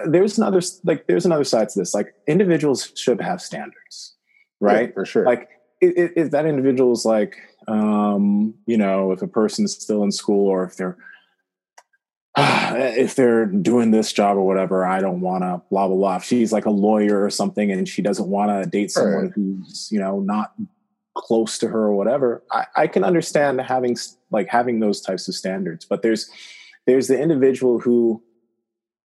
there's 0.06 0.38
another 0.38 0.62
like 0.84 1.08
there's 1.08 1.26
another 1.26 1.43
side 1.43 1.69
to 1.69 1.80
this. 1.80 1.93
Like 1.93 2.13
individuals 2.28 2.91
should 2.95 3.19
have 3.22 3.41
standards, 3.41 4.15
right? 4.60 4.89
Yeah, 4.89 4.93
for 4.93 5.06
sure. 5.06 5.26
Like 5.26 5.50
if, 5.82 6.12
if 6.15 6.32
that 6.32 6.45
individual 6.45 6.91
is 6.91 7.06
like, 7.06 7.38
um, 7.67 8.54
you 8.65 8.78
know, 8.78 9.12
if 9.12 9.22
a 9.22 9.28
person's 9.28 9.76
still 9.78 10.04
in 10.04 10.12
school 10.12 10.48
or 10.48 10.63
if 10.63 10.76
they're 10.76 10.98
if 12.97 13.15
they're 13.15 13.45
doing 13.45 13.91
this 13.91 14.12
job 14.13 14.38
or 14.38 14.45
whatever, 14.45 14.86
I 14.86 14.99
don't 14.99 15.21
want 15.21 15.43
to 15.43 15.62
blah 15.69 15.88
blah 15.88 15.95
blah. 15.95 16.15
If 16.17 16.23
she's 16.23 16.52
like 16.52 16.65
a 16.65 16.71
lawyer 16.71 17.23
or 17.23 17.30
something 17.30 17.71
and 17.71 17.88
she 17.88 18.02
doesn't 18.02 18.28
want 18.28 18.52
to 18.52 18.69
date 18.69 18.91
someone 18.91 19.25
right. 19.25 19.32
who's 19.34 19.89
you 19.91 19.99
know 19.99 20.19
not 20.19 20.54
close 21.15 21.58
to 21.60 21.67
her 21.67 21.80
or 21.80 21.93
whatever, 21.93 22.43
I, 22.52 22.65
I 22.75 22.88
can 22.88 23.04
understand 23.04 23.62
having 23.62 23.97
like 24.32 24.47
having 24.47 24.80
those 24.80 25.02
types 25.02 25.28
of 25.28 25.36
standards. 25.36 25.86
But 25.86 26.02
there's 26.02 26.30
there's 26.86 27.08
the 27.08 27.19
individual 27.19 27.80
who 27.80 28.21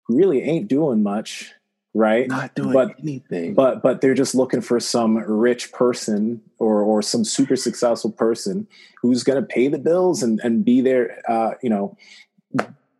really 0.08 0.42
ain't 0.42 0.68
doing 0.68 1.02
much 1.02 1.52
right 1.94 2.28
not 2.28 2.54
doing 2.56 2.72
but, 2.72 2.94
anything 3.00 3.54
but 3.54 3.80
but 3.80 4.00
they're 4.00 4.14
just 4.14 4.34
looking 4.34 4.60
for 4.60 4.80
some 4.80 5.16
rich 5.16 5.72
person 5.72 6.42
or 6.58 6.82
or 6.82 7.00
some 7.00 7.24
super 7.24 7.54
successful 7.54 8.10
person 8.10 8.66
who's 9.00 9.22
going 9.22 9.40
to 9.40 9.46
pay 9.46 9.68
the 9.68 9.78
bills 9.78 10.22
and 10.22 10.40
and 10.42 10.64
be 10.64 10.80
there 10.80 11.22
uh 11.30 11.52
you 11.62 11.70
know 11.70 11.96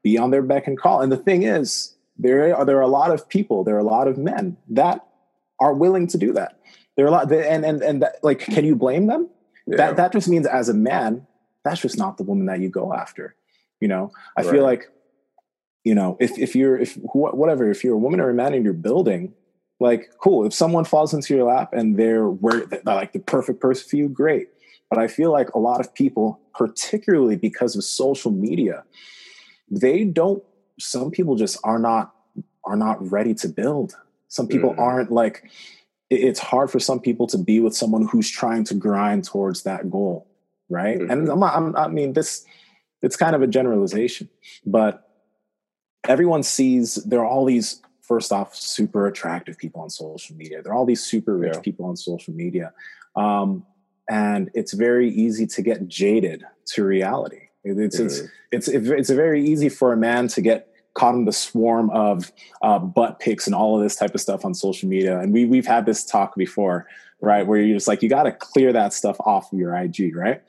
be 0.04 0.16
on 0.16 0.30
their 0.30 0.42
beck 0.42 0.68
and 0.68 0.78
call. 0.78 1.00
And 1.00 1.10
the 1.10 1.16
thing 1.16 1.42
is 1.42 1.94
there 2.16 2.54
are 2.56 2.64
there 2.64 2.78
are 2.78 2.82
a 2.82 2.86
lot 2.86 3.10
of 3.10 3.28
people 3.28 3.64
there 3.64 3.74
are 3.74 3.80
a 3.80 3.84
lot 3.84 4.06
of 4.06 4.16
men 4.16 4.56
that 4.68 5.04
are 5.58 5.74
willing 5.74 6.06
to 6.08 6.18
do 6.18 6.32
that. 6.34 6.60
There 6.96 7.04
are 7.04 7.08
a 7.08 7.10
lot 7.10 7.32
and 7.32 7.64
and 7.64 7.82
and 7.82 8.02
that, 8.02 8.22
like 8.22 8.38
can 8.38 8.64
you 8.64 8.76
blame 8.76 9.08
them? 9.08 9.28
Yeah. 9.66 9.78
that 9.78 9.96
that 9.96 10.12
just 10.12 10.28
means 10.28 10.46
as 10.46 10.68
a 10.68 10.74
man 10.74 11.26
that's 11.64 11.80
just 11.80 11.96
not 11.96 12.18
the 12.18 12.22
woman 12.22 12.46
that 12.46 12.60
you 12.60 12.68
go 12.68 12.92
after 12.92 13.34
you 13.84 13.88
know? 13.88 14.10
I 14.36 14.42
right. 14.42 14.50
feel 14.50 14.62
like 14.62 14.90
you 15.84 15.94
know 15.94 16.16
if, 16.18 16.38
if 16.38 16.56
you're 16.56 16.78
if 16.78 16.94
whatever 16.94 17.70
if 17.70 17.84
you're 17.84 17.94
a 17.94 17.98
woman 17.98 18.18
or 18.18 18.30
a 18.30 18.34
man 18.34 18.54
and 18.54 18.64
you're 18.64 18.72
building 18.72 19.34
like 19.80 20.10
cool 20.22 20.46
if 20.46 20.54
someone 20.54 20.86
falls 20.86 21.12
into 21.12 21.34
your 21.34 21.44
lap 21.44 21.74
and 21.74 21.98
they're 21.98 22.26
where 22.26 22.64
they're 22.64 22.80
like 22.86 23.12
the 23.12 23.18
perfect 23.18 23.60
person 23.60 23.86
for 23.88 23.96
you 23.96 24.08
great. 24.08 24.48
But 24.88 24.98
i 24.98 25.08
feel 25.08 25.32
like 25.32 25.50
a 25.50 25.58
lot 25.58 25.80
of 25.80 25.94
people 25.94 26.40
particularly 26.54 27.36
because 27.36 27.76
of 27.76 27.84
social 27.84 28.30
media 28.30 28.84
they 29.80 30.04
don't 30.04 30.42
some 30.78 31.10
people 31.10 31.36
just 31.36 31.58
are 31.64 31.78
not 31.78 32.14
are 32.64 32.76
not 32.76 33.10
ready 33.10 33.34
to 33.34 33.48
build 33.48 33.96
some 34.28 34.48
people 34.48 34.74
mm. 34.74 34.78
aren't 34.78 35.12
like 35.12 35.50
it's 36.10 36.40
hard 36.40 36.70
for 36.70 36.78
some 36.78 37.00
people 37.00 37.26
to 37.26 37.38
be 37.38 37.60
with 37.60 37.74
someone 37.74 38.06
who's 38.06 38.30
trying 38.30 38.64
to 38.64 38.74
grind 38.74 39.24
towards 39.24 39.62
that 39.62 39.90
goal 39.90 40.26
right 40.68 40.98
mm-hmm. 40.98 41.10
and 41.10 41.28
I'm, 41.28 41.42
I'm, 41.42 41.76
i 41.76 41.88
mean 41.88 42.12
this 42.12 42.44
it's 43.02 43.16
kind 43.16 43.36
of 43.36 43.42
a 43.42 43.46
generalization 43.46 44.28
but 44.64 45.08
everyone 46.08 46.42
sees 46.42 46.96
there 47.04 47.20
are 47.20 47.26
all 47.26 47.44
these 47.44 47.80
first 48.02 48.32
off 48.32 48.54
super 48.54 49.06
attractive 49.06 49.56
people 49.56 49.80
on 49.80 49.90
social 49.90 50.36
media 50.36 50.62
there 50.62 50.72
are 50.72 50.76
all 50.76 50.86
these 50.86 51.02
super 51.02 51.36
rich 51.36 51.54
yeah. 51.54 51.60
people 51.60 51.86
on 51.86 51.96
social 51.96 52.34
media 52.34 52.72
um, 53.16 53.64
and 54.08 54.50
it's 54.54 54.72
very 54.72 55.08
easy 55.08 55.46
to 55.46 55.62
get 55.62 55.88
jaded 55.88 56.44
to 56.66 56.84
reality 56.84 57.43
it's, 57.64 57.98
it's, 57.98 58.22
it's 58.52 58.68
it's 58.68 59.10
very 59.10 59.44
easy 59.44 59.68
for 59.68 59.92
a 59.92 59.96
man 59.96 60.28
to 60.28 60.40
get 60.40 60.74
caught 60.94 61.14
in 61.14 61.24
the 61.24 61.32
swarm 61.32 61.90
of 61.90 62.32
uh, 62.62 62.78
butt 62.78 63.18
pics 63.18 63.46
and 63.46 63.54
all 63.54 63.76
of 63.76 63.82
this 63.82 63.96
type 63.96 64.14
of 64.14 64.20
stuff 64.20 64.44
on 64.44 64.54
social 64.54 64.88
media. 64.88 65.18
And 65.18 65.32
we, 65.32 65.44
we've 65.44 65.66
had 65.66 65.86
this 65.86 66.04
talk 66.04 66.36
before 66.36 66.86
right 67.20 67.46
where 67.46 67.60
you're 67.60 67.76
just 67.76 67.88
like 67.88 68.02
you 68.02 68.08
got 68.08 68.24
to 68.24 68.32
clear 68.32 68.72
that 68.72 68.92
stuff 68.92 69.16
off 69.20 69.52
of 69.52 69.58
your 69.58 69.74
ig 69.76 70.14
right? 70.14 70.42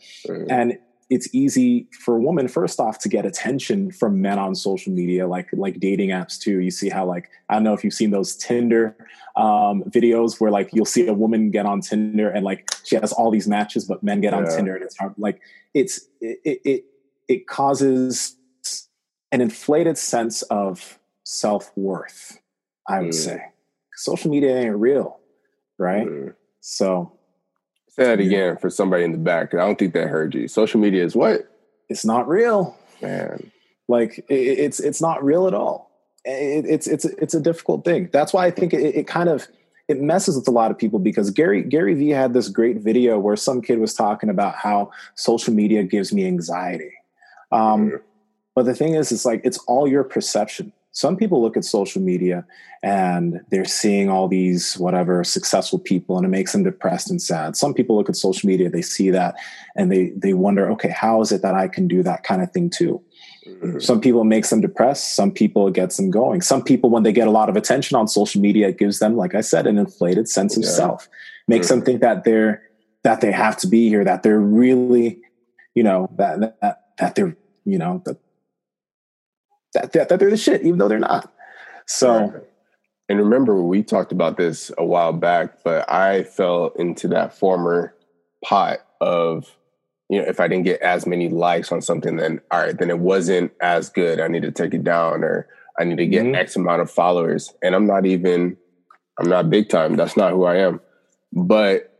And 0.49 0.77
it's 1.09 1.33
easy 1.33 1.87
for 2.03 2.15
a 2.15 2.19
woman 2.19 2.47
first 2.47 2.79
off 2.79 2.97
to 2.99 3.09
get 3.09 3.25
attention 3.25 3.91
from 3.91 4.21
men 4.21 4.39
on 4.39 4.55
social 4.55 4.91
media 4.91 5.27
like 5.27 5.47
like 5.53 5.79
dating 5.79 6.09
apps 6.09 6.39
too. 6.39 6.59
You 6.59 6.71
see 6.71 6.89
how 6.89 7.05
like 7.05 7.29
i 7.49 7.53
don't 7.53 7.63
know 7.63 7.73
if 7.73 7.83
you've 7.83 7.93
seen 7.93 8.11
those 8.11 8.35
tinder 8.35 8.95
um, 9.35 9.83
videos 9.83 10.39
where 10.39 10.49
like 10.49 10.69
you'll 10.73 10.85
see 10.85 11.07
a 11.07 11.13
woman 11.13 11.51
get 11.51 11.65
on 11.65 11.81
tinder 11.81 12.29
and 12.29 12.43
like 12.43 12.69
she 12.83 12.95
has 12.95 13.13
all 13.13 13.29
these 13.29 13.47
matches 13.47 13.85
but 13.85 14.01
men 14.01 14.21
get 14.21 14.33
yeah. 14.33 14.39
on 14.39 14.45
tinder 14.47 14.75
and 14.75 14.83
it's 14.83 14.97
hard 14.97 15.13
like 15.17 15.41
it's 15.73 16.07
it, 16.21 16.39
it 16.43 16.85
it 17.27 17.47
causes 17.47 18.35
an 19.31 19.41
inflated 19.41 19.97
sense 19.97 20.41
of 20.43 20.99
self-worth 21.23 22.39
i 22.87 22.99
would 22.99 23.09
mm. 23.09 23.13
say 23.13 23.41
social 23.95 24.29
media 24.29 24.57
ain't 24.57 24.75
real 24.75 25.19
right 25.77 26.07
mm. 26.07 26.33
so 26.61 27.11
Say 27.95 28.03
that 28.03 28.19
again 28.19 28.57
for 28.57 28.69
somebody 28.69 29.05
in 29.05 29.13
the 29.13 29.17
back. 29.17 29.53
I 29.53 29.57
don't 29.59 29.79
think 29.79 29.93
they 29.93 30.01
heard 30.01 30.35
you. 30.35 30.49
Social 30.49 30.81
media 30.81 31.01
is 31.05 31.15
what? 31.15 31.49
It's 31.87 32.03
not 32.03 32.27
real, 32.27 32.75
man. 33.01 33.51
Like 33.87 34.17
it, 34.17 34.33
it's 34.33 34.81
it's 34.81 35.01
not 35.01 35.23
real 35.23 35.47
at 35.47 35.53
all. 35.53 35.91
It, 36.25 36.65
it's 36.65 36.87
it's 36.87 37.05
it's 37.05 37.33
a 37.33 37.39
difficult 37.39 37.85
thing. 37.85 38.09
That's 38.11 38.33
why 38.33 38.47
I 38.47 38.51
think 38.51 38.73
it, 38.73 38.95
it 38.95 39.07
kind 39.07 39.29
of 39.29 39.47
it 39.87 40.01
messes 40.01 40.35
with 40.35 40.45
a 40.49 40.51
lot 40.51 40.71
of 40.71 40.77
people 40.77 40.99
because 40.99 41.29
Gary 41.31 41.63
Gary 41.63 41.93
Vee 41.93 42.09
had 42.09 42.33
this 42.33 42.49
great 42.49 42.79
video 42.81 43.17
where 43.17 43.37
some 43.37 43.61
kid 43.61 43.79
was 43.79 43.93
talking 43.93 44.29
about 44.29 44.55
how 44.55 44.91
social 45.15 45.53
media 45.53 45.81
gives 45.83 46.11
me 46.11 46.27
anxiety. 46.27 46.91
Um, 47.51 47.87
mm-hmm. 47.87 47.97
But 48.53 48.65
the 48.65 48.73
thing 48.73 48.95
is, 48.95 49.11
it's 49.11 49.25
like 49.25 49.41
it's 49.43 49.57
all 49.67 49.87
your 49.87 50.03
perception 50.03 50.71
some 50.95 51.17
people 51.17 51.41
look 51.41 51.57
at 51.57 51.65
social 51.65 52.01
media 52.01 52.45
and 52.81 53.41
they're 53.51 53.65
seeing 53.65 54.09
all 54.09 54.29
these 54.29 54.77
whatever 54.77 55.25
successful 55.25 55.77
people 55.77 56.15
and 56.15 56.25
it 56.25 56.29
makes 56.29 56.53
them 56.53 56.63
depressed 56.63 57.11
and 57.11 57.21
sad 57.21 57.55
some 57.55 57.73
people 57.73 57.95
look 57.95 58.09
at 58.09 58.15
social 58.15 58.47
media 58.47 58.69
they 58.69 58.81
see 58.81 59.11
that 59.11 59.35
and 59.75 59.91
they 59.91 60.09
they 60.15 60.33
wonder 60.33 60.71
okay 60.71 60.89
how 60.89 61.21
is 61.21 61.31
it 61.31 61.41
that 61.41 61.53
i 61.53 61.67
can 61.67 61.87
do 61.87 62.01
that 62.01 62.23
kind 62.23 62.41
of 62.41 62.49
thing 62.51 62.69
too 62.69 63.01
mm-hmm. 63.45 63.77
some 63.79 63.99
people 63.99 64.23
makes 64.23 64.49
them 64.49 64.61
depressed 64.61 65.15
some 65.15 65.31
people 65.31 65.67
it 65.67 65.73
gets 65.73 65.97
them 65.97 66.09
going 66.09 66.41
some 66.41 66.63
people 66.63 66.89
when 66.89 67.03
they 67.03 67.11
get 67.11 67.27
a 67.27 67.31
lot 67.31 67.49
of 67.49 67.57
attention 67.57 67.97
on 67.97 68.07
social 68.07 68.41
media 68.41 68.69
it 68.69 68.79
gives 68.79 68.99
them 68.99 69.17
like 69.17 69.35
i 69.35 69.41
said 69.41 69.67
an 69.67 69.77
inflated 69.77 70.29
sense 70.29 70.55
of 70.57 70.63
self 70.63 71.09
makes 71.47 71.67
mm-hmm. 71.67 71.79
them 71.79 71.85
think 71.85 72.01
that 72.01 72.23
they're 72.23 72.63
that 73.03 73.21
they 73.21 73.31
have 73.31 73.57
to 73.57 73.67
be 73.67 73.89
here 73.89 74.05
that 74.05 74.23
they're 74.23 74.39
really 74.39 75.19
you 75.75 75.83
know 75.83 76.09
that 76.15 76.57
that, 76.61 76.84
that 76.97 77.15
they're 77.15 77.35
you 77.65 77.77
know 77.77 78.01
that 78.05 78.17
that, 79.75 79.91
that, 79.91 80.09
that 80.09 80.19
they're 80.19 80.29
the 80.29 80.37
shit, 80.37 80.61
even 80.61 80.79
though 80.79 80.87
they're 80.87 80.99
not. 80.99 81.31
So, 81.85 82.41
and 83.07 83.19
remember, 83.19 83.61
we 83.61 83.83
talked 83.83 84.11
about 84.11 84.37
this 84.37 84.71
a 84.77 84.85
while 84.85 85.13
back, 85.13 85.63
but 85.63 85.89
I 85.91 86.23
fell 86.23 86.71
into 86.77 87.07
that 87.09 87.37
former 87.37 87.93
pot 88.43 88.79
of, 88.99 89.55
you 90.09 90.21
know, 90.21 90.27
if 90.27 90.39
I 90.39 90.47
didn't 90.47 90.65
get 90.65 90.81
as 90.81 91.05
many 91.05 91.29
likes 91.29 91.71
on 91.71 91.81
something, 91.81 92.15
then 92.15 92.41
all 92.51 92.59
right, 92.59 92.77
then 92.77 92.89
it 92.89 92.99
wasn't 92.99 93.51
as 93.61 93.89
good. 93.89 94.19
I 94.19 94.27
need 94.27 94.43
to 94.43 94.51
take 94.51 94.73
it 94.73 94.83
down, 94.83 95.23
or 95.23 95.47
I 95.77 95.83
need 95.83 95.97
to 95.97 96.07
get 96.07 96.25
mm-hmm. 96.25 96.35
X 96.35 96.55
amount 96.55 96.81
of 96.81 96.89
followers. 96.89 97.53
And 97.61 97.75
I'm 97.75 97.85
not 97.85 98.05
even, 98.05 98.57
I'm 99.19 99.29
not 99.29 99.49
big 99.49 99.69
time. 99.69 99.95
That's 99.95 100.17
not 100.17 100.31
who 100.31 100.45
I 100.45 100.57
am. 100.57 100.79
But 101.33 101.94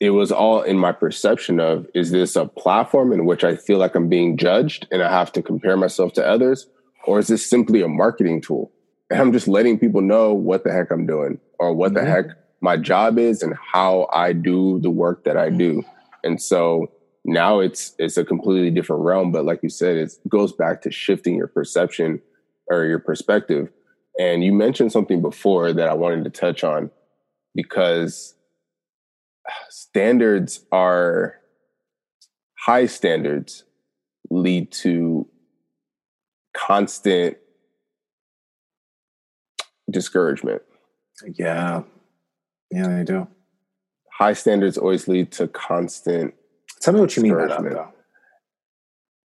it 0.00 0.10
was 0.10 0.32
all 0.32 0.62
in 0.62 0.78
my 0.78 0.92
perception 0.92 1.60
of 1.60 1.86
is 1.94 2.10
this 2.10 2.34
a 2.34 2.46
platform 2.46 3.12
in 3.12 3.26
which 3.26 3.44
I 3.44 3.54
feel 3.54 3.78
like 3.78 3.94
I'm 3.94 4.08
being 4.08 4.38
judged 4.38 4.88
and 4.90 5.02
I 5.02 5.10
have 5.10 5.30
to 5.32 5.42
compare 5.42 5.76
myself 5.76 6.14
to 6.14 6.26
others? 6.26 6.66
Or 7.04 7.18
is 7.18 7.28
this 7.28 7.48
simply 7.48 7.82
a 7.82 7.88
marketing 7.88 8.40
tool? 8.40 8.72
And 9.10 9.20
I'm 9.20 9.32
just 9.32 9.46
letting 9.46 9.78
people 9.78 10.00
know 10.00 10.32
what 10.32 10.64
the 10.64 10.72
heck 10.72 10.90
I'm 10.90 11.06
doing 11.06 11.38
or 11.58 11.74
what 11.74 11.92
mm-hmm. 11.92 12.04
the 12.04 12.10
heck 12.10 12.26
my 12.62 12.78
job 12.78 13.18
is 13.18 13.42
and 13.42 13.54
how 13.54 14.08
I 14.12 14.32
do 14.32 14.80
the 14.80 14.90
work 14.90 15.24
that 15.24 15.36
I 15.36 15.50
do. 15.50 15.82
And 16.24 16.40
so 16.40 16.90
now 17.24 17.60
it's 17.60 17.94
it's 17.98 18.16
a 18.16 18.24
completely 18.24 18.70
different 18.70 19.02
realm. 19.02 19.32
But 19.32 19.44
like 19.44 19.60
you 19.62 19.68
said, 19.68 19.96
it 19.96 20.12
goes 20.28 20.52
back 20.52 20.80
to 20.82 20.90
shifting 20.90 21.36
your 21.36 21.48
perception 21.48 22.22
or 22.68 22.84
your 22.84 22.98
perspective. 22.98 23.68
And 24.18 24.42
you 24.42 24.52
mentioned 24.52 24.92
something 24.92 25.20
before 25.20 25.72
that 25.74 25.88
I 25.88 25.94
wanted 25.94 26.24
to 26.24 26.30
touch 26.30 26.64
on 26.64 26.90
because 27.54 28.34
standards 29.68 30.64
are 30.72 31.36
high 32.58 32.86
standards 32.86 33.64
lead 34.30 34.70
to 34.70 35.26
constant 36.54 37.36
discouragement. 39.90 40.62
Yeah. 41.34 41.82
Yeah, 42.70 42.88
they 42.88 43.04
do. 43.04 43.26
High 44.12 44.34
standards 44.34 44.78
always 44.78 45.08
lead 45.08 45.32
to 45.32 45.48
constant. 45.48 46.34
Tell 46.80 46.94
me 46.94 47.00
what 47.00 47.16
you 47.16 47.22
mean 47.22 47.34
by 47.34 47.46
that, 47.46 47.62
though. 47.62 47.92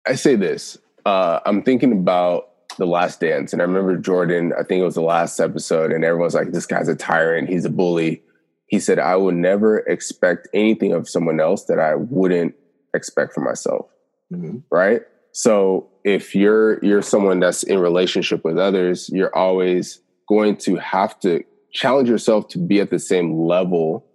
I 0.07 0.15
say 0.15 0.35
this. 0.35 0.77
Uh, 1.05 1.39
I'm 1.45 1.63
thinking 1.63 1.91
about 1.91 2.49
The 2.77 2.85
Last 2.85 3.19
Dance, 3.19 3.53
and 3.53 3.61
I 3.61 3.65
remember 3.65 3.97
Jordan, 3.97 4.51
I 4.59 4.63
think 4.63 4.81
it 4.81 4.85
was 4.85 4.95
the 4.95 5.01
last 5.01 5.39
episode, 5.39 5.91
and 5.91 6.03
everyone's 6.03 6.33
like, 6.33 6.51
this 6.51 6.65
guy's 6.65 6.87
a 6.87 6.95
tyrant, 6.95 7.49
he's 7.49 7.65
a 7.65 7.69
bully. 7.69 8.21
He 8.69 8.79
said, 8.79 8.99
I 8.99 9.15
would 9.15 9.35
never 9.35 9.79
expect 9.79 10.47
anything 10.53 10.93
of 10.93 11.09
someone 11.09 11.39
else 11.39 11.65
that 11.65 11.79
I 11.79 11.95
wouldn't 11.95 12.55
expect 12.93 13.33
for 13.33 13.41
myself. 13.41 13.87
Mm-hmm. 14.31 14.59
Right? 14.71 15.01
So 15.31 15.89
if 16.03 16.35
you're 16.35 16.83
you're 16.83 17.01
someone 17.01 17.39
that's 17.39 17.63
in 17.63 17.79
relationship 17.79 18.43
with 18.43 18.57
others, 18.57 19.09
you're 19.11 19.35
always 19.35 20.01
going 20.27 20.57
to 20.57 20.75
have 20.75 21.19
to 21.21 21.43
challenge 21.73 22.09
yourself 22.09 22.47
to 22.49 22.59
be 22.59 22.79
at 22.79 22.89
the 22.89 22.99
same 22.99 23.39
level 23.39 24.05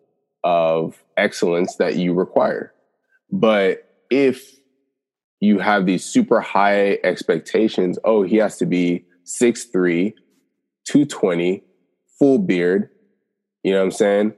of 0.44 1.02
excellence 1.16 1.76
that 1.76 1.96
you 1.96 2.14
require. 2.14 2.72
But 3.30 3.88
if 4.10 4.54
you 5.40 5.58
have 5.58 5.86
these 5.86 6.04
super 6.04 6.40
high 6.40 6.98
expectations, 7.02 7.98
oh, 8.04 8.22
he 8.22 8.36
has 8.36 8.58
to 8.58 8.66
be 8.66 9.04
6'3, 9.24 10.14
220, 10.86 11.64
full 12.18 12.38
beard, 12.38 12.90
you 13.62 13.72
know 13.72 13.78
what 13.78 13.84
I'm 13.84 13.90
saying? 13.90 14.34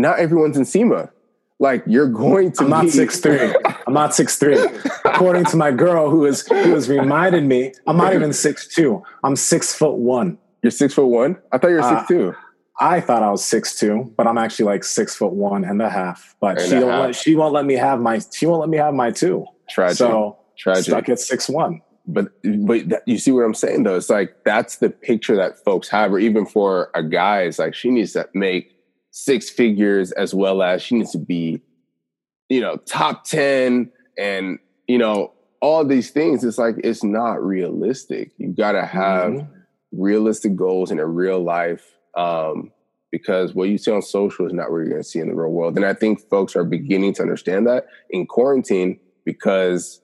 Not 0.00 0.18
everyone's 0.18 0.56
Nsima. 0.56 1.10
like 1.58 1.82
you're 1.86 2.08
going 2.08 2.52
to 2.52 2.64
I'm 2.64 2.70
not 2.70 2.88
six 2.88 3.20
three. 3.20 3.54
I'm 3.86 3.92
not 3.94 4.14
six 4.14 4.38
three. 4.38 4.58
According 5.04 5.44
to 5.46 5.56
my 5.56 5.70
girl 5.70 6.10
who 6.10 6.24
is 6.26 6.46
who 6.46 6.54
has 6.74 6.88
reminded 6.88 7.44
me, 7.44 7.72
I'm 7.86 7.96
not 7.96 8.14
even 8.14 8.32
six 8.32 8.66
two. 8.66 9.02
I'm 9.24 9.36
six 9.36 9.74
foot 9.74 9.96
one. 9.96 10.38
You're 10.62 10.70
six 10.70 10.94
foot 10.94 11.06
one? 11.06 11.36
I 11.52 11.58
thought 11.58 11.68
you 11.68 11.74
were 11.74 11.82
Uh, 11.82 11.98
six 11.98 12.08
two. 12.08 12.34
I 12.82 13.00
thought 13.00 13.22
I 13.22 13.30
was 13.30 13.44
six 13.44 13.78
two, 13.78 14.12
but 14.16 14.26
I'm 14.26 14.38
actually 14.38 14.64
like 14.66 14.84
six 14.84 15.14
foot 15.14 15.32
one 15.32 15.64
and 15.64 15.82
a 15.82 15.90
half. 15.90 16.34
But 16.40 16.58
And 16.60 16.68
she 16.68 16.74
half. 16.76 16.84
let 16.84 17.14
she 17.14 17.34
won't 17.36 17.52
let 17.52 17.66
me 17.66 17.74
have 17.74 18.00
my 18.00 18.20
she 18.32 18.46
won't 18.46 18.60
let 18.60 18.70
me 18.70 18.78
have 18.78 18.94
my 18.94 19.10
two. 19.10 19.44
Tragic. 19.68 19.98
So 19.98 20.38
Tragic. 20.56 20.84
stuck 20.84 21.08
at 21.10 21.18
six 21.20 21.48
one. 21.48 21.82
but 22.06 22.28
but 22.64 22.88
that, 22.88 23.02
you 23.06 23.18
see 23.18 23.32
what 23.32 23.42
I'm 23.44 23.54
saying 23.54 23.82
though. 23.82 23.96
It's 23.96 24.08
like 24.08 24.34
that's 24.46 24.76
the 24.78 24.88
picture 24.88 25.36
that 25.36 25.62
folks 25.62 25.88
have, 25.90 26.10
or 26.12 26.18
even 26.18 26.46
for 26.46 26.90
a 26.94 27.02
guy, 27.02 27.42
it's 27.42 27.58
like 27.58 27.74
she 27.74 27.90
needs 27.90 28.14
to 28.14 28.26
make 28.34 28.72
six 29.10 29.50
figures 29.50 30.12
as 30.12 30.34
well 30.34 30.62
as 30.62 30.82
she 30.82 30.96
needs 30.96 31.12
to 31.12 31.18
be, 31.18 31.60
you 32.48 32.60
know, 32.60 32.76
top 32.86 33.24
ten, 33.24 33.90
and 34.18 34.58
you 34.88 34.98
know 34.98 35.32
all 35.60 35.84
these 35.84 36.10
things. 36.10 36.42
It's 36.44 36.58
like 36.58 36.76
it's 36.82 37.04
not 37.04 37.44
realistic. 37.44 38.32
You 38.38 38.48
got 38.48 38.72
to 38.72 38.84
have 38.84 39.32
Mhm. 39.32 39.48
realistic 39.92 40.56
goals 40.56 40.90
in 40.90 40.98
a 40.98 41.06
real 41.06 41.42
life. 41.42 41.96
Um, 42.16 42.72
because 43.12 43.54
what 43.54 43.68
you 43.68 43.76
see 43.76 43.90
on 43.90 44.02
social 44.02 44.46
is 44.46 44.52
not 44.52 44.70
what 44.70 44.78
you're 44.78 44.88
going 44.88 45.02
to 45.02 45.08
see 45.08 45.18
in 45.18 45.28
the 45.28 45.34
real 45.34 45.50
world. 45.50 45.76
And 45.76 45.84
I 45.84 45.94
think 45.94 46.20
folks 46.28 46.54
are 46.54 46.64
beginning 46.64 47.12
to 47.14 47.22
understand 47.22 47.66
that 47.66 47.86
in 48.08 48.24
quarantine 48.26 49.00
because 49.24 50.00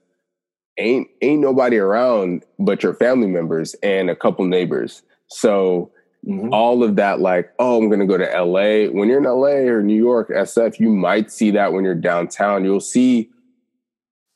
ain't 0.79 1.09
ain't 1.23 1.41
nobody 1.41 1.79
around 1.79 2.45
but 2.59 2.83
your 2.83 2.95
family 2.95 3.29
members 3.29 3.75
and 3.83 4.11
a 4.11 4.17
couple 4.17 4.45
neighbors. 4.45 5.03
So 5.29 5.91
Mhm. 6.27 6.49
all 6.53 6.83
of 6.83 6.97
that, 6.97 7.21
like, 7.21 7.51
oh, 7.61 7.79
I'm 7.81 7.89
gonna 7.89 8.07
go 8.07 8.19
to 8.19 8.29
LA. 8.29 8.89
When 8.89 9.09
you're 9.09 9.19
in 9.19 9.27
LA 9.27 9.69
or 9.69 9.83
New 9.83 9.95
York, 9.95 10.31
SF, 10.31 10.81
you 10.81 10.91
might 10.91 11.31
see 11.31 11.53
that 11.53 11.73
when 11.73 11.85
you're 11.85 11.95
downtown. 11.95 12.65
You'll 12.65 12.81
see 12.81 13.31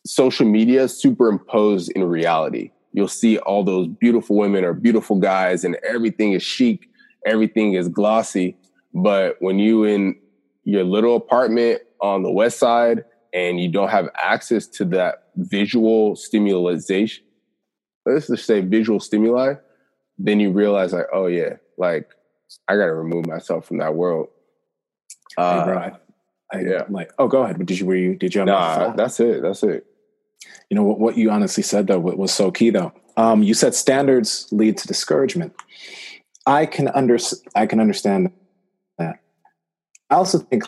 social 0.07 0.46
media 0.46 0.88
superimposed 0.88 1.90
in 1.92 2.05
reality. 2.05 2.70
You'll 2.92 3.09
see 3.09 3.38
all 3.38 3.64
those 3.64 3.88
beautiful 3.88 4.37
women 4.37 4.64
or 4.64 4.72
beautiful 4.72 5.16
guys, 5.16 5.64
and 5.64 5.76
everything 5.83 6.33
is 6.33 6.42
chic, 6.42 6.88
everything 7.26 7.74
is 7.74 7.88
glossy. 7.88 8.57
But 8.94 9.37
when 9.40 9.59
you 9.59 9.85
in 9.85 10.16
your 10.64 10.85
little 10.85 11.16
apartment 11.16 11.83
on 12.00 12.22
the 12.22 12.31
west 12.31 12.59
side 12.59 13.05
and 13.33 13.61
you 13.61 13.68
don't 13.68 13.90
have 13.90 14.09
access 14.16 14.66
to 14.66 14.85
that 14.87 15.24
visual 15.37 16.16
stimulation, 16.16 17.24
let's 18.07 18.29
just 18.29 18.46
say 18.46 18.61
visual 18.61 19.00
stimuli, 19.00 19.55
then 20.18 20.40
you 20.40 20.50
realize 20.50 20.92
like, 20.92 21.07
oh 21.12 21.26
yeah, 21.26 21.57
like 21.80 22.08
I 22.68 22.76
got 22.76 22.86
to 22.86 22.94
remove 22.94 23.26
myself 23.26 23.66
from 23.66 23.78
that 23.78 23.94
world. 23.94 24.28
Hey, 25.36 25.42
Uh, 25.42 25.64
bro, 25.64 25.78
I, 25.78 25.92
I 26.52 26.60
yeah. 26.60 26.84
like. 26.88 27.12
Oh, 27.18 27.26
go 27.26 27.42
ahead. 27.42 27.58
But 27.58 27.66
did 27.66 27.80
you 27.80 27.86
were 27.86 27.96
you 27.96 28.14
did 28.14 28.34
you 28.34 28.40
have 28.40 28.46
nah, 28.46 28.92
that's 28.92 29.18
it. 29.18 29.42
That's 29.42 29.62
it. 29.62 29.86
You 30.68 30.76
know 30.76 30.82
what, 30.84 31.00
what 31.00 31.16
you 31.16 31.30
honestly 31.30 31.62
said 31.62 31.86
though 31.86 31.98
wa- 31.98 32.14
was 32.14 32.32
so 32.32 32.50
key 32.50 32.70
though. 32.70 32.92
Um, 33.16 33.42
you 33.42 33.54
said 33.54 33.74
standards 33.74 34.46
lead 34.52 34.78
to 34.78 34.86
discouragement. 34.86 35.52
I 36.46 36.66
can 36.66 36.88
under 36.88 37.18
I 37.54 37.66
can 37.66 37.80
understand 37.80 38.30
that. 38.98 39.20
I 40.10 40.14
also 40.14 40.38
think 40.38 40.64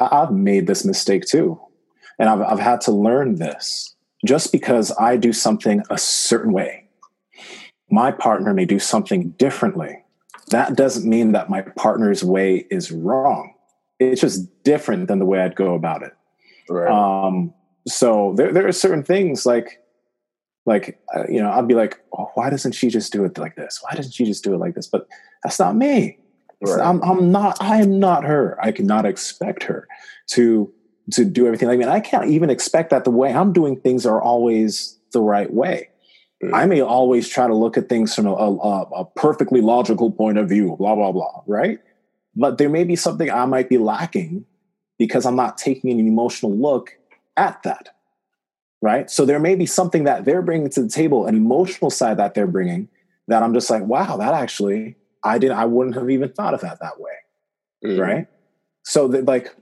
I've 0.00 0.32
made 0.32 0.66
this 0.66 0.84
mistake 0.84 1.24
too, 1.24 1.60
and 2.18 2.28
I've 2.28 2.40
I've 2.42 2.58
had 2.60 2.80
to 2.82 2.92
learn 2.92 3.36
this. 3.36 3.94
Just 4.26 4.50
because 4.50 4.92
I 4.98 5.16
do 5.16 5.32
something 5.32 5.82
a 5.90 5.96
certain 5.98 6.52
way, 6.52 6.87
my 7.90 8.10
partner 8.10 8.54
may 8.54 8.64
do 8.64 8.78
something 8.78 9.30
differently. 9.30 10.02
That 10.50 10.76
doesn't 10.76 11.08
mean 11.08 11.32
that 11.32 11.50
my 11.50 11.62
partner's 11.62 12.24
way 12.24 12.66
is 12.70 12.90
wrong. 12.90 13.54
It's 13.98 14.20
just 14.20 14.46
different 14.62 15.08
than 15.08 15.18
the 15.18 15.26
way 15.26 15.40
I'd 15.40 15.56
go 15.56 15.74
about 15.74 16.02
it. 16.02 16.14
Right. 16.68 16.90
Um, 16.90 17.52
so 17.86 18.34
there, 18.36 18.52
there 18.52 18.66
are 18.66 18.72
certain 18.72 19.02
things 19.02 19.44
like, 19.46 19.82
like 20.66 21.00
uh, 21.14 21.24
you 21.28 21.40
know, 21.40 21.50
I'd 21.50 21.68
be 21.68 21.74
like, 21.74 21.98
oh, 22.16 22.30
why 22.34 22.50
doesn't 22.50 22.72
she 22.72 22.88
just 22.88 23.12
do 23.12 23.24
it 23.24 23.38
like 23.38 23.56
this? 23.56 23.80
Why 23.82 23.94
doesn't 23.94 24.12
she 24.12 24.24
just 24.24 24.44
do 24.44 24.54
it 24.54 24.58
like 24.58 24.74
this? 24.74 24.86
But 24.86 25.08
that's 25.42 25.58
not 25.58 25.76
me. 25.76 26.18
Right. 26.60 26.80
I'm, 26.80 27.02
I'm 27.02 27.30
not. 27.30 27.56
I 27.60 27.80
am 27.80 27.98
not 27.98 28.24
her. 28.24 28.58
I 28.60 28.72
cannot 28.72 29.06
expect 29.06 29.62
her 29.64 29.86
to 30.28 30.72
to 31.12 31.24
do 31.24 31.46
everything 31.46 31.68
like 31.68 31.78
me. 31.78 31.84
And 31.84 31.92
I 31.92 32.00
can't 32.00 32.28
even 32.28 32.50
expect 32.50 32.90
that 32.90 33.04
the 33.04 33.10
way 33.10 33.32
I'm 33.32 33.52
doing 33.52 33.80
things 33.80 34.04
are 34.04 34.20
always 34.20 34.98
the 35.12 35.22
right 35.22 35.52
way. 35.52 35.88
Mm. 36.42 36.54
I 36.54 36.66
may 36.66 36.80
always 36.80 37.28
try 37.28 37.46
to 37.46 37.54
look 37.54 37.76
at 37.76 37.88
things 37.88 38.14
from 38.14 38.26
a, 38.26 38.32
a, 38.32 38.82
a 38.82 39.04
perfectly 39.16 39.60
logical 39.60 40.10
point 40.12 40.38
of 40.38 40.48
view, 40.48 40.76
blah 40.78 40.94
blah 40.94 41.12
blah, 41.12 41.42
right? 41.46 41.78
But 42.36 42.58
there 42.58 42.68
may 42.68 42.84
be 42.84 42.96
something 42.96 43.30
I 43.30 43.44
might 43.46 43.68
be 43.68 43.78
lacking 43.78 44.44
because 44.98 45.26
I'm 45.26 45.36
not 45.36 45.58
taking 45.58 45.90
an 45.90 46.06
emotional 46.06 46.56
look 46.56 46.96
at 47.36 47.62
that, 47.64 47.90
right? 48.82 49.10
So 49.10 49.24
there 49.24 49.40
may 49.40 49.54
be 49.54 49.66
something 49.66 50.04
that 50.04 50.24
they're 50.24 50.42
bringing 50.42 50.70
to 50.70 50.82
the 50.82 50.88
table, 50.88 51.26
an 51.26 51.34
emotional 51.34 51.90
side 51.90 52.18
that 52.18 52.34
they're 52.34 52.46
bringing, 52.46 52.88
that 53.26 53.42
I'm 53.42 53.54
just 53.54 53.70
like, 53.70 53.82
wow, 53.82 54.16
that 54.16 54.34
actually 54.34 54.96
I 55.24 55.38
didn't, 55.38 55.58
I 55.58 55.64
wouldn't 55.64 55.96
have 55.96 56.10
even 56.10 56.30
thought 56.30 56.54
of 56.54 56.60
that 56.60 56.80
that 56.80 57.00
way 57.00 57.12
Mm. 57.84 57.98
right? 58.00 58.26
So 58.82 59.08
that 59.08 59.26
like 59.26 59.54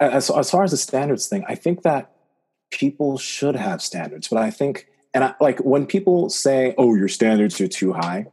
as 0.00 0.30
as 0.30 0.50
far 0.50 0.64
as 0.64 0.72
the 0.72 0.76
standards 0.76 1.28
thing, 1.28 1.44
I 1.48 1.54
think 1.54 1.82
that 1.82 2.10
people 2.70 3.18
should 3.18 3.56
have 3.56 3.80
standards, 3.82 4.28
but 4.28 4.38
I 4.38 4.50
think 4.50 4.88
and 5.14 5.24
I, 5.24 5.34
like 5.40 5.58
when 5.60 5.86
people 5.86 6.28
say, 6.30 6.74
"Oh, 6.78 6.94
your 6.94 7.08
standards 7.08 7.60
are 7.60 7.68
too 7.68 7.92
high," 7.92 8.26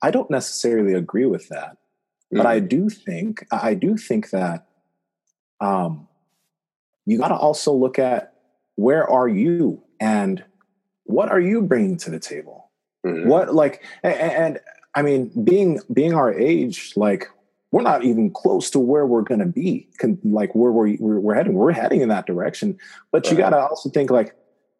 I 0.00 0.10
don't 0.10 0.30
necessarily 0.30 0.94
agree 0.94 1.26
with 1.26 1.48
that. 1.48 1.76
But 2.30 2.46
Mm. 2.46 2.46
I 2.46 2.58
do 2.60 2.88
think 2.88 3.46
I 3.50 3.74
do 3.74 3.96
think 3.96 4.30
that 4.30 4.66
um, 5.60 6.08
you 7.06 7.18
got 7.18 7.28
to 7.28 7.36
also 7.36 7.72
look 7.72 7.98
at 7.98 8.34
where 8.76 9.08
are 9.08 9.28
you 9.28 9.82
and 10.00 10.42
what 11.04 11.30
are 11.30 11.40
you 11.40 11.62
bringing 11.62 11.96
to 11.98 12.10
the 12.10 12.18
table 12.18 12.70
Mhm. 13.04 13.26
what 13.26 13.54
like 13.54 13.84
and, 14.02 14.14
and 14.14 14.60
i 14.94 15.02
mean 15.02 15.30
being 15.44 15.80
being 15.92 16.14
our 16.14 16.32
age 16.32 16.92
like 16.96 17.28
we're 17.70 17.82
not 17.82 18.04
even 18.04 18.30
close 18.30 18.70
to 18.70 18.78
where 18.78 19.04
we're 19.06 19.22
going 19.22 19.40
to 19.40 19.46
be 19.46 19.88
like 20.24 20.54
where 20.54 20.70
we're, 20.72 20.96
we're 21.00 21.20
we're 21.20 21.34
heading 21.34 21.54
we're 21.54 21.72
heading 21.72 22.00
in 22.00 22.08
that 22.08 22.26
direction 22.26 22.78
but 23.10 23.30
you 23.30 23.36
got 23.36 23.50
to 23.50 23.58
also 23.58 23.90
think 23.90 24.10
like 24.10 24.34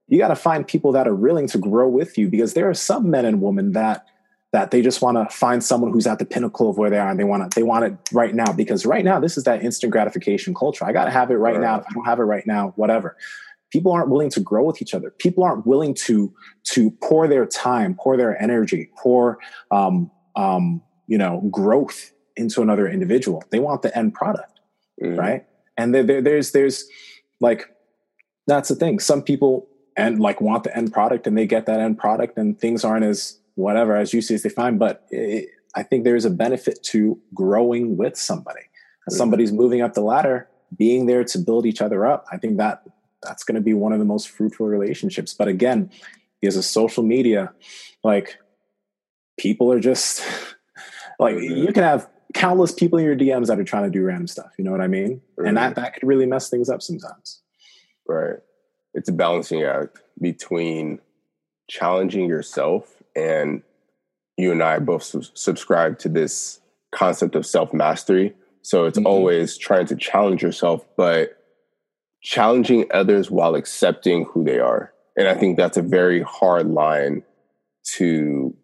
you 0.08 0.18
got 0.18 0.28
to 0.28 0.36
find 0.36 0.66
people 0.66 0.92
that 0.92 1.08
are 1.08 1.14
willing 1.14 1.46
to 1.48 1.58
grow 1.58 1.88
with 1.88 2.18
you 2.18 2.28
because 2.28 2.54
there 2.54 2.68
are 2.68 2.74
some 2.74 3.10
men 3.10 3.24
and 3.24 3.40
women 3.40 3.72
that 3.72 4.06
that 4.52 4.70
they 4.70 4.82
just 4.82 5.00
want 5.00 5.16
to 5.16 5.34
find 5.34 5.64
someone 5.64 5.90
who's 5.92 6.06
at 6.06 6.18
the 6.18 6.26
pinnacle 6.26 6.68
of 6.68 6.76
where 6.76 6.90
they 6.90 6.98
are 6.98 7.08
and 7.08 7.18
they 7.18 7.24
want 7.24 7.50
to 7.50 7.58
they 7.58 7.62
want 7.62 7.84
it 7.84 7.96
right 8.12 8.34
now 8.34 8.52
because 8.52 8.84
right 8.84 9.04
now 9.04 9.18
this 9.18 9.38
is 9.38 9.44
that 9.44 9.62
instant 9.62 9.90
gratification 9.92 10.54
culture. 10.54 10.84
I 10.84 10.92
got 10.92 11.06
to 11.06 11.10
have 11.10 11.30
it 11.30 11.36
right 11.36 11.58
now. 11.58 11.80
If 11.80 11.86
i 11.88 11.94
don't 11.94 12.04
have 12.04 12.18
it 12.18 12.24
right 12.24 12.46
now 12.46 12.72
whatever. 12.76 13.16
People 13.70 13.92
aren't 13.92 14.10
willing 14.10 14.28
to 14.30 14.40
grow 14.40 14.64
with 14.64 14.82
each 14.82 14.92
other. 14.92 15.10
People 15.18 15.44
aren't 15.44 15.66
willing 15.66 15.94
to 15.94 16.32
to 16.64 16.90
pour 17.02 17.26
their 17.26 17.46
time 17.46 17.94
pour 17.94 18.16
their 18.18 18.40
energy 18.42 18.90
pour 18.98 19.38
um, 19.70 20.10
um, 20.36 20.82
you 21.06 21.16
know 21.16 21.40
growth 21.50 22.12
into 22.36 22.60
another 22.60 22.86
individual. 22.88 23.42
They 23.50 23.58
want 23.58 23.82
the 23.82 23.96
end 23.96 24.14
product 24.14 24.52
Mm. 25.02 25.18
right? 25.18 25.44
And 25.76 25.94
there, 25.94 26.02
there, 26.02 26.22
there's 26.22 26.52
there's 26.52 26.86
like 27.40 27.68
that's 28.46 28.68
the 28.68 28.74
thing. 28.74 28.98
Some 28.98 29.22
people 29.22 29.68
and 29.96 30.20
like 30.20 30.40
want 30.40 30.64
the 30.64 30.76
end 30.76 30.92
product 30.92 31.26
and 31.26 31.36
they 31.36 31.46
get 31.46 31.66
that 31.66 31.80
end 31.80 31.98
product 31.98 32.38
and 32.38 32.58
things 32.58 32.84
aren't 32.84 33.04
as 33.04 33.38
whatever 33.54 33.94
as 33.96 34.10
juicy 34.10 34.34
as 34.34 34.42
they 34.42 34.48
find 34.48 34.78
but 34.78 35.04
it, 35.10 35.48
i 35.74 35.82
think 35.82 36.04
there's 36.04 36.24
a 36.24 36.30
benefit 36.30 36.82
to 36.82 37.18
growing 37.34 37.96
with 37.96 38.16
somebody 38.16 38.60
as 39.06 39.14
Mhm. 39.14 39.18
somebody's 39.18 39.52
moving 39.52 39.82
up 39.82 39.94
the 39.94 40.00
ladder 40.00 40.48
being 40.78 41.06
there 41.06 41.24
to 41.24 41.38
build 41.38 41.66
each 41.66 41.82
other 41.82 42.06
up 42.06 42.24
i 42.32 42.38
think 42.38 42.56
that 42.58 42.82
that's 43.22 43.44
going 43.44 43.54
to 43.56 43.60
be 43.60 43.74
one 43.74 43.92
of 43.92 43.98
the 43.98 44.04
most 44.04 44.28
fruitful 44.30 44.66
relationships 44.66 45.34
but 45.34 45.48
again 45.48 45.90
because 46.40 46.56
of 46.56 46.64
social 46.64 47.02
media 47.02 47.52
like 48.02 48.36
people 49.38 49.70
are 49.72 49.80
just 49.80 50.22
like 51.18 51.36
Mhm. 51.36 51.66
you 51.66 51.72
can 51.72 51.82
have 51.84 52.08
countless 52.34 52.72
people 52.72 52.98
in 52.98 53.04
your 53.04 53.14
DMs 53.14 53.48
that 53.48 53.60
are 53.60 53.64
trying 53.64 53.84
to 53.84 53.90
do 53.90 54.02
random 54.02 54.26
stuff. 54.26 54.50
You 54.56 54.64
know 54.64 54.70
what 54.70 54.80
I 54.80 54.86
mean? 54.86 55.20
And 55.36 55.54
that 55.58 55.74
that 55.74 55.92
could 55.92 56.02
really 56.08 56.24
mess 56.24 56.48
things 56.48 56.70
up 56.70 56.80
sometimes. 56.80 57.42
Right. 58.08 58.36
It's 58.94 59.08
a 59.08 59.12
balancing 59.12 59.62
act 59.62 59.98
between 60.20 61.00
challenging 61.68 62.28
yourself 62.28 63.02
and 63.16 63.62
you 64.36 64.52
and 64.52 64.62
I 64.62 64.78
both 64.78 65.02
su- 65.02 65.22
subscribe 65.34 65.98
to 66.00 66.08
this 66.08 66.60
concept 66.94 67.34
of 67.34 67.46
self 67.46 67.72
mastery. 67.72 68.34
So 68.62 68.84
it's 68.86 68.98
Mhm. 68.98 69.06
always 69.06 69.56
trying 69.56 69.86
to 69.86 69.96
challenge 69.96 70.42
yourself, 70.42 70.84
but 70.96 71.36
challenging 72.22 72.86
others 72.92 73.30
while 73.30 73.54
accepting 73.54 74.24
who 74.26 74.44
they 74.44 74.58
are. 74.58 74.92
And 75.16 75.28
I 75.28 75.34
think 75.34 75.56
that's 75.56 75.76
a 75.76 75.82
very 75.82 76.22
hard 76.22 76.66
line 76.68 77.24
to 77.96 78.54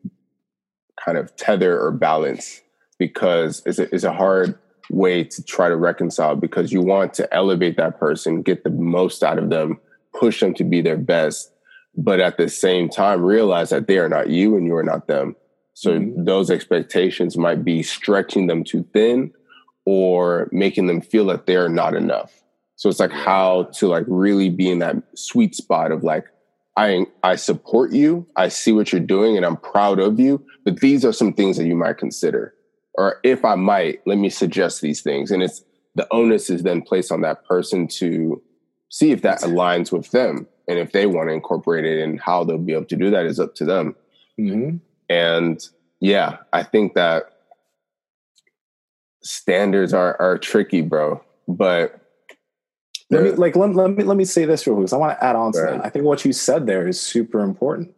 kind 1.05 1.19
of 1.19 1.35
tether 1.37 1.79
or 1.81 1.91
balance 1.91 2.61
because 2.99 3.63
it's 3.67 3.79
a, 3.79 3.93
it's 3.95 4.05
a 4.05 4.13
hard 4.13 4.59
way 4.91 5.25
to 5.25 5.43
try 5.43 5.69
to 5.69 5.77
reconcile 5.77 6.37
because 6.37 6.73
you 6.73 6.81
want 6.81 7.13
to 7.15 7.33
elevate 7.35 7.77
that 7.77 7.99
person, 7.99 8.43
get 8.43 8.65
the 8.65 8.71
most 8.71 9.23
out 9.23 9.39
of 9.39 9.51
them, 9.51 9.79
push 10.15 10.41
them 10.41 10.55
to 10.55 10.65
be 10.65 10.81
their 10.81 10.97
best, 10.97 11.53
but 11.97 12.21
at 12.21 12.37
the 12.37 12.49
same 12.49 12.89
time 12.89 13.23
realize 13.23 13.71
that 13.71 13.87
they 13.87 13.99
are 13.99 14.09
not 14.09 14.29
you 14.29 14.57
and 14.57 14.67
you 14.67 14.75
are 14.77 14.83
not 14.83 15.07
them. 15.09 15.37
So 15.75 15.93
Mhm. 15.93 16.25
those 16.25 16.51
expectations 16.51 17.37
might 17.37 17.65
be 17.65 17.83
stretching 17.83 18.47
them 18.47 18.65
too 18.65 18.85
thin 18.93 19.33
or 19.87 20.49
making 20.53 20.87
them 20.87 21.01
feel 21.01 21.27
that 21.27 21.47
they're 21.47 21.69
not 21.69 21.95
enough. 21.95 22.43
So 22.77 22.89
it's 22.89 23.01
like 23.01 23.13
how 23.13 23.65
to 23.75 23.89
like 23.89 24.05
really 24.07 24.51
be 24.51 24.71
in 24.71 24.79
that 24.81 24.97
sweet 25.15 25.55
spot 25.55 25.91
of 25.93 26.05
like, 26.05 26.25
I 26.77 27.07
I 27.25 27.35
support 27.37 27.93
you, 27.93 28.27
I 28.37 28.49
see 28.49 28.73
what 28.73 28.93
you're 28.93 29.01
doing, 29.01 29.37
and 29.37 29.45
I'm 29.45 29.57
proud 29.57 29.99
of 29.99 30.21
you. 30.21 30.45
But 30.65 30.81
these 30.81 31.05
are 31.05 31.13
some 31.13 31.33
things 31.33 31.57
that 31.57 31.67
you 31.67 31.75
might 31.75 31.99
consider, 31.99 32.55
or 32.95 33.19
if 33.25 33.45
I 33.45 33.57
might, 33.57 34.01
let 34.07 34.19
me 34.19 34.31
suggest 34.31 34.81
these 34.81 35.03
things. 35.03 35.31
And 35.33 35.43
it's 35.43 35.65
the 35.97 36.07
onus 36.13 36.51
is 36.51 36.63
then 36.63 36.83
placed 36.83 37.11
on 37.11 37.23
that 37.23 37.45
person 37.45 37.89
to 37.99 38.41
see 38.89 39.11
if 39.11 39.23
that 39.23 39.41
aligns 39.41 39.93
with 39.93 40.11
them, 40.11 40.47
and 40.69 40.79
if 40.79 40.93
they 40.93 41.07
want 41.07 41.29
to 41.29 41.35
incorporate 41.35 41.85
it, 41.85 42.03
and 42.03 42.21
how 42.21 42.45
they'll 42.45 42.59
be 42.59 42.73
able 42.73 42.85
to 42.87 42.97
do 42.97 43.11
that 43.11 43.27
is 43.27 43.41
up 43.41 43.55
to 43.57 43.65
them. 43.65 43.95
Mm-hmm. 44.39 44.77
And 45.11 45.67
yeah, 46.01 46.39
I 46.53 46.63
think 46.63 46.95
that 46.95 47.25
standards 49.23 49.93
are 49.93 50.21
are 50.21 50.39
tricky, 50.39 50.81
bro. 50.81 51.23
But 51.47 52.01
let 53.11 53.23
me 53.23 53.31
like 53.33 53.57
let, 53.57 53.75
let 53.75 53.91
me 53.91 54.05
let 54.05 54.17
me 54.17 54.25
say 54.25 54.45
this 54.45 54.67
real 54.67 54.77
quick 54.77 54.85
because 54.85 54.93
I 54.93 54.99
want 54.99 55.19
to 55.19 55.25
add 55.25 55.37
on 55.37 55.53
to 55.53 55.61
right. 55.61 55.73
that. 55.73 55.87
I 55.87 55.89
think 55.89 56.05
what 56.05 56.25
you 56.25 56.33
said 56.33 56.67
there 56.67 56.87
is 56.87 57.01
super 57.01 57.41
important. 57.41 57.95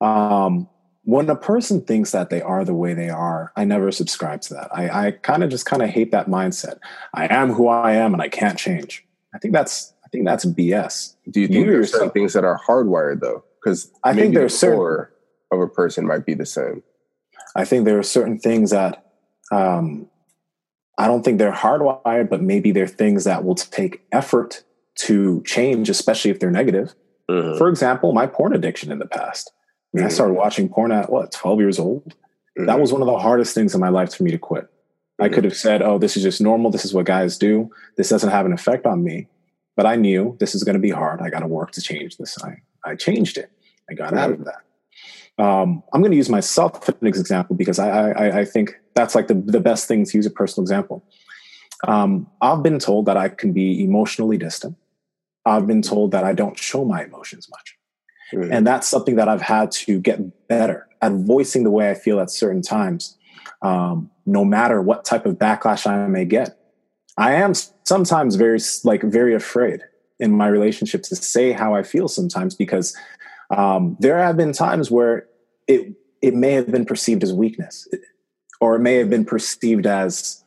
Um, 0.00 0.68
when 1.04 1.28
a 1.28 1.36
person 1.36 1.82
thinks 1.82 2.12
that 2.12 2.30
they 2.30 2.42
are 2.42 2.64
the 2.64 2.74
way 2.74 2.94
they 2.94 3.10
are, 3.10 3.52
I 3.56 3.64
never 3.64 3.90
subscribe 3.90 4.40
to 4.42 4.54
that. 4.54 4.68
I, 4.74 5.06
I 5.06 5.10
kind 5.12 5.42
of 5.42 5.50
just 5.50 5.66
kind 5.66 5.82
of 5.82 5.90
hate 5.90 6.12
that 6.12 6.28
mindset. 6.28 6.78
I 7.12 7.26
am 7.32 7.52
who 7.52 7.68
I 7.68 7.92
am 7.92 8.12
and 8.12 8.22
I 8.22 8.28
can't 8.28 8.58
change. 8.58 9.06
I 9.34 9.38
think 9.38 9.52
that's 9.52 9.93
think 10.14 10.26
that's 10.26 10.44
BS. 10.44 11.16
Do 11.28 11.40
you 11.40 11.48
think 11.48 11.66
you 11.66 11.72
there's 11.72 11.90
some 11.90 12.10
things 12.12 12.34
that 12.34 12.44
are 12.44 12.60
hardwired 12.66 13.20
though? 13.20 13.44
Because 13.60 13.90
I 14.04 14.14
think 14.14 14.34
there's 14.34 14.52
the 14.52 14.58
certain 14.58 15.06
of 15.50 15.60
a 15.60 15.66
person 15.66 16.06
might 16.06 16.24
be 16.24 16.34
the 16.34 16.46
same. 16.46 16.82
I 17.56 17.64
think 17.64 17.84
there 17.84 17.98
are 17.98 18.04
certain 18.04 18.38
things 18.38 18.70
that 18.70 19.06
um, 19.50 20.08
I 20.98 21.08
don't 21.08 21.24
think 21.24 21.38
they're 21.38 21.52
hardwired, 21.52 22.30
but 22.30 22.42
maybe 22.42 22.70
they're 22.70 22.86
things 22.86 23.24
that 23.24 23.44
will 23.44 23.56
take 23.56 24.02
effort 24.12 24.62
to 24.96 25.42
change, 25.44 25.90
especially 25.90 26.30
if 26.30 26.38
they're 26.38 26.50
negative. 26.50 26.94
Mm-hmm. 27.28 27.58
For 27.58 27.68
example, 27.68 28.12
my 28.12 28.26
porn 28.26 28.54
addiction 28.54 28.92
in 28.92 29.00
the 29.00 29.06
past. 29.06 29.50
I, 29.94 29.98
mm-hmm. 29.98 30.06
I 30.06 30.10
started 30.10 30.34
watching 30.34 30.68
porn 30.68 30.92
at 30.92 31.10
what, 31.10 31.32
12 31.32 31.58
years 31.58 31.78
old? 31.78 32.14
Mm-hmm. 32.56 32.66
That 32.66 32.80
was 32.80 32.92
one 32.92 33.02
of 33.02 33.06
the 33.06 33.18
hardest 33.18 33.54
things 33.54 33.74
in 33.74 33.80
my 33.80 33.88
life 33.88 34.14
for 34.14 34.22
me 34.22 34.30
to 34.30 34.38
quit. 34.38 34.68
I 35.18 35.24
mm-hmm. 35.24 35.34
could 35.34 35.44
have 35.44 35.56
said, 35.56 35.82
oh, 35.82 35.98
this 35.98 36.16
is 36.16 36.22
just 36.22 36.40
normal. 36.40 36.70
This 36.70 36.84
is 36.84 36.94
what 36.94 37.06
guys 37.06 37.38
do. 37.38 37.70
This 37.96 38.08
doesn't 38.08 38.30
have 38.30 38.46
an 38.46 38.52
effect 38.52 38.86
on 38.86 39.02
me. 39.02 39.28
But 39.76 39.86
I 39.86 39.96
knew 39.96 40.36
this 40.38 40.54
is 40.54 40.62
going 40.62 40.74
to 40.74 40.80
be 40.80 40.90
hard. 40.90 41.20
I 41.20 41.30
got 41.30 41.40
to 41.40 41.46
work 41.46 41.72
to 41.72 41.80
change 41.80 42.16
this. 42.16 42.36
I, 42.42 42.62
I 42.84 42.94
changed 42.94 43.38
it. 43.38 43.50
I 43.90 43.94
got 43.94 44.14
out 44.14 44.30
of 44.30 44.44
that. 44.44 44.62
Um, 45.36 45.82
I'm 45.92 46.00
going 46.00 46.12
to 46.12 46.16
use 46.16 46.28
myself 46.30 46.88
as 46.88 46.94
an 47.00 47.08
example 47.08 47.56
because 47.56 47.80
I, 47.80 48.10
I, 48.10 48.38
I, 48.40 48.44
think 48.44 48.76
that's 48.94 49.16
like 49.16 49.26
the, 49.26 49.34
the 49.34 49.58
best 49.58 49.88
thing 49.88 50.04
to 50.04 50.16
use 50.16 50.26
a 50.26 50.30
personal 50.30 50.62
example. 50.62 51.04
Um, 51.88 52.28
I've 52.40 52.62
been 52.62 52.78
told 52.78 53.06
that 53.06 53.16
I 53.16 53.30
can 53.30 53.52
be 53.52 53.82
emotionally 53.82 54.38
distant. 54.38 54.76
I've 55.44 55.66
been 55.66 55.82
told 55.82 56.12
that 56.12 56.22
I 56.22 56.34
don't 56.34 56.56
show 56.56 56.84
my 56.84 57.02
emotions 57.02 57.48
much. 57.50 57.76
Mm-hmm. 58.32 58.52
And 58.52 58.66
that's 58.66 58.88
something 58.88 59.16
that 59.16 59.28
I've 59.28 59.42
had 59.42 59.72
to 59.72 60.00
get 60.00 60.48
better 60.48 60.88
at 61.02 61.12
voicing 61.12 61.64
the 61.64 61.70
way 61.70 61.90
I 61.90 61.94
feel 61.94 62.20
at 62.20 62.30
certain 62.30 62.62
times, 62.62 63.16
um, 63.60 64.10
no 64.26 64.44
matter 64.44 64.80
what 64.80 65.04
type 65.04 65.26
of 65.26 65.34
backlash 65.34 65.86
I 65.86 66.06
may 66.06 66.24
get. 66.24 66.58
I 67.16 67.34
am 67.34 67.52
sometimes 67.84 68.34
very, 68.34 68.58
like, 68.82 69.02
very 69.02 69.34
afraid 69.34 69.80
in 70.18 70.32
my 70.32 70.46
relationship 70.46 71.02
to 71.04 71.16
say 71.16 71.52
how 71.52 71.74
I 71.74 71.82
feel 71.82 72.08
sometimes 72.08 72.54
because 72.54 72.96
um, 73.50 73.96
there 74.00 74.18
have 74.18 74.36
been 74.36 74.52
times 74.52 74.90
where 74.90 75.26
it 75.66 75.92
it 76.22 76.34
may 76.34 76.52
have 76.52 76.70
been 76.70 76.86
perceived 76.86 77.22
as 77.22 77.32
weakness, 77.32 77.86
or 78.60 78.76
it 78.76 78.78
may 78.78 78.94
have 78.96 79.10
been 79.10 79.26
perceived 79.26 79.86
as 79.86 80.42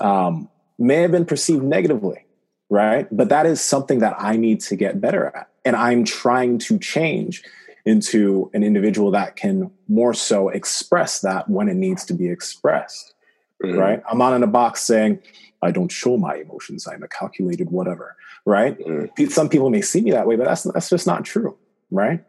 um, 0.00 0.48
may 0.78 0.96
have 0.96 1.10
been 1.10 1.24
perceived 1.24 1.64
negatively, 1.64 2.24
right? 2.70 3.08
But 3.10 3.28
that 3.30 3.46
is 3.46 3.60
something 3.60 3.98
that 3.98 4.14
I 4.18 4.36
need 4.36 4.60
to 4.62 4.76
get 4.76 5.00
better 5.00 5.32
at, 5.34 5.48
and 5.64 5.74
I'm 5.74 6.04
trying 6.04 6.58
to 6.58 6.78
change 6.78 7.42
into 7.84 8.50
an 8.54 8.62
individual 8.62 9.10
that 9.10 9.36
can 9.36 9.70
more 9.88 10.14
so 10.14 10.48
express 10.48 11.20
that 11.20 11.50
when 11.50 11.68
it 11.68 11.74
needs 11.74 12.04
to 12.06 12.14
be 12.14 12.28
expressed. 12.28 13.14
Mm-hmm. 13.62 13.78
Right? 13.78 14.02
I'm 14.08 14.18
not 14.18 14.34
in 14.34 14.42
a 14.42 14.48
box 14.48 14.80
saying 14.80 15.20
I 15.64 15.70
don't 15.70 15.90
show 15.90 16.16
my 16.16 16.36
emotions. 16.36 16.86
I'm 16.86 17.02
a 17.02 17.08
calculated 17.08 17.70
whatever. 17.70 18.16
Right? 18.46 18.78
Mm-hmm. 18.78 19.26
Some 19.26 19.48
people 19.48 19.70
may 19.70 19.80
see 19.80 20.02
me 20.02 20.10
that 20.10 20.26
way, 20.26 20.36
but 20.36 20.46
that's 20.46 20.64
that's 20.64 20.90
just 20.90 21.06
not 21.06 21.24
true 21.24 21.56
right? 21.94 22.24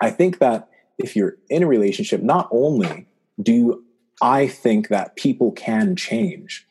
I 0.00 0.10
think 0.10 0.38
that 0.38 0.68
if 0.98 1.16
you're 1.16 1.36
in 1.48 1.62
a 1.62 1.66
relationship, 1.66 2.22
not 2.22 2.48
only 2.52 3.06
do 3.40 3.82
I 4.20 4.46
think 4.46 4.88
that 4.88 5.16
people 5.16 5.52
can 5.52 5.96
change, 5.96 6.66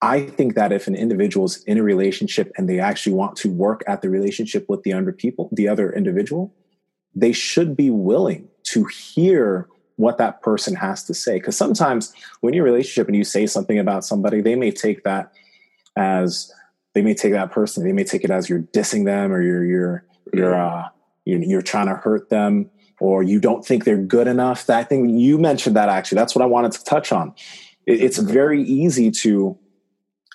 I 0.00 0.26
think 0.26 0.54
that 0.54 0.70
if 0.70 0.86
an 0.86 0.94
individual 0.94 1.46
is 1.46 1.64
in 1.64 1.78
a 1.78 1.82
relationship 1.82 2.52
and 2.56 2.68
they 2.68 2.78
actually 2.78 3.14
want 3.14 3.36
to 3.38 3.50
work 3.50 3.82
at 3.88 4.02
the 4.02 4.10
relationship 4.10 4.68
with 4.68 4.84
the 4.84 4.92
other 4.92 5.12
people, 5.12 5.48
the 5.50 5.66
other 5.66 5.92
individual, 5.92 6.54
they 7.14 7.32
should 7.32 7.76
be 7.76 7.90
willing 7.90 8.48
to 8.64 8.84
hear 8.84 9.68
what 9.98 10.16
that 10.18 10.40
person 10.42 10.76
has 10.76 11.02
to 11.04 11.12
say. 11.12 11.38
Because 11.38 11.56
sometimes 11.56 12.14
when 12.40 12.54
you're 12.54 12.66
in 12.66 12.70
a 12.70 12.72
relationship 12.72 13.08
and 13.08 13.16
you 13.16 13.24
say 13.24 13.46
something 13.46 13.78
about 13.78 14.04
somebody, 14.04 14.40
they 14.40 14.54
may 14.54 14.70
take 14.70 15.02
that 15.02 15.32
as 15.96 16.52
they 16.94 17.02
may 17.02 17.14
take 17.14 17.32
that 17.32 17.50
person, 17.50 17.84
they 17.84 17.92
may 17.92 18.04
take 18.04 18.24
it 18.24 18.30
as 18.30 18.48
you're 18.48 18.62
dissing 18.62 19.04
them 19.04 19.32
or 19.32 19.42
you're 19.42 19.64
you're 19.64 20.06
you're 20.32 20.54
uh, 20.54 20.88
you're, 21.24 21.42
you're 21.42 21.62
trying 21.62 21.88
to 21.88 21.94
hurt 21.94 22.30
them 22.30 22.70
or 23.00 23.24
you 23.24 23.40
don't 23.40 23.66
think 23.66 23.84
they're 23.84 23.98
good 23.98 24.28
enough. 24.28 24.66
That 24.66 24.88
thing 24.88 25.08
you 25.08 25.36
mentioned 25.36 25.76
that 25.76 25.88
actually, 25.88 26.16
that's 26.16 26.34
what 26.34 26.42
I 26.42 26.46
wanted 26.46 26.72
to 26.72 26.84
touch 26.84 27.10
on. 27.10 27.34
It, 27.84 28.00
it's 28.00 28.18
very 28.18 28.62
easy 28.62 29.10
to 29.10 29.58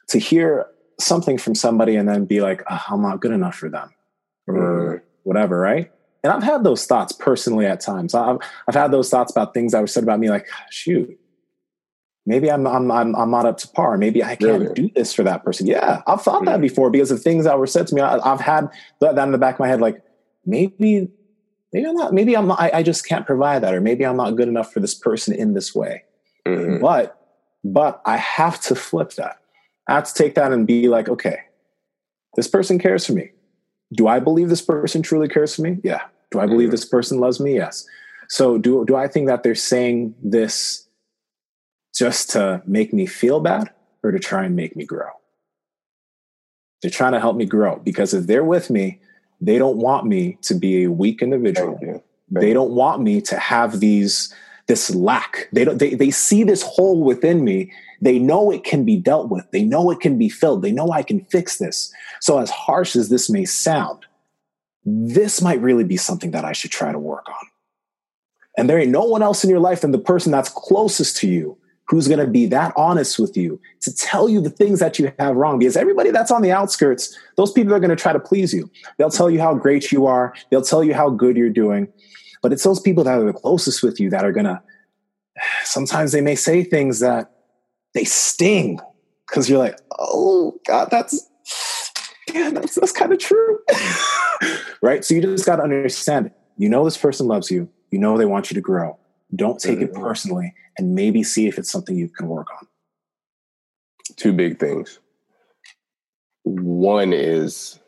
to 0.10 0.20
hear 0.20 0.68
something 1.00 1.38
from 1.38 1.56
somebody 1.56 1.96
and 1.96 2.08
then 2.08 2.26
be 2.26 2.42
like, 2.42 2.62
oh, 2.70 2.84
I'm 2.90 3.02
not 3.02 3.22
good 3.22 3.32
enough 3.32 3.56
for 3.56 3.70
them 3.70 3.94
or 4.46 4.56
mm. 4.56 5.02
whatever, 5.24 5.58
right? 5.58 5.90
And 6.24 6.32
I've 6.32 6.44
had 6.44 6.64
those 6.64 6.86
thoughts 6.86 7.12
personally 7.12 7.66
at 7.66 7.82
times. 7.82 8.16
I've, 8.16 8.38
I've 8.68 8.76
had 8.76 8.92
those 8.92 9.10
thoughts 9.10 9.32
about 9.32 9.54
things 9.54 9.74
that 9.74 9.82
were 9.82 9.88
said 9.88 10.04
about 10.04 10.20
me, 10.20 10.30
like, 10.30 10.48
shoot, 10.70 11.20
maybe 12.26 12.50
I'm, 12.50 12.66
I'm, 12.66 12.90
I'm, 12.92 13.16
I'm 13.16 13.32
not 13.32 13.46
up 13.46 13.58
to 13.60 13.68
par. 13.68 13.98
Maybe 13.98 14.24
I 14.24 14.36
can't 14.36 14.62
really? 14.62 14.74
do 14.74 14.90
this 14.96 15.14
for 15.14 15.24
that 15.24 15.44
person. 15.44 15.68
Yeah, 15.68 16.02
I've 16.08 16.22
thought 16.22 16.44
mm. 16.44 16.46
that 16.46 16.62
before 16.62 16.90
because 16.90 17.12
of 17.12 17.22
things 17.22 17.46
that 17.46 17.60
were 17.60 17.68
said 17.68 17.88
to 17.88 17.96
me. 17.96 18.02
I, 18.02 18.28
have 18.28 18.40
had 18.40 18.70
that 19.02 19.18
in 19.18 19.32
the 19.32 19.38
back 19.38 19.56
of 19.56 19.60
my 19.60 19.68
head, 19.68 19.82
like, 19.82 20.02
maybe 20.46 21.10
maybe 21.72 21.88
I'm 21.88 21.96
not 21.96 22.14
maybe 22.14 22.38
I'm 22.38 22.48
not, 22.48 22.60
I, 22.60 22.72
I, 22.76 22.84
just 22.84 23.08
can't 23.08 23.26
provide 23.26 23.64
that 23.64 23.74
or 23.74 23.82
maybe 23.82 24.06
I'm 24.06 24.18
not 24.18 24.32
good 24.36 24.48
enough 24.48 24.72
for 24.72 24.80
this 24.80 24.94
person 24.94 25.34
in 25.34 25.54
this 25.54 25.74
way. 25.74 26.04
Mm-hmm. 26.46 26.82
But 26.82 27.20
but 27.64 28.02
I 28.06 28.18
have 28.18 28.60
to 28.62 28.76
flip 28.76 29.12
that. 29.14 29.38
I 29.88 29.96
have 29.96 30.06
to 30.06 30.14
take 30.14 30.36
that 30.36 30.52
and 30.52 30.68
be 30.68 30.88
like, 30.88 31.10
okay, 31.10 31.40
this 32.36 32.48
person 32.48 32.80
cares 32.80 33.06
for 33.06 33.14
me. 33.14 33.32
Do 33.94 34.08
I 34.08 34.20
believe 34.20 34.50
this 34.50 34.62
person 34.62 35.02
truly 35.02 35.28
cares 35.28 35.56
for 35.56 35.62
me? 35.62 35.80
Yeah. 35.84 36.02
Do 36.34 36.40
I 36.40 36.48
believe 36.48 36.68
mm-hmm. 36.68 36.72
this 36.72 36.86
person 36.86 37.20
loves 37.20 37.40
me? 37.40 37.56
Yes. 37.56 37.86
So 38.28 38.58
do 38.58 38.84
do 38.86 38.96
I 38.96 39.08
think 39.08 39.28
that 39.28 39.44
they're 39.44 39.56
saying 39.56 40.16
this 40.22 40.88
just 41.96 42.32
to 42.32 42.62
make 42.66 42.92
me 42.92 43.06
feel 43.06 43.40
bad 43.40 43.70
or 44.02 44.12
to 44.12 44.20
try 44.20 44.44
and 44.44 44.56
make 44.56 44.76
me 44.76 44.84
grow? 44.84 45.10
They're 46.82 46.92
trying 46.92 47.14
to 47.14 47.20
help 47.20 47.38
me 47.38 47.46
grow 47.46 47.78
because 47.78 48.14
if 48.14 48.26
they're 48.26 48.44
with 48.44 48.70
me, 48.70 49.00
they 49.40 49.58
don't 49.58 49.78
want 49.78 50.08
me 50.08 50.38
to 50.42 50.56
be 50.56 50.84
a 50.84 50.92
weak 50.92 51.22
individual. 51.22 51.80
They 52.32 52.52
don't 52.52 52.72
want 52.72 53.04
me 53.04 53.22
to 53.22 53.38
have 53.38 53.80
these 53.80 54.34
this 54.68 54.96
lack. 54.96 55.50
They 55.52 55.64
don't 55.66 55.78
they, 55.78 55.94
they 55.94 56.10
see 56.10 56.44
this 56.44 56.64
hole 56.64 57.04
within 57.04 57.44
me. 57.44 57.72
They 58.02 58.18
know 58.18 58.52
it 58.52 58.64
can 58.64 58.84
be 58.84 58.98
dealt 58.98 59.30
with. 59.30 59.46
They 59.52 59.64
know 59.64 59.92
it 59.92 60.00
can 60.00 60.18
be 60.18 60.30
filled. 60.30 60.64
They 60.64 60.72
know 60.72 60.90
I 60.90 61.04
can 61.04 61.24
fix 61.26 61.58
this. 61.60 61.94
So 62.22 62.40
as 62.40 62.50
harsh 62.50 62.96
as 62.96 63.10
this 63.10 63.30
may 63.30 63.46
sound, 63.46 64.06
this 64.86 65.42
might 65.42 65.62
really 65.62 65.84
be 65.84 65.98
something 65.98 66.32
that 66.32 66.46
I 66.46 66.54
should 66.54 66.72
try 66.72 66.92
to 66.92 67.00
work 67.00 67.28
on. 67.30 67.48
And 68.58 68.70
there 68.70 68.80
ain't 68.80 68.92
no 68.92 69.04
one 69.04 69.24
else 69.24 69.44
in 69.44 69.50
your 69.50 69.60
life 69.60 69.82
than 69.82 69.92
the 69.92 70.00
person 70.00 70.32
that's 70.32 70.50
closest 70.50 71.18
to 71.18 71.28
you 71.28 71.58
who's 71.88 72.08
going 72.08 72.20
to 72.20 72.28
be 72.28 72.46
that 72.48 72.74
honest 72.78 73.20
with 73.20 73.36
you 73.36 73.60
to 73.82 73.94
tell 73.94 74.30
you 74.30 74.40
the 74.40 74.50
things 74.50 74.80
that 74.80 74.98
you 75.00 75.12
have 75.20 75.36
wrong. 75.36 75.60
Because 75.60 75.76
everybody 75.76 76.12
that's 76.12 76.32
on 76.32 76.42
the 76.42 76.52
outskirts, 76.52 77.18
those 77.36 77.52
people 77.52 77.74
are 77.74 77.80
going 77.80 77.90
to 77.90 77.96
try 77.96 78.14
to 78.14 78.20
please 78.20 78.54
you. 78.54 78.70
They'll 78.98 79.10
tell 79.10 79.30
you 79.30 79.40
how 79.40 79.54
great 79.54 79.92
you 79.92 80.06
are, 80.06 80.34
they'll 80.50 80.62
tell 80.62 80.84
you 80.84 80.94
how 80.94 81.10
good 81.10 81.36
you're 81.36 81.50
doing. 81.50 81.88
But 82.42 82.54
it's 82.54 82.64
those 82.64 82.80
people 82.80 83.04
that 83.06 83.20
are 83.20 83.26
the 83.26 83.34
closest 83.34 83.84
with 83.84 84.00
you 84.00 84.10
that 84.12 84.26
are 84.26 84.32
going 84.32 84.46
to, 84.46 84.62
sometimes 85.64 86.12
they 86.12 86.22
may 86.22 86.36
say 86.36 86.64
things 86.64 87.00
that 87.00 87.32
they 87.94 88.04
sting 88.04 88.80
because 89.28 89.50
you're 89.50 89.60
like, 89.60 89.80
oh, 89.98 90.60
God, 90.66 90.90
that's, 90.90 91.30
yeah, 92.34 92.50
that's, 92.50 92.76
that's 92.76 92.92
kind 92.92 93.14
of 93.14 93.20
true. 93.20 93.60
right? 94.82 95.04
So 95.06 95.16
you 95.16 95.22
just 95.22 95.46
got 95.46 95.58
to 95.58 95.64
understand, 95.64 96.32
you 96.58 96.70
know, 96.70 96.84
this 96.84 96.98
person 96.98 97.28
loves 97.28 97.50
you, 97.52 97.70
you 97.92 98.00
know, 98.00 98.18
they 98.18 98.26
want 98.26 98.52
you 98.52 98.56
to 98.56 98.62
grow 98.62 98.98
don't 99.36 99.60
take 99.60 99.80
mm-hmm. 99.80 99.96
it 99.96 100.02
personally 100.02 100.54
and 100.78 100.96
maybe 100.96 101.24
see 101.24 101.48
if 101.48 101.58
it's 101.58 101.72
something 101.72 101.96
you 101.96 102.10
can 102.10 102.28
work 102.28 102.48
on. 102.52 102.68
Two 104.16 104.34
big 104.34 104.60
things. 104.60 105.00
One 106.44 107.14
is, 107.14 107.80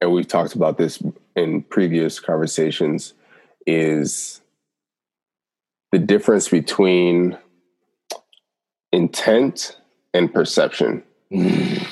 and 0.00 0.12
we've 0.12 0.28
talked 0.28 0.54
about 0.54 0.78
this 0.78 1.02
in 1.34 1.62
previous 1.62 2.20
conversations, 2.20 3.14
is 3.66 4.40
the 5.90 5.98
difference 5.98 6.48
between 6.48 7.36
intent 8.92 9.76
and 10.14 10.32
perception. 10.32 11.02
Ooh, 11.34 11.80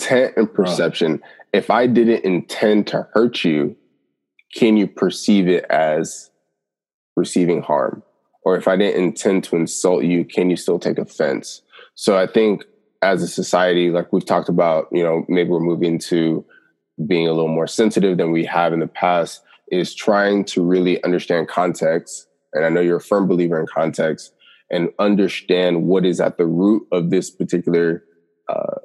intent 0.00 0.34
and 0.36 0.52
perception. 0.52 1.22
If 1.52 1.70
I 1.70 1.86
didn't 1.86 2.24
intend 2.24 2.86
to 2.88 3.06
hurt 3.12 3.44
you, 3.44 3.76
can 4.54 4.76
you 4.76 4.86
perceive 4.86 5.48
it 5.48 5.64
as 5.64 6.30
receiving 7.16 7.62
harm? 7.62 8.02
Or 8.42 8.56
if 8.56 8.66
I 8.66 8.76
didn't 8.76 9.02
intend 9.02 9.44
to 9.44 9.56
insult 9.56 10.04
you, 10.04 10.24
can 10.24 10.50
you 10.50 10.56
still 10.56 10.78
take 10.78 10.98
offense? 10.98 11.62
So 11.94 12.16
I 12.16 12.26
think 12.26 12.64
as 13.02 13.22
a 13.22 13.28
society, 13.28 13.90
like 13.90 14.12
we've 14.12 14.24
talked 14.24 14.48
about, 14.48 14.88
you 14.92 15.02
know, 15.02 15.24
maybe 15.28 15.50
we're 15.50 15.60
moving 15.60 15.98
to 15.98 16.44
being 17.06 17.26
a 17.26 17.32
little 17.32 17.48
more 17.48 17.66
sensitive 17.66 18.18
than 18.18 18.30
we 18.30 18.44
have 18.44 18.72
in 18.72 18.80
the 18.80 18.86
past, 18.86 19.42
is 19.70 19.94
trying 19.94 20.44
to 20.44 20.62
really 20.62 21.02
understand 21.04 21.48
context. 21.48 22.26
And 22.52 22.64
I 22.64 22.68
know 22.68 22.80
you're 22.80 22.96
a 22.96 23.00
firm 23.00 23.26
believer 23.26 23.60
in 23.60 23.66
context 23.66 24.32
and 24.70 24.90
understand 24.98 25.84
what 25.84 26.04
is 26.04 26.20
at 26.20 26.38
the 26.38 26.46
root 26.46 26.86
of 26.92 27.10
this 27.10 27.30
particular, 27.30 28.04
uh, 28.48 28.76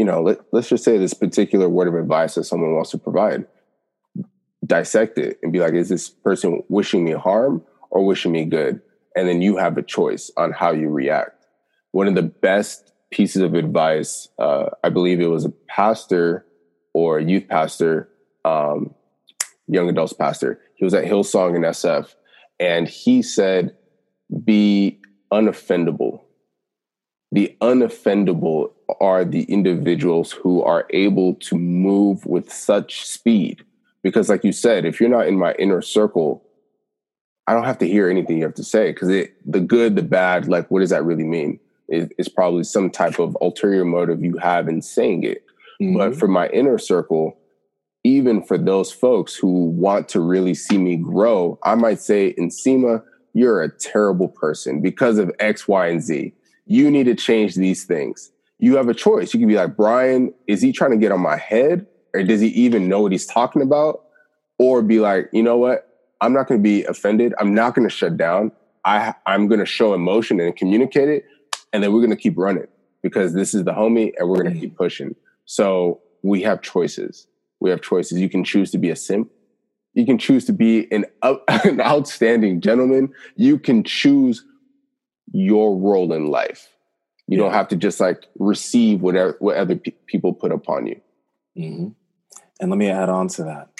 you 0.00 0.06
know, 0.06 0.22
let, 0.22 0.38
let's 0.50 0.70
just 0.70 0.82
say 0.82 0.96
this 0.96 1.12
particular 1.12 1.68
word 1.68 1.86
of 1.86 1.94
advice 1.94 2.34
that 2.36 2.44
someone 2.44 2.72
wants 2.72 2.88
to 2.88 2.96
provide. 2.96 3.44
Dissect 4.64 5.18
it 5.18 5.38
and 5.42 5.52
be 5.52 5.60
like, 5.60 5.74
is 5.74 5.90
this 5.90 6.08
person 6.08 6.62
wishing 6.70 7.04
me 7.04 7.12
harm 7.12 7.62
or 7.90 8.06
wishing 8.06 8.32
me 8.32 8.46
good? 8.46 8.80
And 9.14 9.28
then 9.28 9.42
you 9.42 9.58
have 9.58 9.76
a 9.76 9.82
choice 9.82 10.30
on 10.38 10.52
how 10.52 10.72
you 10.72 10.88
react. 10.88 11.44
One 11.90 12.08
of 12.08 12.14
the 12.14 12.22
best 12.22 12.94
pieces 13.10 13.42
of 13.42 13.52
advice, 13.52 14.26
uh, 14.38 14.70
I 14.82 14.88
believe 14.88 15.20
it 15.20 15.28
was 15.28 15.44
a 15.44 15.52
pastor 15.68 16.46
or 16.94 17.18
a 17.18 17.22
youth 17.22 17.46
pastor, 17.46 18.08
um, 18.46 18.94
young 19.66 19.90
adults 19.90 20.14
pastor. 20.14 20.62
He 20.76 20.84
was 20.86 20.94
at 20.94 21.04
Hillsong 21.04 21.56
in 21.56 21.62
SF, 21.62 22.14
and 22.58 22.88
he 22.88 23.20
said, 23.20 23.76
"Be 24.44 24.98
unoffendable." 25.30 26.22
The 27.32 27.56
unoffendable 27.60 28.72
are 29.00 29.24
the 29.24 29.44
individuals 29.44 30.32
who 30.32 30.62
are 30.62 30.86
able 30.90 31.34
to 31.34 31.56
move 31.56 32.26
with 32.26 32.52
such 32.52 33.06
speed. 33.06 33.64
Because, 34.02 34.28
like 34.28 34.44
you 34.44 34.52
said, 34.52 34.84
if 34.84 35.00
you're 35.00 35.10
not 35.10 35.28
in 35.28 35.38
my 35.38 35.52
inner 35.54 35.82
circle, 35.82 36.42
I 37.46 37.54
don't 37.54 37.64
have 37.64 37.78
to 37.78 37.88
hear 37.88 38.08
anything 38.08 38.38
you 38.38 38.44
have 38.44 38.54
to 38.54 38.64
say 38.64 38.92
because 38.92 39.08
it 39.08 39.34
the 39.50 39.60
good, 39.60 39.94
the 39.94 40.02
bad, 40.02 40.48
like, 40.48 40.70
what 40.70 40.80
does 40.80 40.90
that 40.90 41.04
really 41.04 41.24
mean? 41.24 41.60
is, 41.90 42.08
is 42.16 42.28
probably 42.28 42.64
some 42.64 42.88
type 42.88 43.18
of 43.18 43.36
ulterior 43.40 43.84
motive 43.84 44.24
you 44.24 44.38
have 44.38 44.68
in 44.68 44.80
saying 44.80 45.24
it. 45.24 45.44
Mm-hmm. 45.82 45.98
But 45.98 46.16
for 46.16 46.28
my 46.28 46.48
inner 46.48 46.78
circle, 46.78 47.36
even 48.04 48.42
for 48.42 48.56
those 48.56 48.90
folks 48.90 49.34
who 49.34 49.66
want 49.66 50.08
to 50.10 50.20
really 50.20 50.54
see 50.54 50.78
me 50.78 50.96
grow, 50.96 51.58
I 51.64 51.74
might 51.74 52.00
say, 52.00 52.34
Nsima, 52.38 53.02
you're 53.34 53.62
a 53.62 53.70
terrible 53.70 54.28
person 54.28 54.80
because 54.80 55.18
of 55.18 55.30
X, 55.38 55.68
Y, 55.68 55.88
and 55.88 56.02
Z. 56.02 56.32
You 56.66 56.90
need 56.90 57.04
to 57.04 57.14
change 57.14 57.54
these 57.54 57.84
things. 57.84 58.30
You 58.58 58.76
have 58.76 58.88
a 58.88 58.94
choice. 58.94 59.32
You 59.32 59.40
can 59.40 59.48
be 59.48 59.56
like, 59.56 59.76
Brian, 59.76 60.34
is 60.46 60.60
he 60.60 60.72
trying 60.72 60.90
to 60.92 60.96
get 60.96 61.12
on 61.12 61.20
my 61.20 61.36
head? 61.36 61.86
Or 62.14 62.22
does 62.22 62.40
he 62.40 62.48
even 62.48 62.88
know 62.88 63.00
what 63.00 63.12
he's 63.12 63.26
talking 63.26 63.62
about? 63.62 64.04
Or 64.58 64.82
be 64.82 65.00
like, 65.00 65.30
you 65.32 65.42
know 65.42 65.56
what? 65.56 65.86
I'm 66.20 66.32
not 66.32 66.46
going 66.46 66.60
to 66.60 66.62
be 66.62 66.84
offended. 66.84 67.34
I'm 67.38 67.54
not 67.54 67.74
going 67.74 67.88
to 67.88 67.94
shut 67.94 68.16
down. 68.16 68.52
I, 68.84 69.14
I'm 69.26 69.48
going 69.48 69.60
to 69.60 69.66
show 69.66 69.94
emotion 69.94 70.40
and 70.40 70.54
communicate 70.54 71.08
it, 71.08 71.24
and 71.72 71.82
then 71.82 71.92
we're 71.92 72.00
going 72.00 72.10
to 72.10 72.16
keep 72.16 72.36
running 72.36 72.66
because 73.02 73.34
this 73.34 73.54
is 73.54 73.64
the 73.64 73.72
homie 73.72 74.12
and 74.18 74.28
we're 74.28 74.42
going 74.42 74.54
to 74.54 74.60
keep 74.60 74.76
pushing. 74.76 75.14
So 75.46 76.00
we 76.22 76.42
have 76.42 76.62
choices. 76.62 77.26
We 77.60 77.70
have 77.70 77.82
choices. 77.82 78.20
You 78.20 78.28
can 78.28 78.44
choose 78.44 78.70
to 78.72 78.78
be 78.78 78.90
a 78.90 78.96
simp. 78.96 79.30
You 79.94 80.06
can 80.06 80.18
choose 80.18 80.44
to 80.46 80.52
be 80.52 80.90
an, 80.92 81.06
uh, 81.22 81.36
an 81.48 81.80
outstanding 81.80 82.60
gentleman. 82.60 83.12
You 83.36 83.58
can 83.58 83.84
choose 83.84 84.44
your 85.32 85.76
role 85.76 86.12
in 86.12 86.26
life. 86.26 86.68
You 87.26 87.38
yeah. 87.38 87.44
don't 87.44 87.54
have 87.54 87.68
to 87.68 87.76
just 87.76 88.00
like 88.00 88.26
receive 88.38 89.00
whatever 89.02 89.36
what 89.38 89.56
other 89.56 89.76
pe- 89.76 89.92
people 90.06 90.32
put 90.32 90.52
upon 90.52 90.86
you. 90.86 91.00
Mm-hmm. 91.56 91.88
And 92.60 92.70
let 92.70 92.76
me 92.76 92.90
add 92.90 93.08
on 93.08 93.28
to 93.28 93.44
that. 93.44 93.70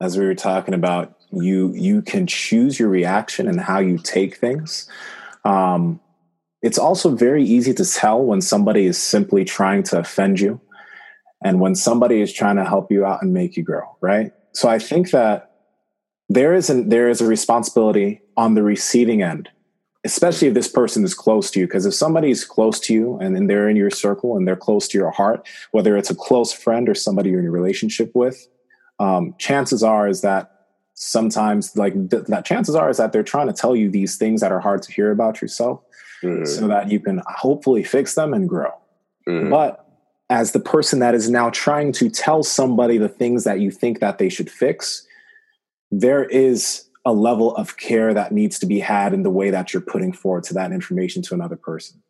As 0.00 0.18
we 0.18 0.24
were 0.24 0.34
talking 0.34 0.74
about, 0.74 1.16
you 1.32 1.72
you 1.74 2.02
can 2.02 2.26
choose 2.26 2.78
your 2.78 2.88
reaction 2.88 3.48
and 3.48 3.60
how 3.60 3.78
you 3.78 3.98
take 3.98 4.36
things. 4.36 4.88
Um, 5.44 6.00
it's 6.62 6.78
also 6.78 7.14
very 7.14 7.44
easy 7.44 7.72
to 7.74 7.84
tell 7.84 8.22
when 8.22 8.40
somebody 8.40 8.86
is 8.86 9.00
simply 9.00 9.44
trying 9.44 9.82
to 9.84 9.98
offend 9.98 10.40
you 10.40 10.60
and 11.44 11.60
when 11.60 11.74
somebody 11.74 12.20
is 12.20 12.32
trying 12.32 12.56
to 12.56 12.64
help 12.64 12.90
you 12.90 13.04
out 13.04 13.22
and 13.22 13.32
make 13.32 13.56
you 13.56 13.62
grow, 13.62 13.96
right? 14.00 14.32
So 14.52 14.68
I 14.68 14.78
think 14.78 15.10
that 15.10 15.52
there 16.28 16.54
is 16.54 16.70
an, 16.70 16.88
there 16.88 17.08
is 17.08 17.20
a 17.20 17.26
responsibility 17.26 18.20
on 18.36 18.54
the 18.54 18.62
receiving 18.62 19.22
end, 19.22 19.48
especially 20.06 20.48
if 20.48 20.54
this 20.54 20.68
person 20.68 21.04
is 21.04 21.14
close 21.14 21.50
to 21.50 21.60
you. 21.60 21.66
Because 21.66 21.84
if 21.84 21.92
somebody 21.92 22.30
is 22.30 22.44
close 22.44 22.78
to 22.80 22.94
you 22.94 23.18
and, 23.18 23.36
and 23.36 23.50
they're 23.50 23.68
in 23.68 23.76
your 23.76 23.90
circle 23.90 24.36
and 24.36 24.46
they're 24.46 24.56
close 24.56 24.86
to 24.88 24.98
your 24.98 25.10
heart, 25.10 25.46
whether 25.72 25.96
it's 25.96 26.10
a 26.10 26.14
close 26.14 26.52
friend 26.52 26.88
or 26.88 26.94
somebody 26.94 27.30
you're 27.30 27.40
in 27.40 27.46
a 27.46 27.50
relationship 27.50 28.12
with, 28.14 28.46
um, 29.00 29.34
chances 29.38 29.82
are 29.82 30.08
is 30.08 30.20
that 30.22 30.52
sometimes 30.94 31.76
like 31.76 31.92
th- 32.10 32.24
that 32.24 32.46
chances 32.46 32.74
are 32.74 32.88
is 32.88 32.96
that 32.96 33.12
they're 33.12 33.22
trying 33.22 33.48
to 33.48 33.52
tell 33.52 33.76
you 33.76 33.90
these 33.90 34.16
things 34.16 34.40
that 34.40 34.52
are 34.52 34.60
hard 34.60 34.80
to 34.82 34.92
hear 34.92 35.10
about 35.10 35.42
yourself 35.42 35.82
mm. 36.22 36.46
so 36.46 36.68
that 36.68 36.90
you 36.90 37.00
can 37.00 37.20
hopefully 37.26 37.84
fix 37.84 38.14
them 38.14 38.32
and 38.32 38.48
grow. 38.48 38.72
Mm. 39.28 39.50
But 39.50 39.84
as 40.30 40.52
the 40.52 40.60
person 40.60 41.00
that 41.00 41.14
is 41.14 41.28
now 41.28 41.50
trying 41.50 41.92
to 41.92 42.08
tell 42.08 42.42
somebody 42.42 42.96
the 42.96 43.08
things 43.08 43.44
that 43.44 43.60
you 43.60 43.70
think 43.70 44.00
that 44.00 44.18
they 44.18 44.28
should 44.28 44.50
fix, 44.50 45.06
there 45.90 46.24
is 46.24 46.85
a 47.06 47.12
level 47.12 47.54
of 47.56 47.76
care 47.76 48.12
that 48.12 48.32
needs 48.32 48.58
to 48.58 48.66
be 48.66 48.80
had 48.80 49.14
in 49.14 49.22
the 49.22 49.30
way 49.30 49.48
that 49.48 49.72
you're 49.72 49.80
putting 49.80 50.12
forward 50.12 50.42
to 50.42 50.52
that 50.54 50.72
information 50.72 51.22
to 51.22 51.34
another 51.34 51.56
person. 51.56 52.02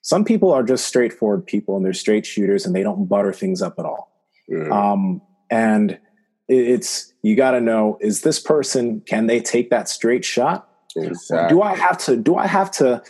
Some 0.00 0.24
people 0.24 0.52
are 0.52 0.62
just 0.62 0.86
straightforward 0.86 1.44
people 1.44 1.76
and 1.76 1.84
they're 1.84 1.92
straight 1.92 2.24
shooters 2.24 2.64
and 2.64 2.74
they 2.74 2.84
don't 2.84 3.06
butter 3.06 3.32
things 3.32 3.60
up 3.60 3.78
at 3.78 3.84
all. 3.84 4.12
Mm. 4.48 4.72
Um, 4.72 5.22
and 5.50 5.98
it's 6.46 7.12
you 7.22 7.34
got 7.34 7.52
to 7.52 7.60
know 7.60 7.98
is 8.00 8.22
this 8.22 8.38
person 8.38 9.00
can 9.00 9.26
they 9.26 9.40
take 9.40 9.70
that 9.70 9.88
straight 9.88 10.24
shot? 10.24 10.68
Exactly. 10.94 11.54
Do 11.54 11.62
I 11.62 11.74
have 11.74 11.98
to? 12.04 12.16
Do 12.16 12.36
I 12.36 12.46
have 12.46 12.70
to? 12.72 13.02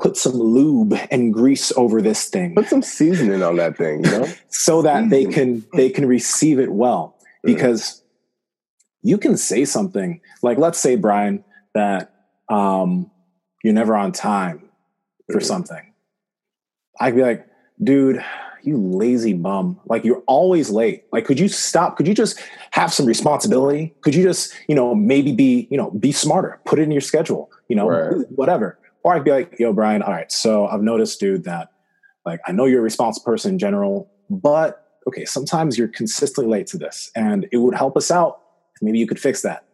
put 0.00 0.16
some 0.16 0.32
lube 0.32 0.92
and 1.12 1.32
grease 1.32 1.70
over 1.76 2.02
this 2.02 2.28
thing. 2.28 2.52
Put 2.56 2.66
some 2.66 2.82
seasoning 2.82 3.44
on 3.44 3.54
that 3.56 3.76
thing, 3.76 4.04
you 4.04 4.10
know? 4.10 4.26
so 4.48 4.82
that 4.82 5.08
they 5.08 5.24
can 5.24 5.64
they 5.74 5.88
can 5.88 6.06
receive 6.06 6.58
it 6.58 6.72
well. 6.72 7.16
Because. 7.44 8.02
You 9.04 9.16
can 9.18 9.36
say 9.36 9.64
something 9.64 10.20
like 10.42 10.58
let's 10.58 10.80
say 10.80 10.96
Brian 10.96 11.44
that 11.74 12.12
um 12.48 13.10
you're 13.62 13.72
never 13.72 13.96
on 13.96 14.10
time 14.10 14.68
for 15.30 15.38
mm. 15.38 15.44
something. 15.44 15.92
I'd 17.00 17.14
be 17.14 17.22
like, 17.22 17.46
dude, 17.82 18.22
you 18.62 18.76
lazy 18.76 19.32
bum. 19.32 19.80
Like 19.86 20.04
you're 20.04 20.22
always 20.26 20.70
late. 20.70 21.04
Like 21.12 21.24
could 21.24 21.38
you 21.38 21.46
stop? 21.46 21.96
Could 21.96 22.08
you 22.08 22.14
just 22.14 22.40
have 22.72 22.92
some 22.92 23.06
responsibility? 23.06 23.94
Could 24.00 24.16
you 24.16 24.24
just, 24.24 24.52
you 24.68 24.74
know, 24.74 24.94
maybe 24.94 25.32
be, 25.32 25.68
you 25.70 25.76
know, 25.76 25.92
be 25.92 26.10
smarter, 26.10 26.60
put 26.64 26.80
it 26.80 26.82
in 26.82 26.90
your 26.90 27.00
schedule, 27.00 27.50
you 27.68 27.76
know, 27.76 27.88
right. 27.88 28.26
whatever 28.30 28.78
or 29.04 29.14
I'd 29.14 29.22
be 29.22 29.30
like, 29.30 29.58
yo, 29.58 29.72
Brian, 29.72 30.02
all 30.02 30.12
right, 30.12 30.32
so 30.32 30.66
I've 30.66 30.82
noticed, 30.82 31.20
dude, 31.20 31.44
that 31.44 31.68
like 32.26 32.40
I 32.46 32.52
know 32.52 32.64
you're 32.64 32.80
a 32.80 32.82
responsible 32.82 33.24
person 33.24 33.52
in 33.52 33.58
general, 33.58 34.10
but 34.30 34.98
okay, 35.06 35.26
sometimes 35.26 35.78
you're 35.78 35.88
consistently 35.88 36.50
late 36.50 36.66
to 36.68 36.78
this. 36.78 37.12
And 37.14 37.46
it 37.52 37.58
would 37.58 37.74
help 37.74 37.96
us 37.98 38.10
out 38.10 38.40
maybe 38.82 38.98
you 38.98 39.06
could 39.06 39.20
fix 39.20 39.42
that. 39.42 39.64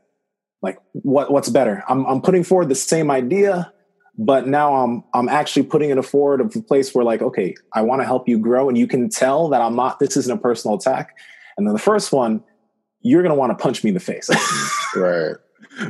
Like 0.62 0.78
what 0.92 1.32
what's 1.32 1.48
better? 1.48 1.82
I'm 1.88 2.04
I'm 2.06 2.20
putting 2.20 2.44
forward 2.44 2.68
the 2.68 2.74
same 2.74 3.10
idea, 3.10 3.72
but 4.18 4.46
now 4.46 4.74
I'm 4.76 5.04
I'm 5.14 5.28
actually 5.28 5.62
putting 5.64 5.90
it 5.90 6.02
forward 6.04 6.40
of 6.40 6.54
a 6.54 6.62
place 6.62 6.94
where 6.94 7.04
like, 7.04 7.22
okay, 7.22 7.54
I 7.72 7.82
want 7.82 8.02
to 8.02 8.06
help 8.06 8.28
you 8.28 8.38
grow, 8.38 8.68
and 8.68 8.76
you 8.76 8.86
can 8.86 9.08
tell 9.08 9.48
that 9.48 9.60
I'm 9.60 9.74
not 9.74 9.98
this 9.98 10.16
isn't 10.16 10.38
a 10.38 10.40
personal 10.40 10.76
attack. 10.76 11.16
And 11.56 11.66
then 11.66 11.72
the 11.72 11.80
first 11.80 12.12
one, 12.12 12.42
you're 13.00 13.22
gonna 13.22 13.34
want 13.34 13.56
to 13.56 13.62
punch 13.62 13.82
me 13.82 13.88
in 13.88 13.94
the 13.94 14.00
face. 14.00 14.28
right. 14.96 15.36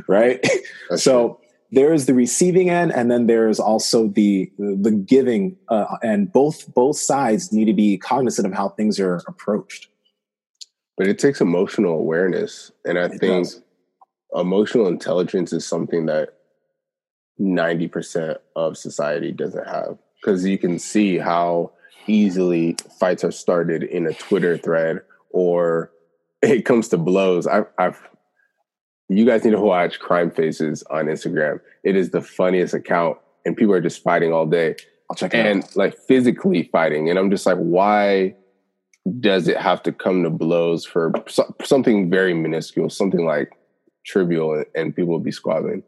right. 0.07 0.45
That's 0.89 1.03
so 1.03 1.27
true 1.27 1.37
there 1.71 1.93
is 1.93 2.05
the 2.05 2.13
receiving 2.13 2.69
end 2.69 2.91
and 2.91 3.09
then 3.09 3.27
there's 3.27 3.59
also 3.59 4.07
the 4.09 4.51
the 4.57 4.91
giving 4.91 5.57
uh, 5.69 5.85
and 6.03 6.31
both 6.31 6.71
both 6.73 6.97
sides 6.97 7.51
need 7.51 7.65
to 7.65 7.73
be 7.73 7.97
cognizant 7.97 8.45
of 8.45 8.53
how 8.53 8.69
things 8.69 8.99
are 8.99 9.21
approached 9.27 9.87
but 10.97 11.07
it 11.07 11.19
takes 11.19 11.41
emotional 11.41 11.93
awareness 11.93 12.71
and 12.85 12.97
i 12.97 13.05
it 13.05 13.19
think 13.19 13.45
does. 13.45 13.61
emotional 14.35 14.87
intelligence 14.87 15.53
is 15.53 15.65
something 15.65 16.05
that 16.05 16.29
90% 17.39 18.37
of 18.55 18.77
society 18.77 19.31
doesn't 19.31 19.67
have 19.67 19.97
because 20.21 20.45
you 20.45 20.59
can 20.59 20.77
see 20.77 21.17
how 21.17 21.71
easily 22.05 22.75
fights 22.99 23.23
are 23.23 23.31
started 23.31 23.83
in 23.83 24.05
a 24.05 24.13
twitter 24.13 24.57
thread 24.57 25.01
or 25.31 25.91
it 26.41 26.65
comes 26.65 26.87
to 26.89 26.97
blows 26.97 27.47
I've, 27.47 27.65
I've 27.77 27.99
you 29.11 29.25
guys 29.25 29.43
need 29.43 29.51
to 29.51 29.59
watch 29.59 29.99
Crime 29.99 30.31
Faces 30.31 30.83
on 30.83 31.07
Instagram. 31.07 31.59
It 31.83 31.97
is 31.97 32.11
the 32.11 32.21
funniest 32.21 32.73
account, 32.73 33.17
and 33.45 33.57
people 33.57 33.73
are 33.73 33.81
just 33.81 34.01
fighting 34.01 34.31
all 34.31 34.45
day. 34.45 34.75
I'll 35.09 35.17
check 35.17 35.33
it 35.33 35.45
and 35.45 35.63
out. 35.63 35.75
like 35.75 35.97
physically 35.97 36.69
fighting. 36.71 37.09
And 37.09 37.19
I'm 37.19 37.29
just 37.29 37.45
like, 37.45 37.57
why 37.57 38.35
does 39.19 39.47
it 39.47 39.57
have 39.57 39.81
to 39.83 39.91
come 39.91 40.23
to 40.23 40.29
blows 40.29 40.85
for 40.85 41.11
so- 41.27 41.55
something 41.63 42.09
very 42.09 42.33
minuscule, 42.33 42.89
something 42.89 43.25
like 43.25 43.51
trivial, 44.05 44.63
and 44.75 44.95
people 44.95 45.11
will 45.11 45.19
be 45.19 45.31
squabbling? 45.31 45.83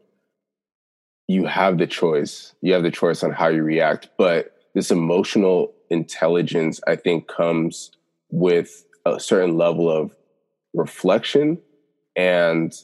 you 1.28 1.46
have 1.46 1.78
the 1.78 1.86
choice. 1.86 2.54
You 2.60 2.74
have 2.74 2.82
the 2.82 2.90
choice 2.90 3.22
on 3.22 3.32
how 3.32 3.48
you 3.48 3.62
react. 3.62 4.08
But 4.18 4.52
this 4.74 4.90
emotional 4.90 5.72
intelligence, 5.90 6.80
I 6.86 6.96
think, 6.96 7.28
comes 7.28 7.92
with 8.30 8.84
a 9.06 9.18
certain 9.20 9.56
level 9.56 9.90
of 9.90 10.14
reflection 10.74 11.58
and 12.16 12.74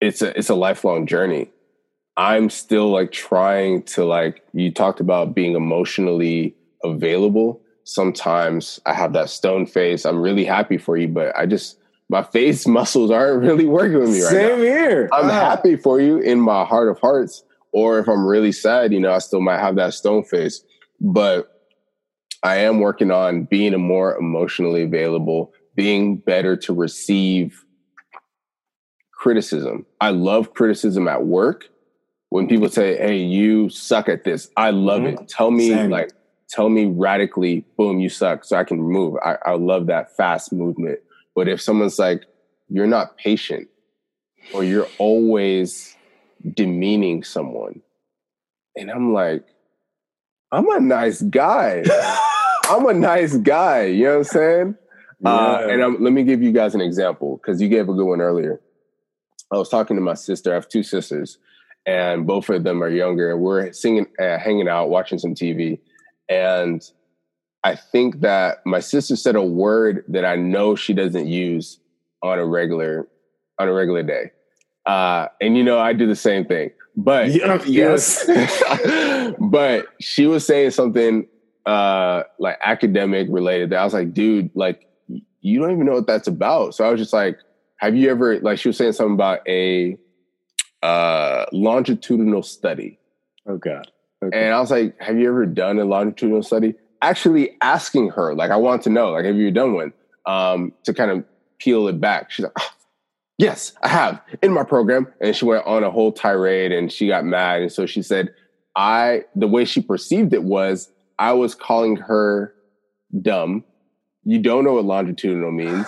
it's 0.00 0.20
a 0.20 0.36
it's 0.36 0.50
a 0.50 0.54
lifelong 0.54 1.06
journey. 1.06 1.50
I'm 2.16 2.50
still 2.50 2.90
like 2.90 3.12
trying 3.12 3.84
to 3.84 4.04
like 4.04 4.42
you 4.52 4.72
talked 4.72 5.00
about 5.00 5.34
being 5.34 5.54
emotionally 5.54 6.54
available. 6.84 7.61
Sometimes 7.84 8.80
I 8.86 8.94
have 8.94 9.12
that 9.14 9.28
stone 9.30 9.66
face. 9.66 10.04
I'm 10.04 10.20
really 10.22 10.44
happy 10.44 10.78
for 10.78 10.96
you, 10.96 11.08
but 11.08 11.36
I 11.36 11.46
just 11.46 11.78
my 12.08 12.22
face 12.32 12.66
muscles 12.66 13.10
aren't 13.10 13.42
really 13.42 13.64
working 13.66 13.98
with 13.98 14.10
me 14.10 14.22
right 14.22 14.32
now. 14.32 14.38
Same 14.48 14.58
now. 14.58 14.64
here. 14.64 15.08
I'm 15.12 15.26
Ah. 15.30 15.32
happy 15.32 15.76
for 15.76 16.00
you 16.00 16.18
in 16.18 16.40
my 16.40 16.64
heart 16.64 16.88
of 16.88 16.98
hearts. 16.98 17.42
Or 17.72 17.98
if 17.98 18.06
I'm 18.08 18.26
really 18.26 18.52
sad, 18.52 18.92
you 18.92 19.00
know, 19.00 19.12
I 19.12 19.18
still 19.18 19.40
might 19.40 19.58
have 19.60 19.76
that 19.76 19.94
stone 19.94 20.24
face. 20.24 20.62
But 21.00 21.48
I 22.42 22.56
am 22.56 22.80
working 22.80 23.10
on 23.10 23.44
being 23.44 23.72
a 23.72 23.78
more 23.78 24.14
emotionally 24.16 24.82
available, 24.82 25.52
being 25.74 26.16
better 26.16 26.54
to 26.56 26.74
receive 26.74 27.64
criticism. 29.12 29.86
I 30.00 30.10
love 30.10 30.52
criticism 30.54 31.08
at 31.08 31.24
work. 31.24 31.68
When 32.30 32.46
people 32.48 32.68
say, 32.68 32.96
"Hey, 32.96 33.16
you 33.18 33.68
suck 33.68 34.08
at 34.08 34.24
this," 34.24 34.50
I 34.56 34.70
love 34.70 35.02
Mhm. 35.02 35.20
it. 35.22 35.28
Tell 35.28 35.50
me, 35.50 35.68
Same. 35.68 35.90
like, 35.90 36.10
tell 36.52 36.68
me 36.68 36.84
radically, 36.84 37.64
boom, 37.76 37.98
you 37.98 38.08
suck, 38.08 38.44
so 38.44 38.56
I 38.56 38.64
can 38.64 38.80
move. 38.80 39.16
I, 39.24 39.36
I 39.44 39.52
love 39.52 39.86
that 39.86 40.14
fast 40.16 40.52
movement. 40.52 41.00
But 41.34 41.48
if 41.48 41.60
someone's 41.60 41.98
like, 41.98 42.24
"You're 42.68 42.86
not 42.86 43.16
patient," 43.16 43.68
or 44.52 44.62
"You're 44.62 44.88
always 44.98 45.96
demeaning 46.54 47.24
someone," 47.24 47.80
and 48.76 48.90
I'm 48.90 49.12
like, 49.12 49.44
"I'm 50.52 50.68
a 50.70 50.80
nice 50.80 51.22
guy. 51.22 51.82
I'm 52.64 52.86
a 52.86 52.94
nice 52.94 53.36
guy." 53.38 53.86
You 53.86 54.04
know 54.04 54.10
what 54.10 54.18
I'm 54.18 54.24
saying? 54.24 54.76
Uh, 55.24 55.66
and 55.70 55.82
I'm, 55.82 56.02
let 56.02 56.12
me 56.12 56.24
give 56.24 56.42
you 56.42 56.52
guys 56.52 56.74
an 56.74 56.80
example 56.80 57.36
because 57.38 57.62
you 57.62 57.68
gave 57.68 57.88
a 57.88 57.94
good 57.94 58.04
one 58.04 58.20
earlier. 58.20 58.60
I 59.52 59.56
was 59.56 59.68
talking 59.68 59.96
to 59.96 60.02
my 60.02 60.14
sister. 60.14 60.50
I 60.50 60.54
have 60.54 60.68
two 60.68 60.82
sisters, 60.82 61.38
and 61.86 62.26
both 62.26 62.48
of 62.50 62.64
them 62.64 62.82
are 62.82 62.90
younger. 62.90 63.32
And 63.32 63.40
we're 63.40 63.72
singing, 63.72 64.06
uh, 64.20 64.38
hanging 64.38 64.68
out, 64.68 64.90
watching 64.90 65.18
some 65.18 65.34
TV. 65.34 65.78
And 66.28 66.82
I 67.64 67.76
think 67.76 68.20
that 68.20 68.64
my 68.66 68.80
sister 68.80 69.16
said 69.16 69.36
a 69.36 69.42
word 69.42 70.04
that 70.08 70.24
I 70.24 70.36
know 70.36 70.74
she 70.74 70.94
doesn't 70.94 71.26
use 71.26 71.78
on 72.22 72.38
a 72.38 72.46
regular 72.46 73.08
on 73.58 73.68
a 73.68 73.72
regular 73.72 74.02
day. 74.02 74.32
Uh, 74.86 75.28
and 75.40 75.56
you 75.56 75.62
know, 75.62 75.78
I 75.78 75.92
do 75.92 76.06
the 76.06 76.16
same 76.16 76.44
thing. 76.44 76.70
But 76.96 77.28
Yeah, 77.30 77.62
yes. 77.66 78.28
but 79.38 79.86
she 80.00 80.26
was 80.26 80.46
saying 80.46 80.70
something 80.70 81.26
uh 81.64 82.24
like 82.40 82.58
academic 82.60 83.28
related 83.30 83.70
that 83.70 83.78
I 83.78 83.84
was 83.84 83.94
like, 83.94 84.12
dude, 84.12 84.50
like 84.54 84.88
you 85.40 85.60
don't 85.60 85.72
even 85.72 85.86
know 85.86 85.92
what 85.92 86.06
that's 86.06 86.28
about. 86.28 86.74
So 86.74 86.84
I 86.84 86.90
was 86.90 87.00
just 87.00 87.12
like, 87.12 87.38
have 87.76 87.94
you 87.96 88.10
ever 88.10 88.40
like 88.40 88.58
she 88.58 88.68
was 88.68 88.76
saying 88.76 88.92
something 88.92 89.14
about 89.14 89.40
a 89.48 89.96
uh 90.82 91.46
longitudinal 91.52 92.42
study. 92.42 92.98
Oh 93.46 93.56
God. 93.56 93.90
Okay. 94.22 94.44
And 94.44 94.54
I 94.54 94.60
was 94.60 94.70
like, 94.70 95.00
have 95.00 95.18
you 95.18 95.28
ever 95.28 95.46
done 95.46 95.78
a 95.78 95.84
longitudinal 95.84 96.42
study? 96.42 96.74
Actually 97.00 97.56
asking 97.60 98.10
her, 98.10 98.34
like 98.34 98.50
I 98.50 98.56
want 98.56 98.82
to 98.82 98.90
know, 98.90 99.10
like 99.10 99.24
have 99.24 99.36
you 99.36 99.50
done 99.50 99.74
one? 99.74 99.92
Um, 100.24 100.72
to 100.84 100.94
kind 100.94 101.10
of 101.10 101.24
peel 101.58 101.88
it 101.88 102.00
back. 102.00 102.30
She's 102.30 102.44
like, 102.44 102.52
"Ah, 102.56 102.74
yes, 103.38 103.72
I 103.82 103.88
have 103.88 104.20
in 104.40 104.52
my 104.52 104.62
program. 104.62 105.12
And 105.20 105.34
she 105.34 105.44
went 105.44 105.66
on 105.66 105.82
a 105.82 105.90
whole 105.90 106.12
tirade 106.12 106.70
and 106.70 106.92
she 106.92 107.08
got 107.08 107.24
mad. 107.24 107.62
And 107.62 107.72
so 107.72 107.86
she 107.86 108.02
said, 108.02 108.32
I 108.76 109.24
the 109.34 109.48
way 109.48 109.64
she 109.64 109.82
perceived 109.82 110.32
it 110.32 110.44
was 110.44 110.90
I 111.18 111.32
was 111.32 111.54
calling 111.54 111.96
her 111.96 112.54
dumb. 113.20 113.64
You 114.24 114.38
don't 114.38 114.64
know 114.64 114.74
what 114.74 114.84
longitudinal 114.84 115.50
means. 115.50 115.86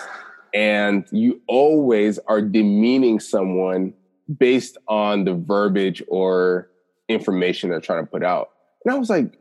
And 0.52 1.06
you 1.10 1.40
always 1.48 2.18
are 2.26 2.42
demeaning 2.42 3.20
someone 3.20 3.94
based 4.38 4.78
on 4.88 5.24
the 5.24 5.34
verbiage 5.34 6.02
or 6.08 6.70
information 7.08 7.70
they're 7.70 7.80
trying 7.80 8.04
to 8.04 8.10
put 8.10 8.24
out. 8.24 8.50
And 8.84 8.94
I 8.94 8.98
was 8.98 9.10
like, 9.10 9.38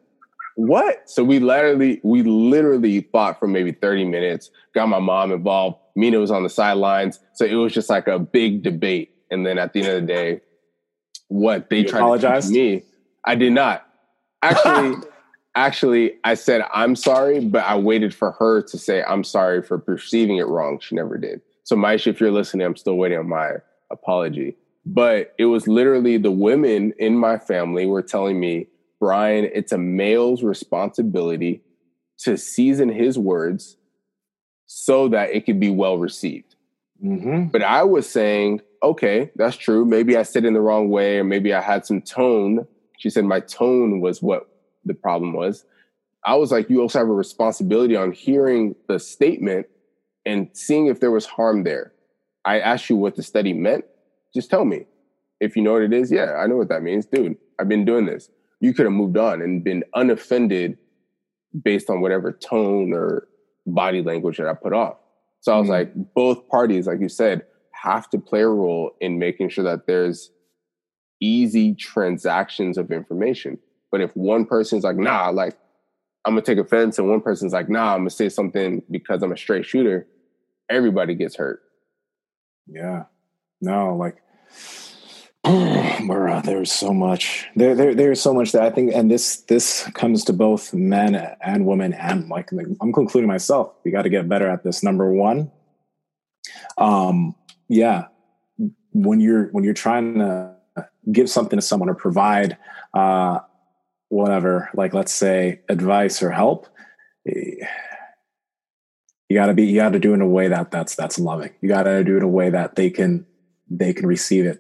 what? 0.56 1.10
So 1.10 1.24
we 1.24 1.40
literally, 1.40 2.00
we 2.04 2.22
literally 2.24 3.02
fought 3.12 3.40
for 3.40 3.48
maybe 3.48 3.72
30 3.72 4.06
minutes, 4.06 4.52
got 4.76 4.88
my 4.88 5.00
mom 5.00 5.32
involved. 5.32 5.78
Mina 5.96 6.20
was 6.20 6.32
on 6.32 6.44
the 6.44 6.50
sidelines. 6.50 7.20
So 7.34 7.46
it 7.46 7.56
was 7.56 7.74
just 7.74 7.90
like 7.90 8.08
a 8.08 8.20
big 8.20 8.64
debate. 8.64 9.16
And 9.32 9.46
then 9.46 9.58
at 9.58 9.74
the 9.74 9.80
end 9.82 9.90
of 9.90 10.02
the 10.02 10.08
day, 10.08 10.42
what 11.28 11.70
they 11.70 11.80
You 11.80 11.88
tried 11.88 12.00
to 12.00 12.04
apologized? 12.06 12.50
teach 12.50 12.56
me, 12.56 12.84
I 13.26 13.36
did 13.36 13.54
not. 13.54 13.88
Actually, 14.44 14.96
actually, 15.56 16.14
I 16.24 16.36
said 16.36 16.64
I'm 16.74 16.96
sorry, 16.96 17.40
but 17.40 17.66
I 17.66 17.76
waited 17.78 18.14
for 18.14 18.32
her 18.34 18.62
to 18.62 18.78
say 18.78 19.04
I'm 19.04 19.24
sorry 19.24 19.64
for 19.64 19.80
perceiving 19.80 20.38
it 20.38 20.48
wrong. 20.48 20.80
She 20.80 20.96
never 20.96 21.18
did. 21.18 21.42
So 21.64 21.76
Maisha, 21.76 22.08
if 22.08 22.20
you're 22.20 22.32
listening, 22.32 22.68
I'm 22.68 22.76
still 22.76 22.96
waiting 22.96 23.18
on 23.18 23.28
my 23.30 23.54
apology. 23.90 24.56
But 24.86 25.34
it 25.38 25.46
was 25.46 25.68
literally 25.68 26.18
the 26.18 26.32
women 26.32 26.94
in 27.00 27.18
my 27.18 27.38
family 27.38 27.86
were 27.86 28.02
telling 28.02 28.40
me, 28.40 28.68
Brian, 29.00 29.50
it's 29.54 29.72
a 29.72 29.78
male's 29.78 30.44
responsibility 30.44 31.62
to 32.20 32.38
season 32.38 32.90
his 32.90 33.18
words 33.18 33.78
so 34.66 35.08
that 35.10 35.32
it 35.32 35.46
could 35.46 35.60
be 35.60 35.70
well 35.70 35.98
received. 35.98 36.56
hmm 37.02 37.46
But 37.46 37.64
I 37.64 37.84
was 37.84 38.10
saying, 38.10 38.62
okay, 38.82 39.32
that's 39.36 39.56
true. 39.58 39.86
Maybe 39.86 40.18
I 40.18 40.24
said 40.24 40.44
it 40.44 40.48
in 40.48 40.54
the 40.54 40.62
wrong 40.62 40.90
way, 40.90 41.20
or 41.20 41.24
maybe 41.24 41.54
I 41.54 41.62
had 41.62 41.86
some 41.86 42.02
tone. 42.02 42.68
She 42.98 43.10
said 43.10 43.26
my 43.26 43.40
tone 43.40 44.02
was 44.02 44.22
what 44.22 44.48
the 44.86 44.94
problem 44.94 45.34
was. 45.34 45.66
I 46.26 46.36
was 46.36 46.52
like, 46.52 46.70
you 46.70 46.82
also 46.82 47.00
have 47.00 47.10
a 47.10 47.14
responsibility 47.14 47.96
on 47.96 48.12
hearing 48.12 48.76
the 48.88 49.00
statement 49.00 49.68
and 50.26 50.50
seeing 50.54 50.88
if 50.88 51.00
there 51.02 51.12
was 51.12 51.26
harm 51.26 51.64
there. 51.64 51.94
I 52.46 52.60
asked 52.60 52.90
you 52.90 52.96
what 52.96 53.16
the 53.16 53.24
study 53.24 53.54
meant. 53.54 53.86
Just 54.34 54.50
tell 54.50 54.66
me. 54.66 54.86
If 55.40 55.56
you 55.56 55.62
know 55.62 55.74
what 55.74 55.82
it 55.82 55.94
is, 55.94 56.12
yeah, 56.12 56.34
I 56.36 56.48
know 56.48 56.56
what 56.58 56.70
that 56.70 56.84
means. 56.84 57.06
Dude, 57.06 57.36
I've 57.60 57.68
been 57.68 57.86
doing 57.86 58.06
this. 58.06 58.30
You 58.62 58.74
could 58.74 58.86
have 58.86 58.94
moved 58.94 59.18
on 59.18 59.42
and 59.42 59.64
been 59.64 59.84
unoffended 59.96 60.78
based 61.64 61.90
on 61.90 62.02
whatever 62.02 62.32
tone 62.32 62.94
or 62.94 63.28
body 63.66 64.02
language 64.02 64.38
that 64.38 64.48
I 64.48 64.54
put 64.54 64.74
off. 64.74 64.98
So 65.42 65.54
I 65.54 65.60
was 65.60 65.68
Mhm. 65.68 65.72
like, 65.72 66.14
both 66.14 66.48
parties, 66.48 66.88
like 66.88 67.02
you 67.02 67.10
said, 67.10 67.46
have 67.72 68.10
to 68.12 68.18
play 68.18 68.42
a 68.42 68.48
role 68.48 68.92
in 69.02 69.20
making 69.20 69.50
sure 69.50 69.64
that 69.66 69.86
there's 69.86 70.32
easy 71.20 71.76
transactions 71.76 72.78
of 72.78 72.92
information. 72.92 73.60
But 73.92 74.02
if 74.02 74.16
one 74.16 74.46
person's 74.46 74.84
like, 74.84 74.96
nah, 74.98 75.30
like 75.30 75.58
I'm 76.26 76.34
gonna 76.34 76.42
take 76.42 76.58
offense, 76.58 76.98
and 76.98 77.10
one 77.10 77.20
person's 77.20 77.52
like, 77.52 77.68
nah, 77.70 77.94
I'm 77.94 78.00
gonna 78.02 78.10
say 78.10 78.30
something 78.30 78.82
because 78.90 79.22
I'm 79.22 79.34
a 79.34 79.38
straight 79.38 79.66
shooter, 79.66 80.08
everybody 80.70 81.16
gets 81.16 81.36
hurt. 81.36 81.62
Yeah. 82.66 83.06
No, 83.60 83.96
like 83.98 84.23
There's 86.44 86.72
so 86.72 86.94
much. 86.94 87.48
There, 87.56 87.76
there, 87.76 87.96
there's 87.96 88.22
so 88.22 88.34
much 88.34 88.52
that 88.52 88.64
I 88.64 88.70
think, 88.70 88.94
and 88.94 89.10
this, 89.10 89.38
this 89.42 89.90
comes 89.94 90.24
to 90.26 90.34
both 90.34 90.74
men 90.74 91.16
and 91.42 91.66
women, 91.66 91.94
and 91.94 92.30
like 92.30 92.52
I'm 92.52 92.94
concluding 92.94 93.28
myself. 93.28 93.74
We 93.84 93.92
got 93.92 94.04
to 94.04 94.10
get 94.10 94.28
better 94.28 94.50
at 94.50 94.64
this. 94.64 94.84
Number 94.84 95.12
one, 95.12 95.52
um, 96.78 97.36
yeah, 97.68 98.08
when 98.92 99.20
you're 99.20 99.48
when 99.48 99.64
you're 99.64 99.74
trying 99.74 100.20
to 100.20 100.56
give 101.12 101.30
something 101.30 101.58
to 101.58 101.62
someone 101.62 101.90
or 101.90 101.96
provide, 101.96 102.58
uh, 102.94 103.40
whatever, 104.10 104.70
like 104.74 104.94
let's 104.94 105.14
say 105.14 105.62
advice 105.70 106.22
or 106.22 106.30
help, 106.32 106.68
eh, 107.28 107.66
you 109.30 109.36
got 109.36 109.48
to 109.48 109.54
be, 109.54 109.66
you 109.66 109.76
got 109.76 109.94
to 109.94 110.00
do 110.00 110.12
it 110.12 110.16
in 110.16 110.22
a 110.22 110.28
way 110.28 110.48
that 110.50 110.72
that's 110.72 110.96
that's 110.96 111.20
loving. 111.20 111.52
You 111.62 111.70
got 111.70 111.84
to 111.84 112.04
do 112.04 112.16
it 112.16 112.18
in 112.18 112.24
a 112.24 112.28
way 112.28 112.50
that 112.50 112.76
they 112.76 112.90
can 112.90 113.26
they 113.78 113.94
can 113.94 114.06
receive 114.08 114.46
it. 114.46 114.60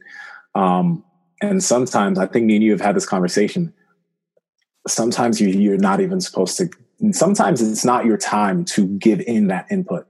Um, 0.55 1.03
and 1.41 1.63
sometimes 1.63 2.17
I 2.19 2.25
think 2.25 2.45
me 2.45 2.55
and 2.55 2.63
you 2.63 2.71
have 2.71 2.81
had 2.81 2.95
this 2.95 3.05
conversation. 3.05 3.73
Sometimes 4.87 5.39
you, 5.41 5.49
you're 5.49 5.77
not 5.77 5.99
even 6.01 6.21
supposed 6.21 6.57
to. 6.57 6.69
Sometimes 7.11 7.61
it's 7.61 7.83
not 7.85 8.05
your 8.05 8.17
time 8.17 8.63
to 8.65 8.87
give 8.87 9.19
in 9.21 9.47
that 9.47 9.67
input. 9.71 10.07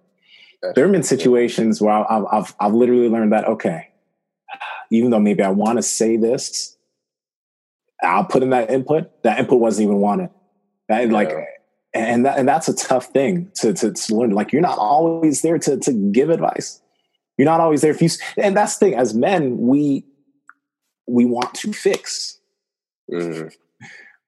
There 0.75 0.85
have 0.85 0.93
been 0.93 1.03
situations 1.03 1.81
where 1.81 1.93
I've, 1.93 2.25
I've, 2.31 2.55
I've 2.59 2.73
literally 2.73 3.09
learned 3.09 3.33
that 3.33 3.45
okay, 3.45 3.89
even 4.91 5.11
though 5.11 5.19
maybe 5.19 5.43
I 5.43 5.49
want 5.49 5.77
to 5.77 5.83
say 5.83 6.15
this, 6.17 6.77
I'll 8.01 8.25
put 8.25 8.43
in 8.43 8.51
that 8.51 8.69
input. 8.69 9.23
That 9.23 9.39
input 9.39 9.59
wasn't 9.59 9.87
even 9.87 9.99
wanted. 9.99 10.29
That 10.87 11.09
like, 11.09 11.29
Yeah. 11.29 11.45
and 11.93 12.25
that, 12.25 12.37
and 12.37 12.47
that's 12.47 12.67
a 12.67 12.75
tough 12.75 13.07
thing 13.07 13.51
to, 13.55 13.73
to 13.73 13.91
to 13.91 14.15
learn. 14.15 14.31
Like 14.31 14.51
you're 14.53 14.61
not 14.61 14.77
always 14.77 15.41
there 15.41 15.57
to 15.59 15.77
to 15.77 15.91
give 16.11 16.29
advice. 16.29 16.81
You're 17.37 17.45
not 17.45 17.59
always 17.59 17.81
there. 17.81 17.91
If 17.91 18.01
you 18.01 18.09
and 18.37 18.55
that's 18.55 18.77
the 18.77 18.87
thing. 18.87 18.95
As 18.95 19.13
men, 19.13 19.57
we 19.57 20.05
we 21.07 21.25
want 21.25 21.53
to 21.55 21.73
fix. 21.73 22.39
Mhm. 23.11 23.53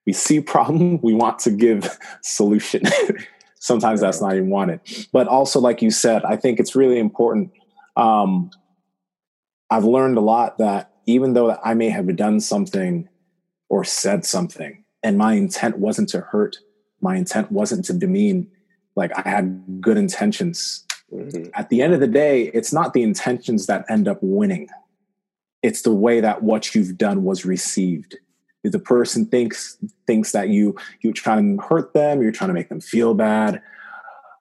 We 0.06 0.12
see 0.12 0.40
problem. 0.40 1.00
We 1.02 1.14
want 1.14 1.38
to 1.40 1.50
give 1.50 1.98
solution. 2.22 2.82
Sometimes 3.58 4.00
that's 4.00 4.20
not 4.20 4.34
even 4.34 4.50
wanted. 4.50 4.80
But 5.12 5.26
also, 5.26 5.60
like 5.60 5.82
you 5.82 5.90
said, 5.90 6.24
I 6.24 6.36
think 6.36 6.60
it's 6.60 6.76
really 6.76 6.98
important. 6.98 7.50
Um, 7.96 8.50
I've 9.70 9.84
learned 9.84 10.18
a 10.18 10.20
lot 10.20 10.58
that 10.58 10.92
even 11.06 11.32
though 11.32 11.58
I 11.64 11.74
may 11.74 11.88
have 11.88 12.14
done 12.16 12.38
something 12.38 13.08
or 13.68 13.82
said 13.82 14.24
something, 14.24 14.84
and 15.02 15.18
my 15.18 15.32
intent 15.34 15.78
wasn't 15.78 16.08
to 16.10 16.20
hurt, 16.20 16.58
my 17.00 17.16
intent 17.16 17.50
wasn't 17.50 17.84
to 17.86 17.92
demean, 17.92 18.48
like 18.94 19.10
I 19.18 19.28
had 19.28 19.80
good 19.80 19.96
intentions. 19.96 20.85
Mm-hmm. 21.12 21.50
At 21.54 21.68
the 21.68 21.82
end 21.82 21.94
of 21.94 22.00
the 22.00 22.06
day, 22.06 22.50
it's 22.52 22.72
not 22.72 22.92
the 22.92 23.02
intentions 23.02 23.66
that 23.66 23.84
end 23.88 24.08
up 24.08 24.18
winning. 24.20 24.68
It's 25.62 25.82
the 25.82 25.94
way 25.94 26.20
that 26.20 26.42
what 26.42 26.74
you've 26.74 26.98
done 26.98 27.24
was 27.24 27.44
received. 27.44 28.16
If 28.64 28.72
the 28.72 28.78
person 28.78 29.26
thinks 29.26 29.78
thinks 30.06 30.32
that 30.32 30.48
you 30.48 30.76
you're 31.00 31.12
trying 31.12 31.56
to 31.56 31.62
hurt 31.62 31.94
them, 31.94 32.20
you're 32.20 32.32
trying 32.32 32.48
to 32.48 32.54
make 32.54 32.68
them 32.68 32.80
feel 32.80 33.14
bad, 33.14 33.62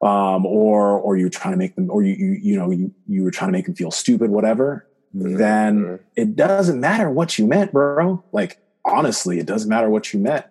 um, 0.02 0.46
or 0.48 1.00
or 1.00 1.16
you're 1.16 1.30
trying 1.30 1.54
to 1.54 1.58
make 1.58 1.76
them, 1.76 1.92
or 1.92 2.02
you 2.02 2.16
you 2.16 2.40
you 2.42 2.58
know 2.58 2.72
you 2.72 2.92
you 3.08 3.24
were 3.24 3.32
trying 3.32 3.50
to 3.50 3.52
make 3.52 3.66
them 3.66 3.76
feel 3.76 3.92
stupid, 3.92 4.32
whatever. 4.32 4.88
Mm-hmm. 5.16 5.38
Then 5.38 6.00
it 6.16 6.36
doesn't 6.36 6.80
matter 6.80 7.10
what 7.10 7.38
you 7.38 7.46
meant, 7.46 7.72
bro. 7.72 8.24
Like 8.32 8.58
honestly, 8.84 9.40
it 9.40 9.46
doesn't 9.46 9.70
matter 9.70 9.90
what 9.90 10.12
you 10.12 10.20
meant. 10.20 10.46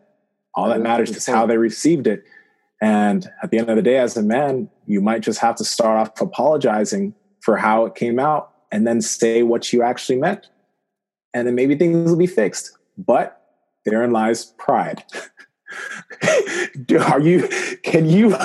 All 0.55 0.69
that 0.69 0.81
matters 0.81 1.11
is 1.11 1.27
how 1.27 1.47
they 1.47 1.57
received 1.57 2.07
it. 2.07 2.25
And 2.85 3.30
at 3.43 3.51
the 3.51 3.57
end 3.57 3.70
of 3.70 3.76
the 3.76 3.82
day, 3.82 3.97
as 3.97 4.14
a 4.14 4.22
man, 4.22 4.68
you 4.85 5.01
might 5.01 5.22
just 5.22 5.39
have 5.39 5.57
to 5.57 5.64
start 5.64 5.97
off 5.97 6.20
apologizing 6.20 7.14
for 7.41 7.57
how 7.57 7.87
it 7.87 7.95
came 7.95 8.18
out 8.18 8.53
and 8.70 8.87
then 8.87 9.01
say 9.01 9.43
what 9.43 9.72
you 9.72 9.82
actually 9.82 10.18
meant. 10.18 10.51
And 11.32 11.47
then 11.47 11.55
maybe 11.55 11.76
things 11.76 12.11
will 12.11 12.18
be 12.18 12.26
fixed. 12.26 12.76
But 12.99 13.41
therein 13.87 14.11
lies 14.11 14.53
pride. 14.59 15.03
Are 17.01 17.20
you, 17.20 17.49
can 17.85 18.05
you, 18.05 18.37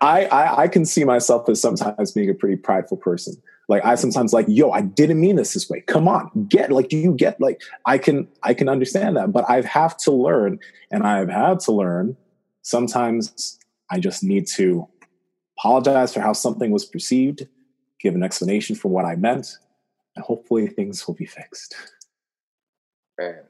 I, 0.00 0.24
I, 0.24 0.62
I 0.62 0.68
can 0.68 0.86
see 0.86 1.04
myself 1.04 1.46
as 1.50 1.60
sometimes 1.60 2.12
being 2.12 2.30
a 2.30 2.34
pretty 2.34 2.56
prideful 2.56 2.96
person. 2.96 3.34
Like 3.68 3.84
I 3.84 3.96
sometimes 3.96 4.32
like, 4.32 4.46
yo, 4.48 4.70
I 4.70 4.80
didn't 4.80 5.20
mean 5.20 5.36
this 5.36 5.52
this 5.52 5.68
way. 5.68 5.82
Come 5.82 6.08
on, 6.08 6.30
get 6.48 6.72
like, 6.72 6.88
do 6.88 6.96
you 6.96 7.12
get 7.12 7.38
like, 7.38 7.60
I 7.84 7.98
can, 7.98 8.28
I 8.42 8.54
can 8.54 8.70
understand 8.70 9.18
that, 9.18 9.30
but 9.30 9.44
I 9.46 9.60
have 9.60 9.98
to 9.98 10.10
learn 10.10 10.58
and 10.90 11.02
I've 11.02 11.28
had 11.28 11.60
to 11.60 11.72
learn 11.72 12.16
sometimes 12.62 13.58
I 13.90 14.00
just 14.00 14.22
need 14.22 14.46
to 14.56 14.88
apologize 15.58 16.12
for 16.14 16.20
how 16.20 16.32
something 16.32 16.70
was 16.70 16.84
perceived, 16.84 17.46
give 18.00 18.14
an 18.14 18.22
explanation 18.22 18.76
for 18.76 18.88
what 18.88 19.04
I 19.04 19.16
meant, 19.16 19.56
and 20.16 20.24
hopefully 20.24 20.66
things 20.66 21.06
will 21.06 21.14
be 21.14 21.26
fixed. 21.26 21.74
Man. 23.18 23.42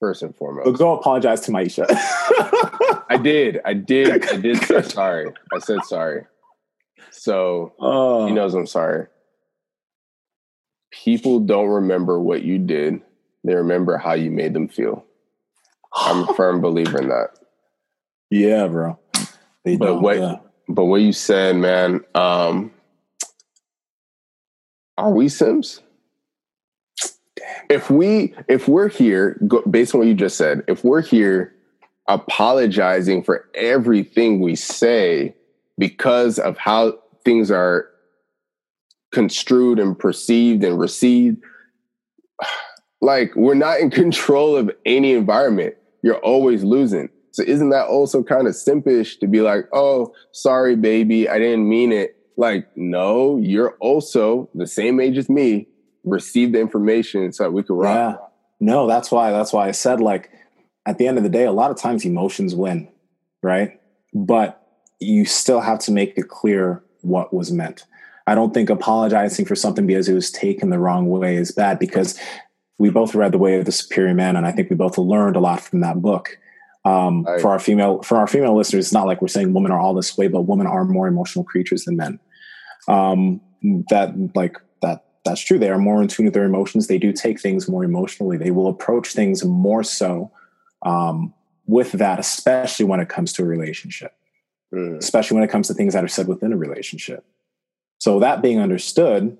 First 0.00 0.22
and 0.22 0.34
foremost. 0.34 0.64
But 0.64 0.78
go 0.78 0.98
apologize 0.98 1.40
to 1.42 1.52
Maisha. 1.52 1.86
I 1.88 3.18
did. 3.22 3.60
I 3.64 3.74
did. 3.74 4.28
I 4.28 4.36
did 4.36 4.58
say 4.64 4.82
sorry. 4.82 5.32
I 5.54 5.58
said 5.60 5.84
sorry. 5.84 6.24
So 7.10 7.74
oh. 7.78 8.26
he 8.26 8.32
knows 8.32 8.54
I'm 8.54 8.66
sorry. 8.66 9.06
People 10.90 11.40
don't 11.40 11.68
remember 11.68 12.20
what 12.20 12.42
you 12.42 12.58
did. 12.58 13.00
They 13.44 13.54
remember 13.54 13.96
how 13.96 14.14
you 14.14 14.30
made 14.30 14.54
them 14.54 14.68
feel. 14.68 15.04
I'm 15.94 16.28
a 16.28 16.34
firm 16.34 16.60
believer 16.60 17.00
in 17.00 17.08
that. 17.08 17.38
Yeah, 18.32 18.66
bro. 18.66 18.98
They 19.62 19.76
but 19.76 20.00
what 20.00 20.16
yeah. 20.16 20.36
but 20.66 20.86
what 20.86 21.02
you 21.02 21.12
said, 21.12 21.54
man, 21.56 22.00
um 22.14 22.72
are 24.96 25.10
we 25.10 25.28
Simps? 25.28 25.82
If 27.68 27.90
we 27.90 28.34
if 28.48 28.68
we're 28.68 28.88
here, 28.88 29.38
go, 29.46 29.60
based 29.68 29.94
on 29.94 29.98
what 29.98 30.08
you 30.08 30.14
just 30.14 30.38
said, 30.38 30.62
if 30.66 30.82
we're 30.82 31.02
here 31.02 31.54
apologizing 32.08 33.22
for 33.22 33.50
everything 33.54 34.40
we 34.40 34.56
say 34.56 35.34
because 35.76 36.38
of 36.38 36.56
how 36.56 36.98
things 37.26 37.50
are 37.50 37.86
construed 39.12 39.78
and 39.78 39.98
perceived 39.98 40.64
and 40.64 40.78
received, 40.78 41.36
like 43.02 43.36
we're 43.36 43.52
not 43.52 43.78
in 43.78 43.90
control 44.02 44.56
of 44.56 44.70
any 44.86 45.12
environment. 45.12 45.74
You're 46.02 46.16
always 46.16 46.64
losing. 46.64 47.10
So 47.32 47.42
isn't 47.42 47.70
that 47.70 47.86
also 47.86 48.22
kind 48.22 48.46
of 48.46 48.54
simpish 48.54 49.18
to 49.20 49.26
be 49.26 49.40
like, 49.40 49.66
oh, 49.72 50.14
sorry, 50.32 50.76
baby, 50.76 51.28
I 51.28 51.38
didn't 51.38 51.68
mean 51.68 51.92
it. 51.92 52.16
Like, 52.36 52.68
no, 52.76 53.38
you're 53.38 53.76
also 53.80 54.48
the 54.54 54.66
same 54.66 55.00
age 55.00 55.18
as 55.18 55.28
me. 55.28 55.68
Receive 56.04 56.52
the 56.52 56.60
information 56.60 57.32
so 57.32 57.44
that 57.44 57.52
we 57.52 57.62
could 57.62 57.74
rock. 57.74 58.18
Yeah. 58.20 58.26
No, 58.60 58.86
that's 58.86 59.10
why 59.10 59.30
that's 59.30 59.52
why 59.52 59.68
I 59.68 59.72
said 59.72 60.00
like 60.00 60.30
at 60.86 60.98
the 60.98 61.06
end 61.06 61.16
of 61.16 61.24
the 61.24 61.30
day, 61.30 61.44
a 61.44 61.52
lot 61.52 61.70
of 61.70 61.76
times 61.76 62.04
emotions 62.04 62.54
win, 62.54 62.88
right? 63.42 63.80
But 64.14 64.60
you 65.00 65.24
still 65.24 65.60
have 65.60 65.78
to 65.80 65.92
make 65.92 66.14
it 66.16 66.28
clear 66.28 66.82
what 67.02 67.32
was 67.32 67.52
meant. 67.52 67.84
I 68.26 68.34
don't 68.34 68.54
think 68.54 68.70
apologizing 68.70 69.46
for 69.46 69.56
something 69.56 69.86
because 69.86 70.08
it 70.08 70.14
was 70.14 70.30
taken 70.30 70.70
the 70.70 70.78
wrong 70.78 71.08
way 71.08 71.36
is 71.36 71.50
bad 71.50 71.78
because 71.78 72.18
we 72.78 72.90
both 72.90 73.14
read 73.14 73.32
The 73.32 73.38
Way 73.38 73.58
of 73.58 73.64
the 73.64 73.72
Superior 73.72 74.14
Man, 74.14 74.36
and 74.36 74.46
I 74.46 74.52
think 74.52 74.70
we 74.70 74.76
both 74.76 74.98
learned 74.98 75.36
a 75.36 75.40
lot 75.40 75.60
from 75.60 75.80
that 75.80 76.00
book. 76.02 76.38
Um, 76.84 77.22
right. 77.22 77.40
For 77.40 77.50
our 77.50 77.58
female 77.58 78.02
for 78.02 78.16
our 78.18 78.26
female 78.26 78.56
listeners, 78.56 78.86
it's 78.86 78.92
not 78.92 79.06
like 79.06 79.22
we're 79.22 79.28
saying 79.28 79.52
women 79.52 79.70
are 79.70 79.78
all 79.78 79.94
this 79.94 80.16
way, 80.18 80.28
but 80.28 80.42
women 80.42 80.66
are 80.66 80.84
more 80.84 81.06
emotional 81.06 81.44
creatures 81.44 81.84
than 81.84 81.96
men. 81.96 82.18
Um, 82.88 83.40
that 83.90 84.14
like 84.34 84.56
that 84.80 85.04
that's 85.24 85.40
true. 85.40 85.58
They 85.58 85.70
are 85.70 85.78
more 85.78 86.02
in 86.02 86.08
tune 86.08 86.26
with 86.26 86.34
their 86.34 86.44
emotions. 86.44 86.88
They 86.88 86.98
do 86.98 87.12
take 87.12 87.40
things 87.40 87.68
more 87.68 87.84
emotionally. 87.84 88.36
They 88.36 88.50
will 88.50 88.68
approach 88.68 89.12
things 89.12 89.44
more 89.44 89.84
so 89.84 90.32
um, 90.84 91.32
with 91.66 91.92
that, 91.92 92.18
especially 92.18 92.86
when 92.86 93.00
it 93.00 93.08
comes 93.08 93.32
to 93.34 93.42
a 93.42 93.46
relationship, 93.46 94.12
mm. 94.74 94.98
especially 94.98 95.36
when 95.36 95.44
it 95.44 95.50
comes 95.50 95.68
to 95.68 95.74
things 95.74 95.94
that 95.94 96.02
are 96.02 96.08
said 96.08 96.26
within 96.26 96.52
a 96.52 96.56
relationship. 96.56 97.24
So 97.98 98.18
that 98.18 98.42
being 98.42 98.58
understood, 98.58 99.38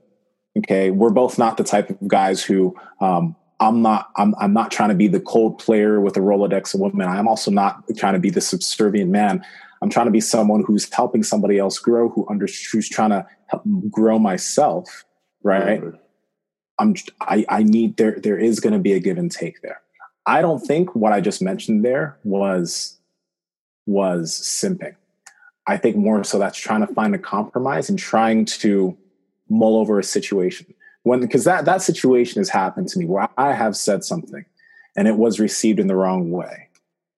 okay, 0.56 0.92
we're 0.92 1.10
both 1.10 1.38
not 1.38 1.56
the 1.56 1.64
type 1.64 1.90
of 1.90 2.06
guys 2.06 2.44
who 2.44 2.76
um, 3.00 3.34
I'm 3.62 3.80
not 3.80 4.10
I'm 4.16 4.34
I'm 4.40 4.52
not 4.52 4.72
trying 4.72 4.88
to 4.88 4.94
be 4.96 5.06
the 5.06 5.20
cold 5.20 5.58
player 5.58 6.00
with 6.00 6.16
a 6.16 6.20
Rolodex 6.20 6.74
of 6.74 6.80
women. 6.80 7.08
I'm 7.08 7.28
also 7.28 7.50
not 7.50 7.84
trying 7.96 8.14
to 8.14 8.18
be 8.18 8.28
the 8.28 8.40
subservient 8.40 9.10
man. 9.10 9.44
I'm 9.80 9.88
trying 9.88 10.06
to 10.06 10.12
be 10.12 10.20
someone 10.20 10.64
who's 10.64 10.92
helping 10.92 11.22
somebody 11.22 11.58
else 11.58 11.78
grow, 11.78 12.08
who 12.08 12.26
under 12.28 12.48
who's 12.72 12.88
trying 12.88 13.10
to 13.10 13.24
help 13.46 13.62
grow 13.88 14.18
myself. 14.18 15.04
Right. 15.44 15.80
Mm-hmm. 15.80 15.96
I'm 16.80 16.94
I 17.20 17.44
I 17.48 17.62
need 17.62 17.98
there 17.98 18.18
there 18.18 18.38
is 18.38 18.58
going 18.58 18.72
to 18.72 18.80
be 18.80 18.94
a 18.94 19.00
give 19.00 19.16
and 19.16 19.30
take 19.30 19.62
there. 19.62 19.80
I 20.26 20.42
don't 20.42 20.60
think 20.60 20.96
what 20.96 21.12
I 21.12 21.20
just 21.20 21.40
mentioned 21.40 21.84
there 21.84 22.18
was 22.24 22.98
was 23.86 24.32
simping. 24.40 24.96
I 25.68 25.76
think 25.76 25.96
more 25.96 26.24
so 26.24 26.40
that's 26.40 26.58
trying 26.58 26.84
to 26.84 26.92
find 26.92 27.14
a 27.14 27.18
compromise 27.18 27.88
and 27.88 27.98
trying 27.98 28.44
to 28.46 28.98
mull 29.48 29.76
over 29.76 30.00
a 30.00 30.04
situation 30.04 30.74
when 31.02 31.20
because 31.20 31.44
that 31.44 31.64
that 31.64 31.82
situation 31.82 32.40
has 32.40 32.48
happened 32.48 32.88
to 32.88 32.98
me 32.98 33.06
where 33.06 33.28
I 33.36 33.52
have 33.52 33.76
said 33.76 34.04
something 34.04 34.44
and 34.96 35.08
it 35.08 35.16
was 35.16 35.40
received 35.40 35.80
in 35.80 35.86
the 35.86 35.96
wrong 35.96 36.30
way, 36.30 36.68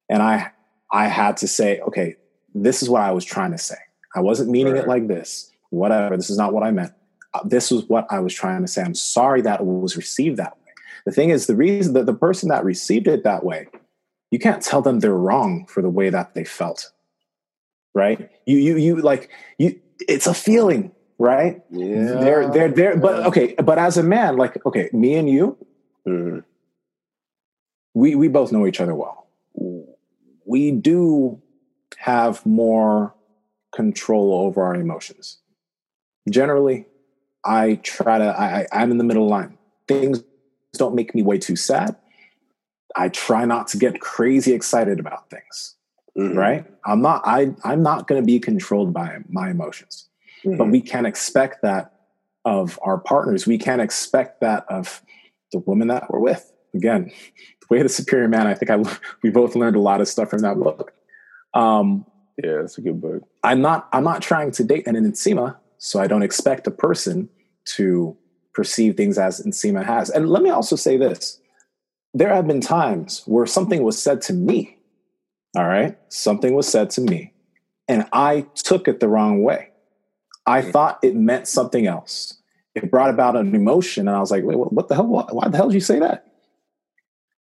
and 0.09 0.21
I 0.21 0.51
I 0.91 1.07
had 1.07 1.37
to 1.37 1.47
say, 1.47 1.79
okay, 1.81 2.15
this 2.53 2.81
is 2.81 2.89
what 2.89 3.01
I 3.01 3.11
was 3.11 3.25
trying 3.25 3.51
to 3.51 3.57
say. 3.57 3.75
I 4.15 4.21
wasn't 4.21 4.49
meaning 4.49 4.73
right. 4.73 4.83
it 4.83 4.87
like 4.87 5.07
this. 5.07 5.51
Whatever. 5.69 6.15
This 6.15 6.29
is 6.29 6.37
not 6.37 6.53
what 6.53 6.63
I 6.63 6.71
meant. 6.71 6.93
Uh, 7.33 7.41
this 7.43 7.69
was 7.69 7.83
what 7.89 8.07
I 8.09 8.19
was 8.19 8.33
trying 8.33 8.61
to 8.61 8.67
say. 8.67 8.81
I'm 8.81 8.95
sorry 8.95 9.41
that 9.41 9.59
it 9.59 9.65
was 9.65 9.97
received 9.97 10.37
that 10.37 10.53
way. 10.53 10.71
The 11.05 11.11
thing 11.11 11.29
is, 11.29 11.47
the 11.47 11.55
reason 11.55 11.93
that 11.93 12.05
the 12.05 12.13
person 12.13 12.49
that 12.49 12.63
received 12.63 13.07
it 13.07 13.23
that 13.23 13.43
way, 13.43 13.67
you 14.31 14.39
can't 14.39 14.63
tell 14.63 14.81
them 14.81 14.99
they're 14.99 15.13
wrong 15.13 15.65
for 15.67 15.81
the 15.81 15.89
way 15.89 16.09
that 16.09 16.33
they 16.33 16.45
felt. 16.45 16.91
Right? 17.93 18.29
You 18.45 18.57
you 18.57 18.77
you 18.77 18.95
like 18.97 19.29
you. 19.57 19.79
It's 20.07 20.27
a 20.27 20.33
feeling 20.33 20.91
right? 21.17 21.61
Yeah. 21.71 22.13
They're 22.19 22.49
they're 22.49 22.71
they're 22.71 22.97
but 22.97 23.25
okay, 23.27 23.55
but 23.63 23.77
as 23.77 23.97
a 23.97 24.03
man, 24.03 24.37
like 24.37 24.63
okay, 24.65 24.89
me 24.93 25.15
and 25.15 25.29
you, 25.29 25.57
mm. 26.07 26.43
we 27.93 28.15
we 28.15 28.27
both 28.27 28.51
know 28.51 28.67
each 28.67 28.81
other 28.81 28.95
well. 28.95 29.27
We 30.45 30.71
do 30.71 31.41
have 31.97 32.45
more 32.45 33.15
control 33.73 34.33
over 34.33 34.63
our 34.63 34.75
emotions. 34.75 35.39
Generally, 36.29 36.85
I 37.43 37.75
try 37.83 38.17
to 38.17 38.39
I 38.39 38.67
I'm 38.71 38.91
in 38.91 38.97
the 38.97 39.03
middle 39.03 39.27
line. 39.27 39.57
Things 39.87 40.23
don't 40.73 40.95
make 40.95 41.15
me 41.15 41.21
way 41.21 41.37
too 41.37 41.55
sad. 41.55 41.95
I 42.95 43.09
try 43.09 43.45
not 43.45 43.67
to 43.69 43.77
get 43.77 43.99
crazy 43.99 44.53
excited 44.53 44.99
about 44.99 45.29
things. 45.29 45.75
Mm-hmm. 46.17 46.37
Right? 46.37 46.65
I'm 46.85 47.01
not 47.01 47.21
I 47.25 47.53
I'm 47.63 47.83
not 47.83 48.07
going 48.07 48.21
to 48.21 48.25
be 48.25 48.39
controlled 48.39 48.93
by 48.93 49.17
my 49.27 49.49
emotions. 49.49 50.09
Mm-hmm. 50.45 50.57
But 50.57 50.69
we 50.69 50.81
can't 50.81 51.07
expect 51.07 51.61
that 51.63 51.93
of 52.45 52.79
our 52.83 52.99
partners. 52.99 53.47
We 53.47 53.57
can't 53.57 53.81
expect 53.81 54.41
that 54.41 54.65
of 54.69 55.01
the 55.51 55.59
woman 55.59 55.87
that 55.87 56.09
we're 56.09 56.19
with. 56.19 56.51
Again, 56.73 57.11
the 57.61 57.67
way 57.69 57.77
of 57.79 57.83
the 57.85 57.89
superior 57.89 58.27
man. 58.27 58.47
I 58.47 58.53
think 58.53 58.69
I 58.69 58.77
we 59.23 59.29
both 59.29 59.55
learned 59.55 59.75
a 59.75 59.81
lot 59.81 60.01
of 60.01 60.07
stuff 60.07 60.29
from 60.29 60.39
that 60.39 60.57
book. 60.57 60.93
Um, 61.53 62.05
yeah, 62.43 62.61
it's 62.61 62.77
a 62.77 62.81
good 62.81 63.01
book. 63.01 63.23
I'm 63.43 63.61
not 63.61 63.87
I'm 63.93 64.03
not 64.03 64.21
trying 64.21 64.51
to 64.51 64.63
date 64.63 64.87
an 64.87 64.95
Nsima, 64.95 65.57
so 65.77 65.99
I 65.99 66.07
don't 66.07 66.23
expect 66.23 66.67
a 66.67 66.71
person 66.71 67.29
to 67.75 68.15
perceive 68.53 68.95
things 68.95 69.17
as 69.17 69.41
Nsima 69.41 69.83
has. 69.83 70.09
And 70.09 70.29
let 70.29 70.43
me 70.43 70.49
also 70.49 70.75
say 70.75 70.97
this: 70.97 71.39
there 72.13 72.33
have 72.33 72.47
been 72.47 72.61
times 72.61 73.23
where 73.25 73.45
something 73.45 73.83
was 73.83 74.01
said 74.01 74.21
to 74.23 74.33
me. 74.33 74.77
All 75.57 75.65
right, 75.65 75.97
something 76.09 76.53
was 76.53 76.67
said 76.67 76.89
to 76.91 77.01
me, 77.01 77.31
and 77.87 78.05
I 78.11 78.41
took 78.55 78.89
it 78.89 78.99
the 78.99 79.07
wrong 79.07 79.41
way. 79.41 79.69
I 80.45 80.61
thought 80.61 80.99
it 81.03 81.15
meant 81.15 81.47
something 81.47 81.87
else. 81.87 82.37
it 82.75 82.91
brought 82.91 83.09
about 83.09 83.37
an 83.37 83.55
emotion. 83.55 84.07
And 84.07 84.15
I 84.15 84.19
was 84.19 84.29
like, 84.29 84.43
wait, 84.43 84.57
what 84.57 84.89
the 84.89 84.95
hell? 84.95 85.07
Why 85.07 85.47
the 85.47 85.57
hell 85.57 85.69
did 85.69 85.75
you 85.75 85.81
say 85.81 85.99
that? 85.99 86.27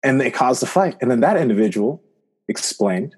And 0.04 0.22
it 0.22 0.34
caused 0.34 0.62
a 0.62 0.68
fight. 0.68 0.96
And 1.02 1.10
then 1.10 1.22
that 1.22 1.38
individual 1.38 2.04
explained 2.48 3.16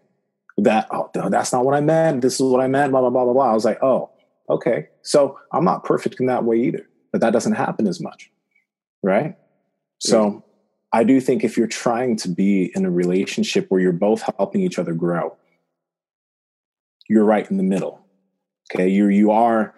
that, 0.58 0.88
oh, 0.92 1.10
that's 1.14 1.52
not 1.52 1.66
what 1.66 1.76
I 1.76 1.82
meant. 1.82 2.22
This 2.22 2.36
is 2.36 2.42
what 2.42 2.62
I 2.62 2.68
meant, 2.68 2.92
blah, 2.92 3.02
blah, 3.02 3.10
blah, 3.10 3.26
blah, 3.26 3.34
blah. 3.34 3.52
I 3.52 3.54
was 3.54 3.66
like, 3.66 3.84
oh, 3.84 4.12
okay. 4.50 4.88
So 5.02 5.38
I'm 5.52 5.66
not 5.66 5.84
perfect 5.84 6.20
in 6.20 6.28
that 6.28 6.46
way 6.46 6.58
either, 6.58 6.88
but 7.12 7.20
that 7.22 7.34
doesn't 7.34 7.54
happen 7.54 7.88
as 7.88 8.00
much. 8.00 8.32
Right. 9.04 9.36
So 10.00 10.44
I 10.94 11.04
do 11.04 11.20
think 11.20 11.44
if 11.44 11.58
you're 11.58 11.68
trying 11.68 12.16
to 12.18 12.30
be 12.30 12.72
in 12.76 12.86
a 12.86 12.92
relationship 12.92 13.66
where 13.70 13.82
you're 13.82 13.92
both 13.92 14.22
helping 14.38 14.62
each 14.62 14.80
other 14.80 14.94
grow, 14.94 15.36
you're 17.10 17.26
right 17.26 17.50
in 17.50 17.58
the 17.58 17.64
middle. 17.64 18.05
Okay. 18.74 18.88
You, 18.90 19.08
you 19.08 19.32
are 19.32 19.76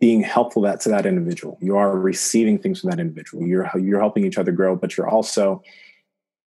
being 0.00 0.22
helpful 0.22 0.62
that 0.62 0.80
to 0.80 0.88
that 0.88 1.06
individual. 1.06 1.58
You 1.60 1.76
are 1.76 1.98
receiving 1.98 2.58
things 2.58 2.80
from 2.80 2.90
that 2.90 3.00
individual. 3.00 3.46
You're, 3.46 3.70
you're 3.78 4.00
helping 4.00 4.24
each 4.24 4.38
other 4.38 4.52
grow, 4.52 4.74
but 4.74 4.96
you're 4.96 5.08
also 5.08 5.62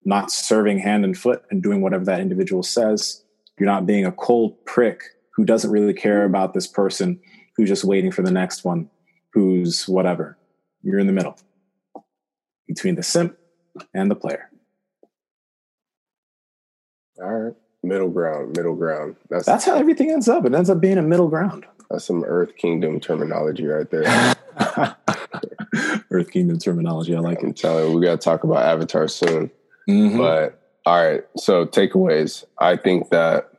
not 0.06 0.32
serving 0.32 0.80
hand 0.80 1.04
and 1.06 1.18
foot 1.18 1.44
and 1.52 1.62
doing 1.62 1.82
whatever 1.82 2.06
that 2.06 2.22
individual 2.22 2.64
says. 2.64 3.24
You're 3.60 3.70
not 3.70 3.86
being 3.86 4.06
a 4.06 4.12
cold 4.12 4.64
prick 4.66 5.04
who 5.36 5.46
doesn't 5.46 5.72
really 5.72 5.94
care 5.94 6.24
about 6.24 6.54
this 6.54 6.68
person 6.68 7.20
who's 7.56 7.70
just 7.70 7.84
waiting 7.84 8.12
for 8.12 8.22
the 8.22 8.32
next 8.32 8.64
one, 8.64 8.90
who's 9.34 9.88
whatever. 9.88 10.38
You're 10.82 11.00
in 11.00 11.08
the 11.08 11.14
middle 11.14 11.38
between 12.68 12.96
the 12.96 13.04
simp 13.04 13.38
and 13.94 14.10
the 14.10 14.16
player. 14.16 14.50
All 17.22 17.30
right. 17.30 17.54
Middle 17.84 18.10
ground, 18.10 18.56
middle 18.56 18.76
ground. 18.76 19.16
That's 19.30 19.46
that's 19.46 19.66
how 19.66 19.76
everything 19.76 20.12
ends 20.12 20.30
up. 20.30 20.46
It 20.46 20.54
ends 20.54 20.70
up 20.70 20.80
being 20.80 20.98
a 20.98 21.02
middle 21.02 21.28
ground. 21.28 21.66
That's 21.90 22.06
some 22.06 22.24
Earth 22.24 22.56
Kingdom 22.56 23.00
terminology 23.00 23.66
right 23.66 23.90
there. 23.90 24.36
Earth 26.12 26.32
Kingdom 26.32 26.60
terminology. 26.60 27.16
I 27.16 27.20
like 27.20 27.42
I'm 27.42 27.50
it. 27.50 27.58
telling 27.58 27.90
you, 27.90 27.98
we 27.98 28.06
got 28.06 28.22
to 28.22 28.24
talk 28.24 28.44
about 28.44 28.64
Avatar 28.64 29.08
soon. 29.08 29.50
Mm-hmm. 29.90 30.18
But 30.18 30.62
all 30.86 31.04
right, 31.04 31.24
so 31.38 31.66
takeaways. 31.66 32.46
I 32.60 32.78
think 32.78 33.10
that 33.10 33.52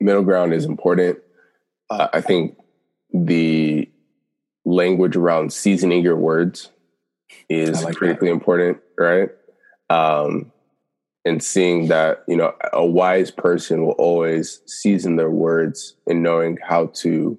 middle 0.00 0.22
ground 0.22 0.54
is 0.54 0.64
important. 0.64 1.18
Uh, 1.90 2.08
I 2.12 2.20
think 2.20 2.56
the 3.12 3.90
language 4.64 5.16
around 5.16 5.52
seasoning 5.52 6.02
your 6.02 6.16
words 6.16 6.70
is 7.48 7.84
like 7.84 7.96
critically 7.96 8.28
that. 8.28 8.34
important, 8.34 8.78
right? 8.98 9.30
Um, 9.90 10.52
and 11.24 11.42
seeing 11.42 11.88
that 11.88 12.24
you 12.28 12.36
know 12.36 12.54
a 12.72 12.84
wise 12.84 13.30
person 13.30 13.84
will 13.84 13.92
always 13.92 14.60
season 14.66 15.16
their 15.16 15.30
words 15.30 15.94
in 16.06 16.22
knowing 16.22 16.58
how 16.62 16.86
to 16.86 17.38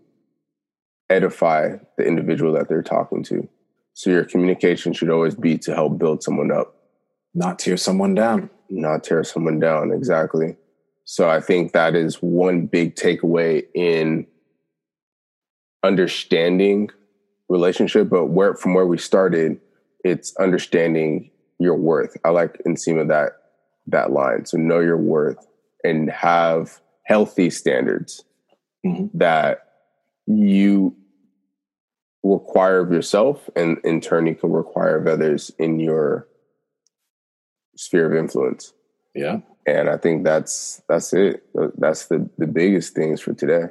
edify 1.10 1.76
the 1.98 2.06
individual 2.06 2.54
that 2.54 2.68
they're 2.68 2.82
talking 2.82 3.24
to. 3.24 3.48
So 3.94 4.10
your 4.10 4.26
communication 4.26 4.92
should 4.94 5.10
always 5.10 5.36
be 5.36 5.58
to 5.60 5.74
help 5.74 5.98
build 5.98 6.24
someone 6.24 6.52
up, 6.52 6.76
not 7.34 7.60
tear 7.60 7.78
someone 7.78 8.14
down. 8.14 8.50
Not 8.70 9.04
tear 9.04 9.24
someone 9.24 9.60
down, 9.60 9.92
exactly. 9.92 10.56
So 11.06 11.30
I 11.30 11.40
think 11.40 11.74
that 11.74 11.96
is 11.96 12.16
one 12.16 12.66
big 12.66 12.96
takeaway 12.96 13.64
in 13.76 14.26
understanding 15.84 16.90
relationship, 17.48 18.10
but 18.10 18.26
where 18.26 18.56
from 18.56 18.74
where 18.74 18.88
we 18.88 18.98
started, 18.98 19.60
it's 20.04 20.36
understanding 20.38 21.30
your 21.60 21.76
worth. 21.76 22.18
I 22.26 22.30
like 22.30 22.58
Nsima 22.66 23.08
that 23.08 23.34
that 23.88 24.12
line. 24.12 24.46
So 24.46 24.58
know 24.58 24.80
your 24.80 24.98
worth 24.98 25.46
and 25.84 26.10
have 26.10 26.82
healthy 27.04 27.50
standards 27.50 28.24
mm-hmm. 28.86 29.18
that 29.18 29.68
you 30.26 30.96
require 32.24 32.80
of 32.80 32.92
yourself 32.92 33.50
and 33.56 33.78
in 33.84 34.02
turn 34.02 34.26
you 34.26 34.34
can 34.34 34.52
require 34.52 34.98
of 34.98 35.06
others 35.06 35.52
in 35.60 35.80
your 35.80 36.28
sphere 37.76 38.12
of 38.12 38.18
influence. 38.18 38.74
Yeah. 39.14 39.40
And 39.68 39.90
I 39.90 39.98
think 39.98 40.24
that's 40.24 40.82
that's 40.88 41.14
it. 41.14 41.44
That's 41.78 42.08
the 42.08 42.30
the 42.38 42.48
biggest 42.48 42.94
things 42.94 43.22
for 43.22 43.34
today. 43.34 43.66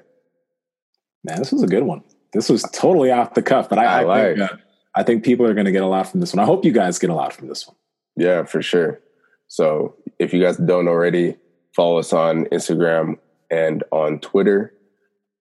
Man, 1.24 1.38
this 1.38 1.52
was 1.52 1.62
a 1.62 1.66
good 1.66 1.84
one. 1.84 2.02
This 2.32 2.48
was 2.48 2.64
totally 2.72 3.10
off 3.10 3.34
the 3.34 3.42
cuff, 3.42 3.68
but 3.68 3.78
I, 3.78 3.84
I, 3.84 4.00
I 4.00 4.04
like. 4.04 4.36
Think, 4.36 4.50
uh, 4.50 4.56
I 4.96 5.02
think 5.02 5.24
people 5.24 5.46
are 5.46 5.54
going 5.54 5.66
to 5.66 5.72
get 5.72 5.82
a 5.82 5.86
lot 5.86 6.08
from 6.08 6.20
this 6.20 6.32
one. 6.32 6.42
I 6.42 6.46
hope 6.46 6.64
you 6.64 6.72
guys 6.72 6.98
get 6.98 7.10
a 7.10 7.14
lot 7.14 7.32
from 7.32 7.48
this 7.48 7.66
one. 7.66 7.76
Yeah, 8.16 8.44
for 8.44 8.62
sure. 8.62 9.00
So 9.48 9.96
if 10.18 10.32
you 10.32 10.42
guys 10.42 10.56
don't 10.56 10.88
already, 10.88 11.36
follow 11.74 11.98
us 11.98 12.12
on 12.12 12.46
Instagram 12.46 13.18
and 13.50 13.84
on 13.90 14.20
Twitter. 14.20 14.74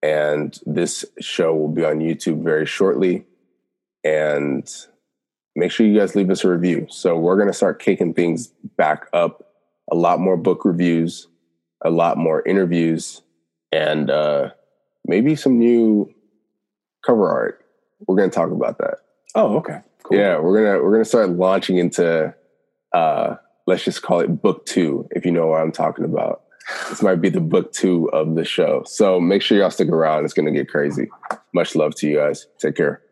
And 0.01 0.57
this 0.65 1.05
show 1.19 1.53
will 1.55 1.69
be 1.69 1.85
on 1.85 1.99
YouTube 1.99 2.43
very 2.43 2.65
shortly. 2.65 3.25
And 4.03 4.69
make 5.55 5.71
sure 5.71 5.85
you 5.85 5.97
guys 5.97 6.15
leave 6.15 6.29
us 6.29 6.43
a 6.43 6.49
review. 6.49 6.87
So 6.89 7.17
we're 7.17 7.37
going 7.37 7.47
to 7.47 7.53
start 7.53 7.81
kicking 7.81 8.13
things 8.13 8.47
back 8.77 9.07
up. 9.13 9.51
A 9.91 9.95
lot 9.95 10.19
more 10.19 10.37
book 10.37 10.65
reviews, 10.65 11.27
a 11.83 11.89
lot 11.89 12.17
more 12.17 12.41
interviews, 12.45 13.21
and 13.71 14.09
uh, 14.09 14.49
maybe 15.05 15.35
some 15.35 15.59
new 15.59 16.13
cover 17.05 17.29
art. 17.29 17.65
We're 18.07 18.15
going 18.15 18.29
to 18.29 18.35
talk 18.35 18.51
about 18.51 18.77
that. 18.79 18.99
Oh, 19.35 19.57
okay. 19.57 19.79
Cool. 20.03 20.17
Yeah, 20.17 20.39
we're 20.39 20.63
gonna 20.63 20.83
we're 20.83 20.91
gonna 20.91 21.05
start 21.05 21.29
launching 21.29 21.77
into 21.77 22.33
uh 22.93 23.35
let's 23.67 23.83
just 23.83 24.01
call 24.01 24.19
it 24.19 24.41
book 24.41 24.65
two, 24.65 25.07
if 25.11 25.25
you 25.25 25.31
know 25.31 25.47
what 25.47 25.61
I'm 25.61 25.71
talking 25.71 26.05
about. 26.05 26.41
This 26.89 27.01
might 27.01 27.15
be 27.15 27.29
the 27.29 27.41
book 27.41 27.73
two 27.73 28.09
of 28.11 28.35
the 28.35 28.45
show. 28.45 28.83
So 28.85 29.19
make 29.19 29.41
sure 29.41 29.57
y'all 29.57 29.69
stick 29.69 29.89
around. 29.89 30.25
It's 30.25 30.33
gonna 30.33 30.51
get 30.51 30.69
crazy. 30.69 31.09
Much 31.53 31.75
love 31.75 31.93
to 31.95 32.07
you 32.07 32.17
guys. 32.17 32.47
Take 32.57 32.75
care. 32.75 33.02